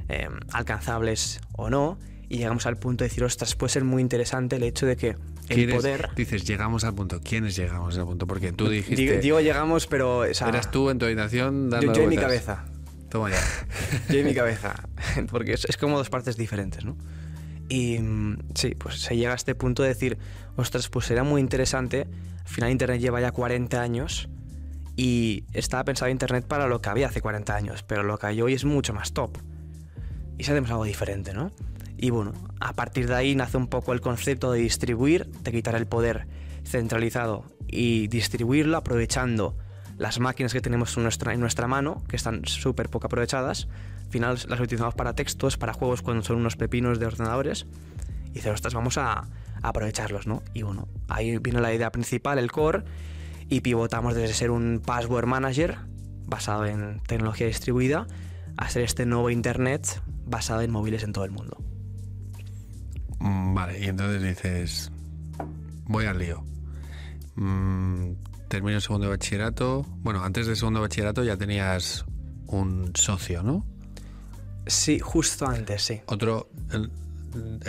eh, 0.08 0.28
alcanzables 0.52 1.40
o 1.52 1.70
no, 1.70 1.98
y 2.28 2.38
llegamos 2.38 2.66
al 2.66 2.76
punto 2.78 3.04
de 3.04 3.08
decir, 3.08 3.24
ostras, 3.24 3.54
puede 3.56 3.70
ser 3.72 3.84
muy 3.84 4.00
interesante 4.00 4.56
el 4.56 4.62
hecho 4.62 4.86
de 4.86 4.96
que 4.96 5.08
el 5.08 5.16
¿Quiénes- 5.48 5.76
poder. 5.76 6.08
Dices, 6.16 6.44
llegamos 6.46 6.84
al 6.84 6.94
punto. 6.94 7.20
¿Quiénes 7.20 7.56
llegamos 7.56 7.98
al 7.98 8.04
punto? 8.06 8.26
Porque 8.26 8.52
tú 8.52 8.68
dijiste. 8.68 8.96
Digo, 8.96 9.20
digo 9.20 9.40
llegamos, 9.40 9.86
pero. 9.86 10.18
o 10.20 10.34
sea, 10.34 10.48
eras 10.48 10.70
tú 10.70 10.88
en 10.88 10.98
tu 10.98 11.04
habitación 11.06 11.68
dando 11.68 11.88
yo, 11.88 11.94
yo 11.94 12.02
en 12.04 12.08
mi 12.08 12.16
cabeza. 12.16 12.64
Toma 13.10 13.28
ya. 13.30 13.36
Yo 14.10 14.20
en 14.20 14.26
mi 14.26 14.34
cabeza. 14.42 14.74
Porque 15.30 15.52
es, 15.52 15.66
es 15.66 15.76
como 15.76 15.98
dos 15.98 16.08
partes 16.08 16.38
diferentes, 16.38 16.84
¿no? 16.86 16.96
Y 17.72 17.98
mm, 18.00 18.36
sí, 18.54 18.74
pues 18.74 19.00
se 19.00 19.16
llega 19.16 19.32
a 19.32 19.34
este 19.34 19.54
punto 19.54 19.82
de 19.82 19.88
decir, 19.88 20.18
ostras, 20.56 20.90
pues 20.90 21.06
será 21.06 21.24
muy 21.24 21.40
interesante. 21.40 22.06
Al 22.40 22.48
final 22.48 22.70
Internet 22.70 23.00
lleva 23.00 23.18
ya 23.22 23.32
40 23.32 23.80
años 23.80 24.28
y 24.94 25.44
estaba 25.54 25.82
pensado 25.82 26.10
Internet 26.10 26.44
para 26.46 26.66
lo 26.66 26.82
que 26.82 26.90
había 26.90 27.06
hace 27.06 27.22
40 27.22 27.56
años, 27.56 27.82
pero 27.82 28.02
lo 28.02 28.18
que 28.18 28.26
hay 28.26 28.42
hoy 28.42 28.52
es 28.52 28.66
mucho 28.66 28.92
más 28.92 29.14
top. 29.14 29.38
Y 30.36 30.44
si 30.44 30.50
hacemos 30.50 30.70
algo 30.70 30.84
diferente, 30.84 31.32
¿no? 31.32 31.50
Y 31.96 32.10
bueno, 32.10 32.34
a 32.60 32.74
partir 32.74 33.08
de 33.08 33.14
ahí 33.14 33.34
nace 33.34 33.56
un 33.56 33.68
poco 33.68 33.94
el 33.94 34.02
concepto 34.02 34.52
de 34.52 34.60
distribuir, 34.60 35.30
de 35.30 35.50
quitar 35.50 35.74
el 35.74 35.86
poder 35.86 36.26
centralizado 36.66 37.46
y 37.68 38.06
distribuirlo 38.08 38.76
aprovechando 38.76 39.56
las 39.96 40.20
máquinas 40.20 40.52
que 40.52 40.60
tenemos 40.60 40.94
en 40.98 41.04
nuestra, 41.04 41.32
en 41.32 41.40
nuestra 41.40 41.68
mano, 41.68 42.02
que 42.06 42.16
están 42.16 42.44
súper 42.44 42.90
poco 42.90 43.06
aprovechadas. 43.06 43.66
Al 44.12 44.18
final 44.20 44.38
las 44.46 44.60
utilizamos 44.60 44.94
para 44.94 45.14
textos, 45.14 45.56
para 45.56 45.72
juegos 45.72 46.02
cuando 46.02 46.22
son 46.22 46.36
unos 46.36 46.56
pepinos 46.56 46.98
de 46.98 47.06
ordenadores. 47.06 47.66
Y 48.26 48.34
dices, 48.34 48.52
ostras, 48.52 48.74
vamos 48.74 48.98
a, 48.98 49.26
aprovecharlos, 49.62 50.26
¿no? 50.26 50.42
Y 50.52 50.60
bueno, 50.60 50.86
ahí 51.08 51.38
viene 51.38 51.62
la 51.62 51.72
idea 51.72 51.90
principal, 51.90 52.38
el 52.38 52.52
core, 52.52 52.84
y 53.48 53.62
pivotamos 53.62 54.14
desde 54.14 54.34
ser 54.34 54.50
un 54.50 54.82
password 54.84 55.24
manager 55.24 55.78
basado 56.26 56.66
en 56.66 57.00
tecnología 57.06 57.46
distribuida 57.46 58.06
a 58.58 58.68
ser 58.68 58.82
este 58.82 59.06
nuevo 59.06 59.30
Internet 59.30 60.02
basado 60.26 60.60
en 60.60 60.70
móviles 60.70 61.04
en 61.04 61.12
todo 61.12 61.24
el 61.24 61.30
mundo. 61.30 61.56
Mm, 63.18 63.54
Vale, 63.54 63.80
y 63.80 63.84
entonces 63.84 64.22
dices, 64.22 64.92
voy 65.84 66.04
al 66.04 66.18
lío. 66.18 66.44
Mm, 67.36 68.12
termino 68.48 68.76
el 68.76 68.82
segundo 68.82 69.08
bachillerato. 69.08 69.86
Bueno, 70.02 70.22
antes 70.22 70.46
del 70.46 70.56
segundo 70.56 70.82
bachillerato 70.82 71.24
ya 71.24 71.38
tenías 71.38 72.04
un 72.46 72.92
socio, 72.94 73.42
¿no? 73.42 73.71
Sí, 74.66 74.98
justo 75.00 75.46
antes, 75.46 75.82
sí. 75.82 76.00
Otro, 76.06 76.48
el- 76.72 76.90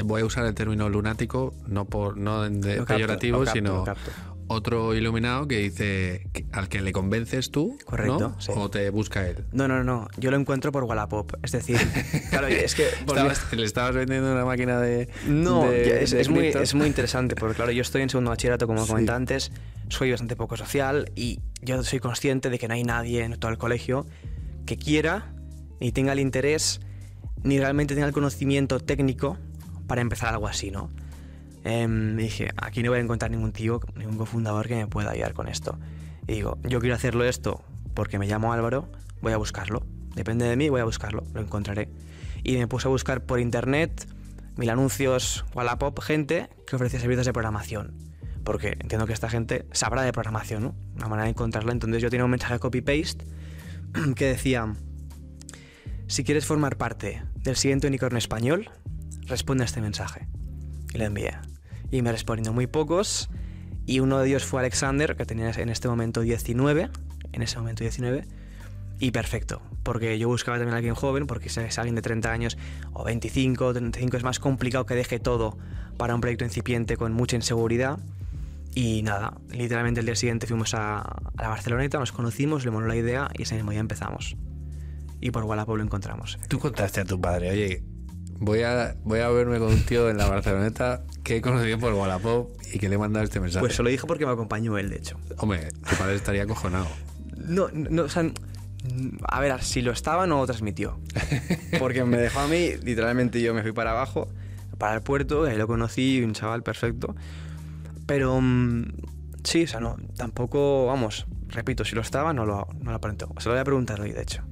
voy 0.03 0.21
a 0.21 0.25
usar 0.25 0.45
el 0.45 0.53
término 0.53 0.89
lunático, 0.89 1.53
no 1.67 1.85
por 1.85 2.17
no 2.17 2.43
de 2.49 2.77
Lo 2.77 2.85
peyorativo, 2.85 3.39
capto, 3.39 3.51
sino 3.53 3.83
capto. 3.85 4.11
otro 4.47 4.93
iluminado 4.93 5.47
que 5.47 5.57
dice 5.59 6.27
que- 6.33 6.45
al 6.51 6.67
que 6.67 6.81
le 6.81 6.91
convences 6.91 7.49
tú, 7.49 7.77
Correcto, 7.85 8.19
¿no? 8.19 8.41
sí. 8.41 8.51
O 8.55 8.69
te 8.69 8.89
busca 8.89 9.25
él. 9.27 9.45
No, 9.53 9.67
no, 9.67 9.83
no, 9.83 10.07
yo 10.17 10.31
lo 10.31 10.37
encuentro 10.37 10.71
por 10.71 10.83
Wallapop. 10.83 11.33
Es 11.43 11.53
decir, 11.53 11.77
claro, 12.29 12.47
es 12.47 12.75
que... 12.75 12.87
Estabas- 12.89 13.53
le 13.53 13.63
estabas 13.63 13.95
vendiendo 13.95 14.31
una 14.33 14.43
máquina 14.45 14.79
de. 14.81 15.07
No, 15.27 15.63
de- 15.69 16.03
es, 16.03 16.11
de 16.11 16.21
es 16.21 16.29
muy, 16.29 16.47
es 16.47 16.73
muy 16.75 16.87
interesante, 16.87 17.35
porque 17.35 17.55
claro, 17.55 17.71
yo 17.71 17.81
estoy 17.81 18.01
en 18.01 18.09
segundo 18.09 18.29
bachillerato, 18.31 18.67
como 18.67 18.83
Sí. 18.83 18.89
comenté 18.89 19.13
antes, 19.13 19.51
soy 19.87 20.11
bastante 20.11 20.35
poco 20.35 20.57
social 20.57 21.09
y 21.15 21.39
yo 21.61 21.81
soy 21.83 21.99
consciente 21.99 22.49
de 22.49 22.59
que 22.59 22.67
no 22.67 22.73
hay 22.73 22.83
nadie 22.83 23.23
en 23.23 23.39
todo 23.39 23.49
el 23.51 23.57
colegio 23.57 24.05
que 24.65 24.77
quiera, 24.77 25.32
ni 25.83 25.91
tenga 25.91 26.13
el 26.13 26.21
interés, 26.21 26.79
ni 27.43 27.59
realmente 27.59 27.93
tenga 27.93 28.07
el 28.07 28.13
conocimiento 28.13 28.79
técnico 28.79 29.37
para 29.85 29.99
empezar 29.99 30.29
algo 30.29 30.47
así, 30.47 30.71
¿no? 30.71 30.89
Em, 31.65 32.15
dije, 32.15 32.51
aquí 32.55 32.81
no 32.81 32.91
voy 32.91 32.99
a 32.99 33.01
encontrar 33.01 33.29
ningún 33.29 33.51
tío, 33.51 33.81
ningún 33.97 34.17
cofundador 34.17 34.69
que 34.69 34.75
me 34.75 34.87
pueda 34.87 35.11
ayudar 35.11 35.33
con 35.33 35.49
esto. 35.49 35.77
Y 36.25 36.35
digo, 36.35 36.57
yo 36.63 36.79
quiero 36.79 36.95
hacerlo 36.95 37.25
esto 37.25 37.61
porque 37.93 38.17
me 38.17 38.27
llamo 38.27 38.53
Álvaro, 38.53 38.89
voy 39.21 39.33
a 39.33 39.37
buscarlo. 39.37 39.85
Depende 40.15 40.45
de 40.45 40.55
mí, 40.55 40.69
voy 40.69 40.79
a 40.79 40.85
buscarlo, 40.85 41.25
lo 41.33 41.41
encontraré. 41.41 41.89
Y 42.43 42.55
me 42.55 42.65
puse 42.65 42.87
a 42.87 42.89
buscar 42.89 43.25
por 43.25 43.41
internet, 43.41 44.07
mil 44.55 44.69
anuncios, 44.69 45.43
Wallapop, 45.53 45.99
gente 45.99 46.47
que 46.65 46.77
ofrecía 46.77 47.01
servicios 47.01 47.25
de 47.25 47.33
programación. 47.33 47.93
Porque 48.45 48.77
entiendo 48.79 49.05
que 49.05 49.11
esta 49.11 49.29
gente 49.29 49.65
sabrá 49.73 50.03
de 50.03 50.13
programación, 50.13 50.63
¿no? 50.63 50.75
Una 50.95 51.09
manera 51.09 51.25
de 51.25 51.31
encontrarlo. 51.31 51.73
Entonces 51.73 52.01
yo 52.01 52.09
tenía 52.09 52.23
un 52.23 52.31
mensaje 52.31 52.57
copy-paste 52.57 53.25
que 54.15 54.27
decía, 54.27 54.73
si 56.13 56.23
quieres 56.23 56.45
formar 56.45 56.77
parte 56.77 57.23
del 57.37 57.55
siguiente 57.55 57.87
unicornio 57.87 58.19
español, 58.19 58.69
responde 59.25 59.63
a 59.63 59.65
este 59.65 59.81
mensaje. 59.81 60.27
Y 60.93 60.99
lo 60.99 61.05
envié. 61.05 61.31
Y 61.89 62.03
me 62.03 62.11
respondió 62.11 62.53
muy 62.53 62.67
pocos. 62.67 63.31
Y 63.87 63.99
uno 63.99 64.19
de 64.19 64.27
ellos 64.27 64.45
fue 64.45 64.59
Alexander, 64.59 65.15
que 65.15 65.25
tenía 65.25 65.49
en 65.49 65.69
este 65.69 65.87
momento 65.87 66.21
19. 66.21 66.91
En 67.31 67.41
ese 67.41 67.57
momento 67.57 67.83
19. 67.83 68.27
Y 68.99 69.09
perfecto. 69.09 69.63
Porque 69.81 70.19
yo 70.19 70.27
buscaba 70.27 70.57
también 70.57 70.75
a 70.75 70.77
alguien 70.77 70.93
joven, 70.93 71.25
porque 71.25 71.49
si 71.49 71.61
es 71.61 71.79
alguien 71.79 71.95
de 71.95 72.03
30 72.03 72.31
años 72.31 72.59
o 72.93 73.03
25 73.03 73.65
o 73.65 73.73
35 73.73 74.15
es 74.15 74.23
más 74.23 74.37
complicado 74.37 74.85
que 74.85 74.93
deje 74.93 75.17
todo 75.17 75.57
para 75.97 76.13
un 76.13 76.21
proyecto 76.21 76.45
incipiente 76.45 76.95
con 76.95 77.11
mucha 77.11 77.37
inseguridad. 77.37 77.97
Y 78.75 79.01
nada, 79.01 79.37
literalmente 79.49 80.01
el 80.01 80.05
día 80.05 80.15
siguiente 80.15 80.45
fuimos 80.45 80.75
a, 80.75 80.99
a 80.99 81.41
la 81.41 81.49
Barceloneta, 81.49 81.97
nos 81.97 82.11
conocimos, 82.11 82.65
le 82.65 82.69
moló 82.69 82.85
la 82.85 82.95
idea 82.95 83.31
y 83.35 83.41
ese 83.41 83.55
mismo 83.55 83.71
día 83.71 83.79
empezamos. 83.79 84.37
Y 85.23 85.31
por 85.31 85.45
Wallapop 85.45 85.77
lo 85.77 85.83
encontramos. 85.83 86.37
Tú 86.49 86.59
contaste 86.59 86.99
a 86.99 87.05
tu 87.05 87.19
padre, 87.19 87.49
oye, 87.49 87.81
voy 88.39 88.63
a, 88.63 88.97
voy 89.05 89.21
a 89.21 89.29
verme 89.29 89.57
con 89.57 89.69
un 89.69 89.81
tío 89.85 90.09
en 90.09 90.17
la 90.17 90.27
Barceloneta 90.27 91.01
que 91.23 91.37
he 91.37 91.41
conocido 91.41 91.79
por 91.79 91.93
Wallapop 91.93 92.51
y 92.73 92.77
que 92.77 92.89
le 92.89 92.95
he 92.95 92.97
mandado 92.97 93.23
este 93.23 93.39
mensaje. 93.39 93.61
Pues 93.61 93.73
se 93.73 93.83
lo 93.83 93.89
dije 93.89 94.05
porque 94.05 94.25
me 94.25 94.33
acompañó 94.33 94.77
él, 94.77 94.89
de 94.89 94.97
hecho. 94.97 95.17
Hombre, 95.37 95.69
tu 95.89 95.95
padre 95.95 96.15
estaría 96.15 96.43
acojonado. 96.43 96.87
No, 97.37 97.69
no, 97.71 98.03
o 98.03 98.09
sea, 98.09 98.29
a 99.29 99.39
ver, 99.39 99.63
si 99.63 99.81
lo 99.81 99.93
estaba 99.93 100.27
no 100.27 100.39
lo 100.39 100.45
transmitió. 100.45 100.99
Porque 101.79 102.03
me 102.03 102.17
dejó 102.17 102.41
a 102.41 102.47
mí, 102.47 102.71
literalmente 102.83 103.41
yo 103.41 103.53
me 103.53 103.61
fui 103.61 103.71
para 103.71 103.91
abajo, 103.91 104.27
para 104.77 104.95
el 104.95 105.03
puerto, 105.03 105.45
ahí 105.45 105.55
lo 105.55 105.67
conocí, 105.67 106.21
un 106.21 106.33
chaval 106.33 106.63
perfecto. 106.63 107.15
Pero 108.07 108.41
mm, 108.41 108.87
sí, 109.45 109.63
o 109.63 109.67
sea, 109.67 109.79
no, 109.79 109.95
tampoco, 110.17 110.87
vamos, 110.87 111.27
repito, 111.47 111.85
si 111.85 111.95
lo 111.95 112.01
estaba 112.01 112.33
no 112.33 112.45
lo, 112.45 112.67
no 112.81 112.91
lo 112.91 112.97
aparentó. 112.97 113.29
Se 113.37 113.47
lo 113.47 113.55
voy 113.55 113.61
a 113.61 113.63
preguntar 113.63 114.01
hoy, 114.01 114.11
de 114.11 114.21
hecho. 114.21 114.43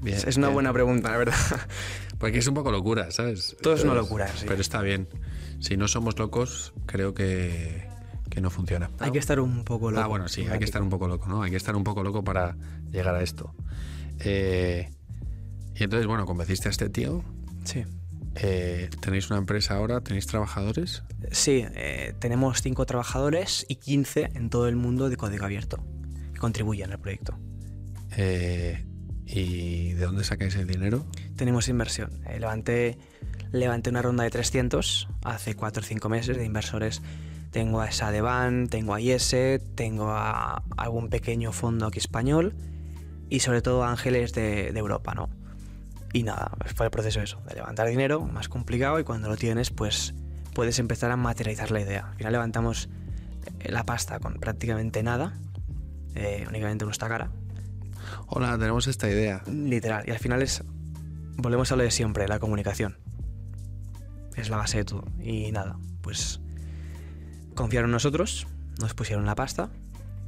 Bien, 0.00 0.16
es, 0.16 0.36
una 0.36 0.48
bien. 0.48 0.54
buena 0.54 0.72
pregunta, 0.72 1.10
la 1.10 1.16
verdad. 1.16 1.34
Porque 2.18 2.38
es 2.38 2.46
un 2.46 2.54
poco 2.54 2.70
locura, 2.70 3.10
¿sabes? 3.10 3.56
Todo 3.62 3.74
es 3.74 3.84
una 3.84 3.94
locura, 3.94 4.28
sí. 4.28 4.46
Pero 4.48 4.60
está 4.60 4.82
bien. 4.82 5.08
Si 5.60 5.76
no 5.76 5.88
somos 5.88 6.18
locos, 6.18 6.72
creo 6.86 7.14
que, 7.14 7.88
que 8.30 8.40
no 8.40 8.50
funciona. 8.50 8.90
Hay 8.98 9.10
que 9.10 9.18
estar 9.18 9.40
un 9.40 9.64
poco 9.64 9.90
loco. 9.90 10.02
Ah, 10.02 10.06
bueno, 10.06 10.28
sí, 10.28 10.46
hay 10.46 10.58
que 10.58 10.64
estar 10.64 10.82
un 10.82 10.90
poco 10.90 11.08
loco, 11.08 11.28
¿no? 11.28 11.42
Hay 11.42 11.50
que 11.50 11.56
estar 11.56 11.76
un 11.76 11.84
poco 11.84 12.02
loco 12.02 12.22
para 12.22 12.56
llegar 12.90 13.14
a 13.14 13.22
esto. 13.22 13.54
Eh, 14.20 14.90
y 15.74 15.84
entonces, 15.84 16.06
bueno, 16.06 16.26
convenciste 16.26 16.68
a 16.68 16.70
este 16.70 16.88
tío. 16.88 17.22
Sí. 17.64 17.84
Eh, 18.34 18.90
¿Tenéis 19.00 19.30
una 19.30 19.38
empresa 19.38 19.74
ahora? 19.74 20.00
¿Tenéis 20.00 20.26
trabajadores? 20.26 21.02
Sí, 21.32 21.64
eh, 21.74 22.14
tenemos 22.18 22.62
5 22.62 22.86
trabajadores 22.86 23.66
y 23.68 23.76
15 23.76 24.30
en 24.34 24.50
todo 24.50 24.68
el 24.68 24.76
mundo 24.76 25.08
de 25.08 25.16
código 25.16 25.44
abierto 25.44 25.84
que 26.32 26.38
contribuyen 26.38 26.92
al 26.92 27.00
proyecto. 27.00 27.38
Eh, 28.16 28.84
¿Y 29.30 29.92
de 29.92 30.06
dónde 30.06 30.24
sacáis 30.24 30.56
el 30.56 30.66
dinero? 30.66 31.04
Tenemos 31.36 31.68
inversión. 31.68 32.10
Eh, 32.26 32.40
levanté, 32.40 32.98
levanté 33.52 33.90
una 33.90 34.00
ronda 34.00 34.24
de 34.24 34.30
300 34.30 35.08
hace 35.22 35.54
4 35.54 35.82
o 35.82 35.84
5 35.84 36.08
meses 36.08 36.38
de 36.38 36.44
inversores. 36.44 37.02
Tengo 37.50 37.82
a 37.82 37.92
Sadeban, 37.92 38.68
tengo 38.68 38.94
a 38.94 39.00
IESE, 39.00 39.60
tengo 39.74 40.10
a 40.10 40.62
algún 40.76 41.10
pequeño 41.10 41.52
fondo 41.52 41.86
aquí 41.86 41.98
español 41.98 42.54
y 43.28 43.40
sobre 43.40 43.60
todo 43.60 43.84
ángeles 43.84 44.32
de, 44.32 44.72
de 44.72 44.78
Europa, 44.78 45.14
¿no? 45.14 45.28
Y 46.14 46.22
nada, 46.22 46.52
fue 46.74 46.86
el 46.86 46.90
proceso 46.90 47.20
eso, 47.20 47.42
de 47.46 47.54
levantar 47.54 47.86
dinero, 47.88 48.22
más 48.22 48.48
complicado 48.48 48.98
y 48.98 49.04
cuando 49.04 49.28
lo 49.28 49.36
tienes 49.36 49.70
pues 49.70 50.14
puedes 50.54 50.78
empezar 50.78 51.10
a 51.10 51.16
materializar 51.16 51.70
la 51.70 51.80
idea. 51.80 52.08
Al 52.08 52.16
final 52.16 52.32
levantamos 52.32 52.88
eh, 53.60 53.70
la 53.70 53.84
pasta 53.84 54.18
con 54.20 54.40
prácticamente 54.40 55.02
nada, 55.02 55.38
eh, 56.14 56.46
únicamente 56.48 56.86
nuestra 56.86 57.08
cara, 57.08 57.30
Hola, 58.30 58.58
tenemos 58.58 58.86
esta 58.86 59.08
idea. 59.08 59.42
Literal. 59.46 60.04
Y 60.06 60.10
al 60.10 60.18
final 60.18 60.42
es. 60.42 60.62
Volvemos 61.38 61.72
a 61.72 61.76
lo 61.76 61.82
de 61.82 61.90
siempre, 61.90 62.28
la 62.28 62.38
comunicación. 62.38 62.98
Es 64.36 64.50
la 64.50 64.58
base 64.58 64.78
de 64.78 64.84
todo. 64.84 65.04
Y 65.18 65.50
nada, 65.50 65.78
pues. 66.02 66.38
Confiaron 67.54 67.88
en 67.88 67.92
nosotros, 67.92 68.46
nos 68.80 68.92
pusieron 68.92 69.24
la 69.24 69.34
pasta. 69.34 69.70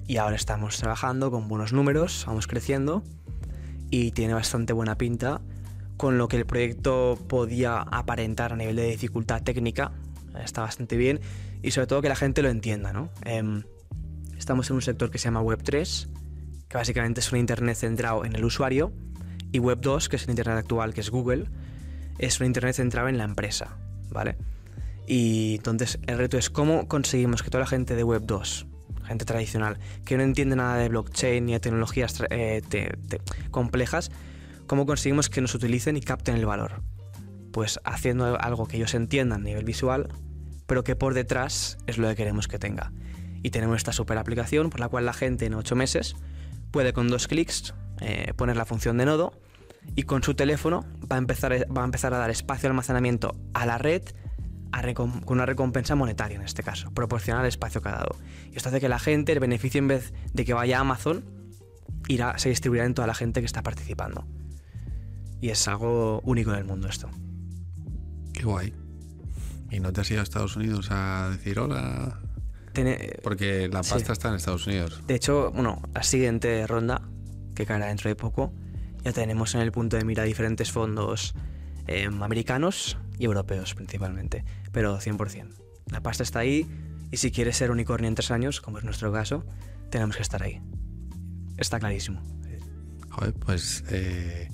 Y 0.07 0.17
ahora 0.17 0.35
estamos 0.35 0.79
trabajando 0.79 1.31
con 1.31 1.47
buenos 1.47 1.75
números, 1.75 2.25
vamos 2.27 2.47
creciendo. 2.47 3.05
Y 3.91 4.13
tiene 4.13 4.33
bastante 4.33 4.73
buena 4.73 4.97
pinta. 4.97 5.43
Con 5.99 6.17
lo 6.17 6.27
que 6.27 6.39
el 6.39 6.47
proyecto 6.47 7.19
podía 7.29 7.83
aparentar 7.83 8.55
a 8.55 8.57
nivel 8.57 8.77
de 8.77 8.87
dificultad 8.87 9.43
técnica. 9.43 9.93
Está 10.43 10.63
bastante 10.63 10.97
bien. 10.97 11.21
Y 11.63 11.73
sobre 11.73 11.87
todo 11.87 12.01
que 12.01 12.09
la 12.09 12.17
gente 12.17 12.41
lo 12.41 12.49
entienda, 12.49 12.95
¿no? 12.95 13.11
Em, 13.27 13.63
estamos 14.39 14.71
en 14.71 14.77
un 14.77 14.83
sector 14.83 15.11
que 15.11 15.19
se 15.19 15.27
llama 15.27 15.43
Web3 15.43 16.09
que 16.71 16.79
básicamente 16.79 17.21
es 17.21 17.31
un 17.33 17.39
Internet 17.39 17.77
centrado 17.77 18.25
en 18.25 18.35
el 18.35 18.45
usuario, 18.45 18.93
y 19.53 19.59
Web 19.59 19.81
2, 19.83 20.09
que 20.09 20.17
es 20.17 20.25
el 20.25 20.31
Internet 20.31 20.57
actual, 20.57 20.95
que 20.95 21.01
es 21.03 21.11
Google, 21.11 21.47
es 22.19 22.41
un 22.41 22.47
Internet 22.47 22.77
centrado 22.77 23.09
en 23.09 23.19
la 23.19 23.25
empresa, 23.25 23.77
¿vale? 24.11 24.39
Y 25.07 25.57
entonces 25.57 25.99
el 26.07 26.17
reto 26.17 26.39
es 26.39 26.49
cómo 26.49 26.87
conseguimos 26.89 27.43
que 27.43 27.51
toda 27.51 27.65
la 27.65 27.67
gente 27.67 27.97
de 27.97 28.05
Web 28.05 28.23
2, 28.25 28.67
gente 29.05 29.25
tradicional, 29.25 29.79
que 30.05 30.17
no 30.17 30.23
entiende 30.23 30.55
nada 30.57 30.77
de 30.77 30.89
blockchain 30.89 31.45
ni 31.45 31.53
de 31.53 31.61
tecnologías 31.61 32.23
eh, 32.31 32.63
te- 32.69 32.97
te- 33.09 33.21
complejas, 33.51 34.13
cómo 34.69 34.87
conseguimos 34.87 35.29
que 35.29 35.41
nos 35.41 35.55
utilicen 35.55 35.97
y 35.97 36.01
capten 36.01 36.37
el 36.37 36.47
valor. 36.47 36.83
Pues 37.53 37.81
haciendo 37.85 38.41
algo 38.41 38.69
que 38.69 38.77
ellos 38.77 38.95
entiendan 38.95 39.41
a 39.41 39.45
nivel 39.45 39.65
visual 39.65 40.09
pero 40.67 40.85
que 40.85 40.95
por 40.95 41.15
detrás 41.15 41.79
es 41.89 41.99
lo 41.99 42.07
que 42.07 42.15
queremos 42.15 42.47
que 42.47 42.61
tenga. 42.61 42.93
Y 43.43 43.51
tenemos 43.51 43.79
esta 43.79 43.93
super 43.93 44.17
aplicación 44.19 44.71
por 44.71 44.79
la 44.79 44.89
cual 44.89 45.05
la 45.05 45.13
gente 45.13 45.47
en 45.47 45.55
ocho 45.55 45.75
meses 45.75 46.15
puede 46.71 46.93
con 46.93 47.09
dos 47.09 47.29
clics 47.29 47.75
eh, 48.01 48.33
poner 48.37 48.57
la 48.57 48.65
función 48.65 48.97
de 48.97 49.05
nodo 49.05 49.33
y 49.97 50.05
con 50.05 50.23
su 50.23 50.35
teléfono 50.35 50.85
va 51.11 51.17
a 51.17 51.19
empezar, 51.19 51.53
va 51.77 51.83
a, 51.83 51.85
empezar 51.85 52.15
a 52.15 52.19
dar 52.19 52.31
espacio 52.31 52.63
de 52.63 52.69
almacenamiento 52.69 53.35
a 53.55 53.67
la 53.67 53.79
red 53.79 54.03
con 54.95 55.23
una 55.27 55.47
recompensa 55.47 55.95
monetaria 55.95 56.37
en 56.37 56.43
este 56.43 56.63
caso, 56.63 56.91
proporcional 56.93 57.43
al 57.43 57.49
espacio 57.49 57.83
cada 57.83 57.99
dado. 57.99 58.17
Y 58.51 58.57
esto 58.57 58.69
hace 58.69 58.81
que 58.81 58.89
la 58.89 58.99
gente, 58.99 59.33
el 59.33 59.41
beneficio 59.41 59.79
en 59.79 59.89
vez 59.89 60.13
de 60.33 60.45
que 60.45 60.55
vaya 60.55 60.79
a 60.79 60.81
Amazon, 60.81 61.25
irá, 62.09 62.39
se 62.39 62.49
distribuirá 62.49 62.87
en 62.87 62.95
toda 62.95 63.07
la 63.07 63.15
gente 63.15 63.41
que 63.41 63.47
está 63.47 63.63
participando. 63.63 64.27
Y 65.41 65.51
es 65.51 65.67
algo 65.69 66.21
único 66.25 66.53
en 66.53 66.59
el 66.59 66.65
mundo 66.65 66.89
esto. 66.89 67.11
Qué 68.33 68.45
guay. 68.45 68.73
¿Y 69.71 69.81
no 69.81 69.93
te 69.93 70.01
has 70.01 70.11
ido 70.11 70.21
a 70.21 70.23
Estados 70.23 70.57
Unidos 70.57 70.89
a 70.91 71.31
decir 71.31 71.59
hola? 71.59 72.21
Porque 73.23 73.69
la 73.69 73.83
pasta 73.83 74.13
está 74.13 74.29
en 74.29 74.37
Estados 74.37 74.67
Unidos. 74.67 75.03
De 75.07 75.15
hecho, 75.15 75.51
bueno, 75.53 75.83
la 75.95 76.03
siguiente 76.03 76.67
ronda, 76.67 77.03
que 77.55 77.67
caerá 77.67 77.87
dentro 77.87 78.09
de 78.09 78.17
poco, 78.17 78.53
ya 79.05 79.13
tenemos 79.13 79.55
en 79.55 79.63
el 79.63 79.73
punto 79.73 79.97
de 79.97 80.05
mira 80.05 80.25
diferentes 80.25 80.71
fondos 80.71 81.35
em, 81.87 82.23
americanos 82.23 82.99
y 83.19 83.25
europeos 83.25 83.75
principalmente, 83.75 84.45
pero 84.73 84.99
100%. 84.99 85.55
La 85.91 86.03
pasta 86.03 86.23
está 86.23 86.41
ahí 86.41 86.67
y 87.11 87.17
si 87.17 87.31
quieres 87.31 87.57
ser 87.57 87.71
unicornio 87.71 88.09
en 88.09 88.15
tres 88.15 88.31
años, 88.31 88.61
como 88.61 88.79
es 88.79 88.85
nuestro 88.85 89.13
caso, 89.13 89.45
tenemos 89.91 90.17
que 90.17 90.23
estar 90.23 90.43
ahí. 90.43 90.61
Está 91.57 91.81
clarísimo. 91.81 92.23
Joder, 93.11 93.35
pues 93.35 93.83
eh, 93.91 94.49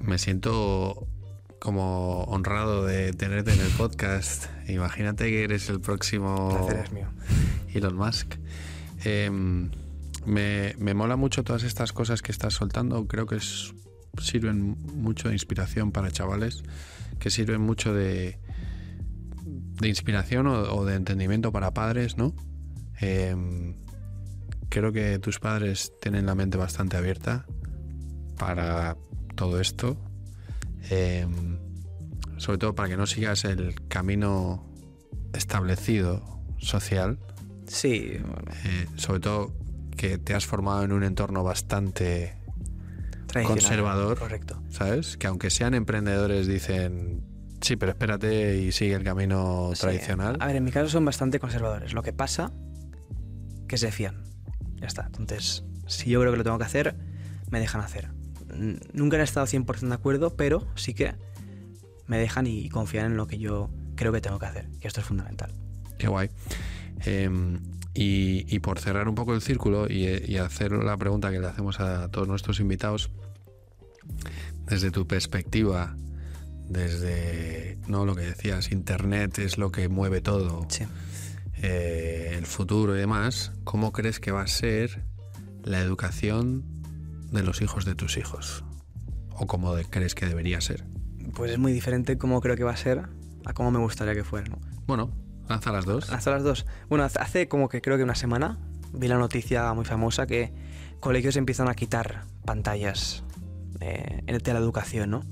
me 0.00 0.18
siento 0.18 1.06
como 1.58 2.24
honrado 2.24 2.84
de 2.84 3.12
tenerte 3.12 3.52
en 3.52 3.60
el 3.60 3.70
podcast. 3.72 4.46
Imagínate 4.68 5.28
que 5.28 5.44
eres 5.44 5.68
el 5.68 5.80
próximo 5.80 6.68
mío. 6.92 7.08
Elon 7.72 7.96
Musk. 7.96 8.34
Em, 9.04 9.70
me, 10.26 10.74
me, 10.78 10.94
mola 10.94 11.16
mucho 11.16 11.44
todas 11.44 11.62
estas 11.62 11.92
cosas 11.92 12.22
que 12.22 12.32
estás 12.32 12.54
soltando. 12.54 13.06
Creo 13.06 13.26
que 13.26 13.38
sirven 14.20 14.76
mucho 14.94 15.28
de 15.28 15.34
inspiración 15.34 15.92
para 15.92 16.10
chavales, 16.10 16.62
que 17.18 17.30
sirven 17.30 17.60
mucho 17.60 17.92
de, 17.92 18.38
de 19.44 19.88
inspiración 19.88 20.46
o, 20.46 20.84
de 20.84 20.94
entendimiento 20.94 21.52
para 21.52 21.72
padres, 21.72 22.16
¿no? 22.16 22.34
Em, 23.00 23.76
creo 24.68 24.92
que 24.92 25.18
tus 25.18 25.38
padres 25.38 25.92
tienen 26.00 26.26
la 26.26 26.34
mente 26.34 26.58
bastante 26.58 26.96
abierta 26.96 27.46
para 28.36 28.96
todo 29.34 29.60
esto 29.60 30.07
Em, 30.90 31.58
sobre 32.38 32.58
todo 32.58 32.74
para 32.74 32.88
que 32.88 32.96
no 32.96 33.06
sigas 33.06 33.44
el 33.44 33.74
camino 33.88 34.64
establecido 35.32 36.40
social. 36.58 37.18
Sí. 37.66 38.20
Eh, 38.64 38.86
sobre 38.96 39.20
todo 39.20 39.52
que 39.96 40.18
te 40.18 40.34
has 40.34 40.46
formado 40.46 40.84
en 40.84 40.92
un 40.92 41.02
entorno 41.02 41.42
bastante 41.42 42.34
conservador. 43.44 44.18
Correcto. 44.18 44.62
¿Sabes? 44.70 45.16
Que 45.16 45.26
aunque 45.26 45.50
sean 45.50 45.74
emprendedores 45.74 46.46
dicen, 46.46 47.24
sí, 47.60 47.76
pero 47.76 47.92
espérate 47.92 48.56
y 48.56 48.72
sigue 48.72 48.94
el 48.94 49.04
camino 49.04 49.72
tradicional. 49.78 50.36
A 50.40 50.46
ver, 50.46 50.56
en 50.56 50.64
mi 50.64 50.70
caso 50.70 50.88
son 50.88 51.04
bastante 51.04 51.38
conservadores. 51.38 51.92
Lo 51.92 52.02
que 52.02 52.12
pasa 52.12 52.52
que 53.66 53.76
se 53.76 53.92
fían. 53.92 54.22
Ya 54.76 54.86
está. 54.86 55.06
Entonces, 55.06 55.64
si 55.86 56.10
yo 56.10 56.20
creo 56.20 56.32
que 56.32 56.38
lo 56.38 56.44
tengo 56.44 56.58
que 56.58 56.64
hacer, 56.64 56.96
me 57.50 57.60
dejan 57.60 57.80
hacer 57.80 58.17
nunca 58.92 59.16
he 59.16 59.22
estado 59.22 59.46
100% 59.46 59.88
de 59.88 59.94
acuerdo, 59.94 60.36
pero 60.36 60.66
sí 60.74 60.94
que 60.94 61.14
me 62.06 62.18
dejan 62.18 62.46
y 62.46 62.68
confían 62.68 63.06
en 63.06 63.16
lo 63.16 63.26
que 63.26 63.38
yo 63.38 63.70
creo 63.94 64.12
que 64.12 64.20
tengo 64.20 64.38
que 64.38 64.46
hacer, 64.46 64.68
que 64.80 64.88
esto 64.88 65.00
es 65.00 65.06
fundamental. 65.06 65.52
Qué 65.98 66.08
guay. 66.08 66.30
Em, 67.04 67.60
y, 67.94 68.58
por 68.60 68.78
cerrar 68.78 69.08
un 69.08 69.14
poco 69.14 69.34
el 69.34 69.40
círculo 69.40 69.88
y, 69.90 70.36
hacer 70.36 70.72
la 70.72 70.96
pregunta 70.96 71.30
que 71.30 71.40
le 71.40 71.46
hacemos 71.46 71.80
a 71.80 72.08
todos 72.08 72.28
nuestros 72.28 72.60
invitados, 72.60 73.10
desde 74.66 74.90
tu 74.90 75.06
perspectiva, 75.06 75.96
desde 76.68 77.78
no 77.88 78.04
lo 78.04 78.14
que 78.14 78.22
decías, 78.22 78.70
Internet 78.70 79.38
es 79.38 79.58
lo 79.58 79.72
que 79.72 79.88
mueve 79.88 80.20
todo, 80.20 80.66
eh, 81.60 82.34
el 82.38 82.46
futuro 82.46 82.96
y 82.96 83.00
demás, 83.00 83.52
¿cómo 83.64 83.92
crees 83.92 84.20
que 84.20 84.30
va 84.30 84.42
a 84.42 84.46
ser 84.46 85.02
la 85.64 85.80
educación 85.80 86.77
de 87.30 87.42
los 87.42 87.60
hijos 87.60 87.84
de 87.84 87.94
tus 87.94 88.16
hijos? 88.16 88.64
¿O 89.30 89.46
cómo 89.46 89.74
crees 89.90 90.14
que 90.14 90.26
debería 90.26 90.60
ser? 90.60 90.84
Pues 91.34 91.52
es 91.52 91.58
muy 91.58 91.72
diferente 91.72 92.18
como 92.18 92.40
creo 92.40 92.56
que 92.56 92.64
va 92.64 92.72
a 92.72 92.76
ser 92.76 93.08
a 93.44 93.52
cómo 93.52 93.70
me 93.70 93.78
gustaría 93.78 94.14
que 94.14 94.24
fuera. 94.24 94.56
Bueno, 94.86 95.10
lanza 95.48 95.72
las 95.72 95.84
dos. 95.84 96.08
Lanza 96.08 96.30
las 96.30 96.42
dos. 96.42 96.66
Bueno, 96.88 97.04
hace 97.04 97.48
como 97.48 97.68
que 97.68 97.80
creo 97.80 97.96
que 97.96 98.02
una 98.02 98.14
semana 98.14 98.58
vi 98.92 99.08
la 99.08 99.18
noticia 99.18 99.72
muy 99.74 99.84
famosa 99.84 100.26
que 100.26 100.52
colegios 101.00 101.36
empiezan 101.36 101.68
a 101.68 101.74
quitar 101.74 102.24
pantallas 102.44 103.24
eh, 103.80 104.22
de 104.26 104.52
la 104.52 104.58
educación, 104.58 105.10
¿no? 105.10 105.22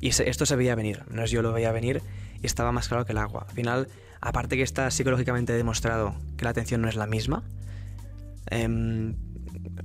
Y 0.00 0.08
esto 0.08 0.46
se 0.46 0.56
veía 0.56 0.74
venir, 0.74 1.02
no 1.10 1.22
es 1.22 1.30
yo 1.30 1.40
lo 1.40 1.52
veía 1.52 1.72
venir 1.72 2.02
y 2.42 2.46
estaba 2.46 2.72
más 2.72 2.88
claro 2.88 3.06
que 3.06 3.12
el 3.12 3.18
agua. 3.18 3.46
Al 3.48 3.54
final, 3.54 3.88
aparte 4.20 4.56
que 4.56 4.62
está 4.62 4.90
psicológicamente 4.90 5.52
demostrado 5.52 6.14
que 6.36 6.44
la 6.44 6.50
atención 6.50 6.82
no 6.82 6.88
es 6.88 6.96
la 6.96 7.06
misma, 7.06 7.42
eh, 8.50 9.14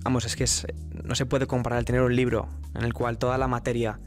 vamos, 0.03 0.25
es 0.25 0.35
que 0.35 0.45
no 1.03 1.15
se 1.15 1.25
puede 1.25 1.47
comparar 1.47 1.79
el 1.79 1.85
tener 1.85 2.01
un 2.01 2.15
libro 2.15 2.47
en 2.75 2.83
el 2.83 2.93
cual 2.93 3.17
toda 3.17 3.37
la 3.37 3.47
materia 3.47 3.99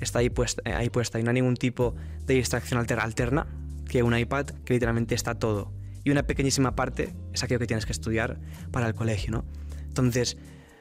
está 0.00 0.18
ahí 0.18 0.30
puesta, 0.30 0.62
eh, 0.64 0.74
ahí 0.74 0.90
puesta 0.90 1.18
y 1.18 1.22
no 1.22 1.30
hay 1.30 1.34
ningún 1.34 1.56
tipo 1.56 1.94
de 2.26 2.34
distracción 2.34 2.84
alterna 2.98 3.46
que 3.88 4.02
un 4.02 4.16
iPad 4.16 4.46
que 4.64 4.74
literalmente 4.74 5.14
está 5.14 5.34
todo. 5.34 5.72
Y 6.04 6.10
una 6.10 6.24
pequeñísima 6.24 6.74
parte 6.74 7.14
es 7.32 7.42
aquello 7.42 7.60
que 7.60 7.66
tienes 7.66 7.86
que 7.86 7.92
estudiar 7.92 8.40
para 8.70 8.86
el 8.88 8.94
colegio, 8.94 9.32
¿no? 9.32 9.44
Entonces, 9.84 10.36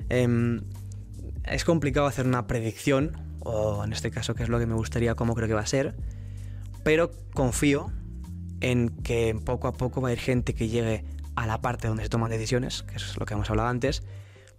em, 0.10 0.62
es 1.44 1.64
complicado 1.64 2.08
hacer 2.08 2.26
una 2.26 2.48
predicción, 2.48 3.12
o 3.40 3.84
en 3.84 3.94
este 3.94 4.12
caso, 4.12 4.34
que 4.34 4.44
es 4.44 4.50
lo 4.50 4.60
que 4.60 4.66
me 4.66 4.74
gustaría, 4.74 5.16
cómo 5.16 5.36
creo 5.36 5.48
que 5.48 5.54
va 5.54 5.62
a 5.62 5.68
ser, 5.68 5.96
pero 6.84 7.12
confío 7.34 7.92
en 8.62 8.90
que 8.90 9.36
poco 9.44 9.68
a 9.68 9.74
poco 9.74 10.02
va 10.02 10.10
a 10.10 10.14
ir 10.14 10.20
gente 10.20 10.54
que 10.54 10.70
llegue 10.70 11.04
a 11.36 11.48
la 11.48 11.62
parte 11.62 11.88
donde 11.88 12.04
se 12.04 12.10
toman 12.10 12.32
decisiones, 12.32 12.84
que 12.84 12.96
es 12.96 13.18
lo 13.18 13.26
que 13.26 13.34
hemos 13.34 13.50
hablado 13.50 13.70
antes, 13.70 14.04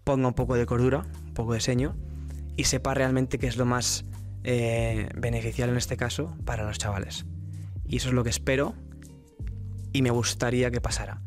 ponga 0.04 0.28
un 0.28 0.34
poco 0.34 0.54
de 0.54 0.66
cordura, 0.66 1.06
un 1.26 1.34
poco 1.34 1.54
de 1.54 1.60
seño 1.60 1.96
y 2.56 2.64
sepa 2.64 2.94
realmente 2.94 3.38
qué 3.38 3.46
es 3.46 3.56
lo 3.56 3.64
más 3.64 4.04
eh, 4.44 5.08
beneficial 5.14 5.70
en 5.70 5.76
este 5.76 5.96
caso 5.96 6.36
para 6.44 6.64
los 6.64 6.78
chavales. 6.78 7.24
Y 7.86 7.96
eso 7.96 8.08
es 8.08 8.14
lo 8.14 8.24
que 8.24 8.30
espero 8.30 8.74
y 9.92 10.02
me 10.02 10.10
gustaría 10.10 10.70
que 10.70 10.80
pasara. 10.80 11.22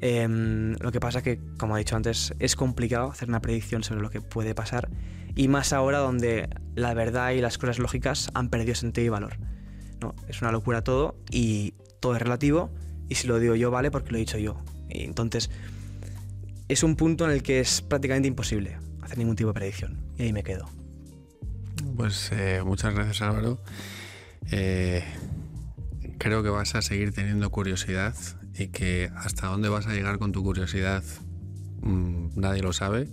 Em, 0.00 0.74
lo 0.74 0.92
que 0.92 1.00
pasa 1.00 1.22
que, 1.22 1.40
como 1.58 1.76
he 1.76 1.80
dicho 1.80 1.96
antes, 1.96 2.34
es 2.38 2.54
complicado 2.54 3.10
hacer 3.10 3.28
una 3.28 3.40
predicción 3.40 3.82
sobre 3.82 4.02
lo 4.02 4.10
que 4.10 4.20
puede 4.20 4.54
pasar 4.54 4.90
y 5.34 5.48
más 5.48 5.72
ahora 5.72 5.98
donde 5.98 6.48
la 6.74 6.94
verdad 6.94 7.30
y 7.32 7.40
las 7.40 7.58
cosas 7.58 7.78
lógicas 7.78 8.30
han 8.34 8.48
perdido 8.48 8.74
sentido 8.74 9.06
y 9.06 9.08
valor. 9.08 9.38
¿no? 10.00 10.14
Es 10.28 10.42
una 10.42 10.52
locura 10.52 10.82
todo 10.82 11.16
y 11.30 11.74
todo 12.00 12.14
es 12.16 12.22
relativo 12.22 12.70
y 13.08 13.14
si 13.16 13.26
lo 13.26 13.38
digo 13.38 13.54
yo 13.54 13.70
vale 13.70 13.90
porque 13.90 14.10
lo 14.10 14.16
he 14.18 14.20
dicho 14.20 14.38
yo. 14.38 14.58
Y 14.88 15.02
entonces 15.04 15.50
es 16.68 16.82
un 16.82 16.96
punto 16.96 17.24
en 17.24 17.30
el 17.30 17.42
que 17.42 17.60
es 17.60 17.82
prácticamente 17.82 18.28
imposible 18.28 18.78
hacer 19.02 19.18
ningún 19.18 19.36
tipo 19.36 19.48
de 19.48 19.54
predicción. 19.54 20.02
Y 20.16 20.24
ahí 20.24 20.32
me 20.32 20.42
quedo. 20.42 20.68
Pues 21.96 22.30
eh, 22.32 22.62
muchas 22.64 22.94
gracias 22.94 23.22
Álvaro. 23.22 23.62
Eh, 24.50 25.04
creo 26.18 26.42
que 26.42 26.48
vas 26.48 26.74
a 26.74 26.82
seguir 26.82 27.12
teniendo 27.12 27.50
curiosidad 27.50 28.14
y 28.54 28.68
que 28.68 29.10
hasta 29.16 29.46
dónde 29.46 29.68
vas 29.68 29.86
a 29.86 29.92
llegar 29.92 30.18
con 30.18 30.32
tu 30.32 30.42
curiosidad 30.42 31.04
mm, 31.82 32.38
nadie 32.40 32.62
lo 32.62 32.72
sabe, 32.72 33.08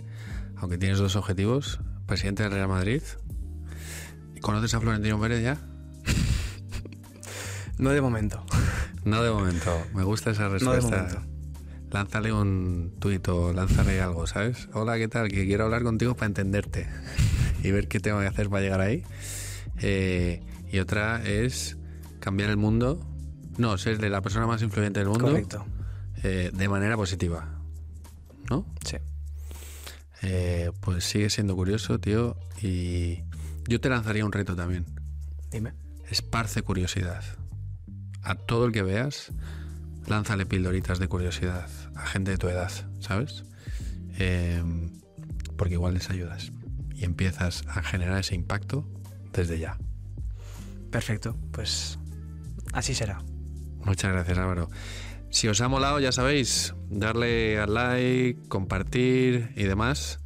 aunque 0.56 0.78
tienes 0.78 0.98
dos 0.98 1.16
objetivos, 1.16 1.80
presidente 2.06 2.42
del 2.42 2.52
Real 2.52 2.68
Madrid. 2.68 3.02
¿Conoces 4.40 4.74
a 4.74 4.80
Florentino 4.80 5.20
Pérez 5.20 5.42
ya? 5.42 5.58
no 7.78 7.90
de 7.90 8.00
momento. 8.00 8.44
No 9.04 9.22
de 9.22 9.30
momento. 9.30 9.70
Me 9.94 10.02
gusta 10.02 10.30
esa 10.30 10.48
respuesta 10.48 11.24
lánzale 11.90 12.32
un 12.32 12.94
tuit 12.98 13.26
o 13.28 13.52
lánzale 13.52 14.00
algo, 14.00 14.26
¿sabes? 14.26 14.68
Hola, 14.72 14.98
¿qué 14.98 15.08
tal? 15.08 15.28
Que 15.28 15.46
quiero 15.46 15.64
hablar 15.64 15.82
contigo 15.82 16.14
para 16.14 16.26
entenderte 16.26 16.88
y 17.62 17.70
ver 17.70 17.88
qué 17.88 18.00
tengo 18.00 18.20
que 18.20 18.26
hacer 18.26 18.48
para 18.48 18.62
llegar 18.62 18.80
ahí. 18.80 19.04
Eh, 19.80 20.42
y 20.70 20.78
otra 20.78 21.22
es 21.24 21.76
cambiar 22.20 22.50
el 22.50 22.56
mundo. 22.56 23.00
No, 23.58 23.78
ser 23.78 24.02
la 24.10 24.20
persona 24.20 24.46
más 24.46 24.62
influyente 24.62 25.00
del 25.00 25.08
mundo. 25.08 25.26
Correcto. 25.26 25.64
Eh, 26.22 26.50
de 26.52 26.68
manera 26.68 26.96
positiva. 26.96 27.60
¿No? 28.50 28.66
Sí. 28.84 28.96
Eh, 30.22 30.72
pues 30.80 31.04
sigue 31.04 31.30
siendo 31.30 31.54
curioso, 31.54 31.98
tío. 31.98 32.36
Y 32.60 33.22
yo 33.68 33.80
te 33.80 33.88
lanzaría 33.88 34.24
un 34.24 34.32
reto 34.32 34.56
también. 34.56 34.86
Dime. 35.50 35.74
Esparce 36.10 36.62
curiosidad. 36.62 37.22
A 38.22 38.34
todo 38.34 38.66
el 38.66 38.72
que 38.72 38.82
veas, 38.82 39.32
lánzale 40.06 40.46
pildoritas 40.46 40.98
de 40.98 41.08
curiosidad 41.08 41.68
a 41.96 42.06
gente 42.06 42.32
de 42.32 42.38
tu 42.38 42.48
edad, 42.48 42.70
¿sabes? 43.00 43.44
Em, 44.18 44.90
porque 45.56 45.74
igual 45.74 45.94
les 45.94 46.10
ayudas 46.10 46.52
y 46.94 47.04
empiezas 47.04 47.64
a 47.68 47.82
generar 47.82 48.18
ese 48.18 48.34
impacto 48.34 48.88
desde 49.32 49.58
ya. 49.58 49.78
Perfecto, 50.90 51.36
pues 51.52 51.98
así 52.72 52.94
será. 52.94 53.22
Muchas 53.84 54.12
gracias, 54.12 54.38
Álvaro. 54.38 54.68
Si 55.30 55.48
os 55.48 55.60
ha 55.60 55.68
molado, 55.68 55.98
ya 55.98 56.12
sabéis, 56.12 56.74
darle 56.88 57.58
al 57.58 57.74
like, 57.74 58.40
compartir 58.48 59.52
y 59.56 59.64
demás. 59.64 60.20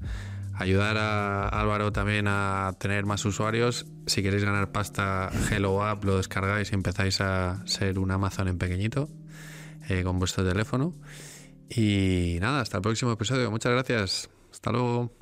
Ayudar 0.55 0.99
a 0.99 1.49
Álvaro 1.49 1.93
también 1.93 2.27
a 2.29 2.75
tener 2.79 3.07
más 3.07 3.25
usuarios. 3.25 3.87
Si 4.07 4.23
queréis 4.23 4.45
ganar 4.45 4.71
pasta, 4.71 5.31
Hello 5.51 5.83
App 5.85 6.05
lo 6.05 6.17
descargáis 6.17 6.73
y 6.73 6.75
empezáis 6.75 7.21
a 7.21 7.63
ser 7.65 7.99
un 7.99 8.11
Amazon 8.11 8.49
en 8.49 8.59
pequeñito 8.59 9.09
eh, 9.89 10.03
con 10.03 10.19
vuestro 10.19 10.47
teléfono. 10.47 10.95
Y 11.69 12.39
nada, 12.41 12.61
hasta 12.61 12.79
el 12.79 12.83
próximo 12.83 13.13
episodio. 13.13 13.51
Muchas 13.51 13.73
gracias. 13.73 14.31
Hasta 14.51 14.73
luego. 14.73 15.18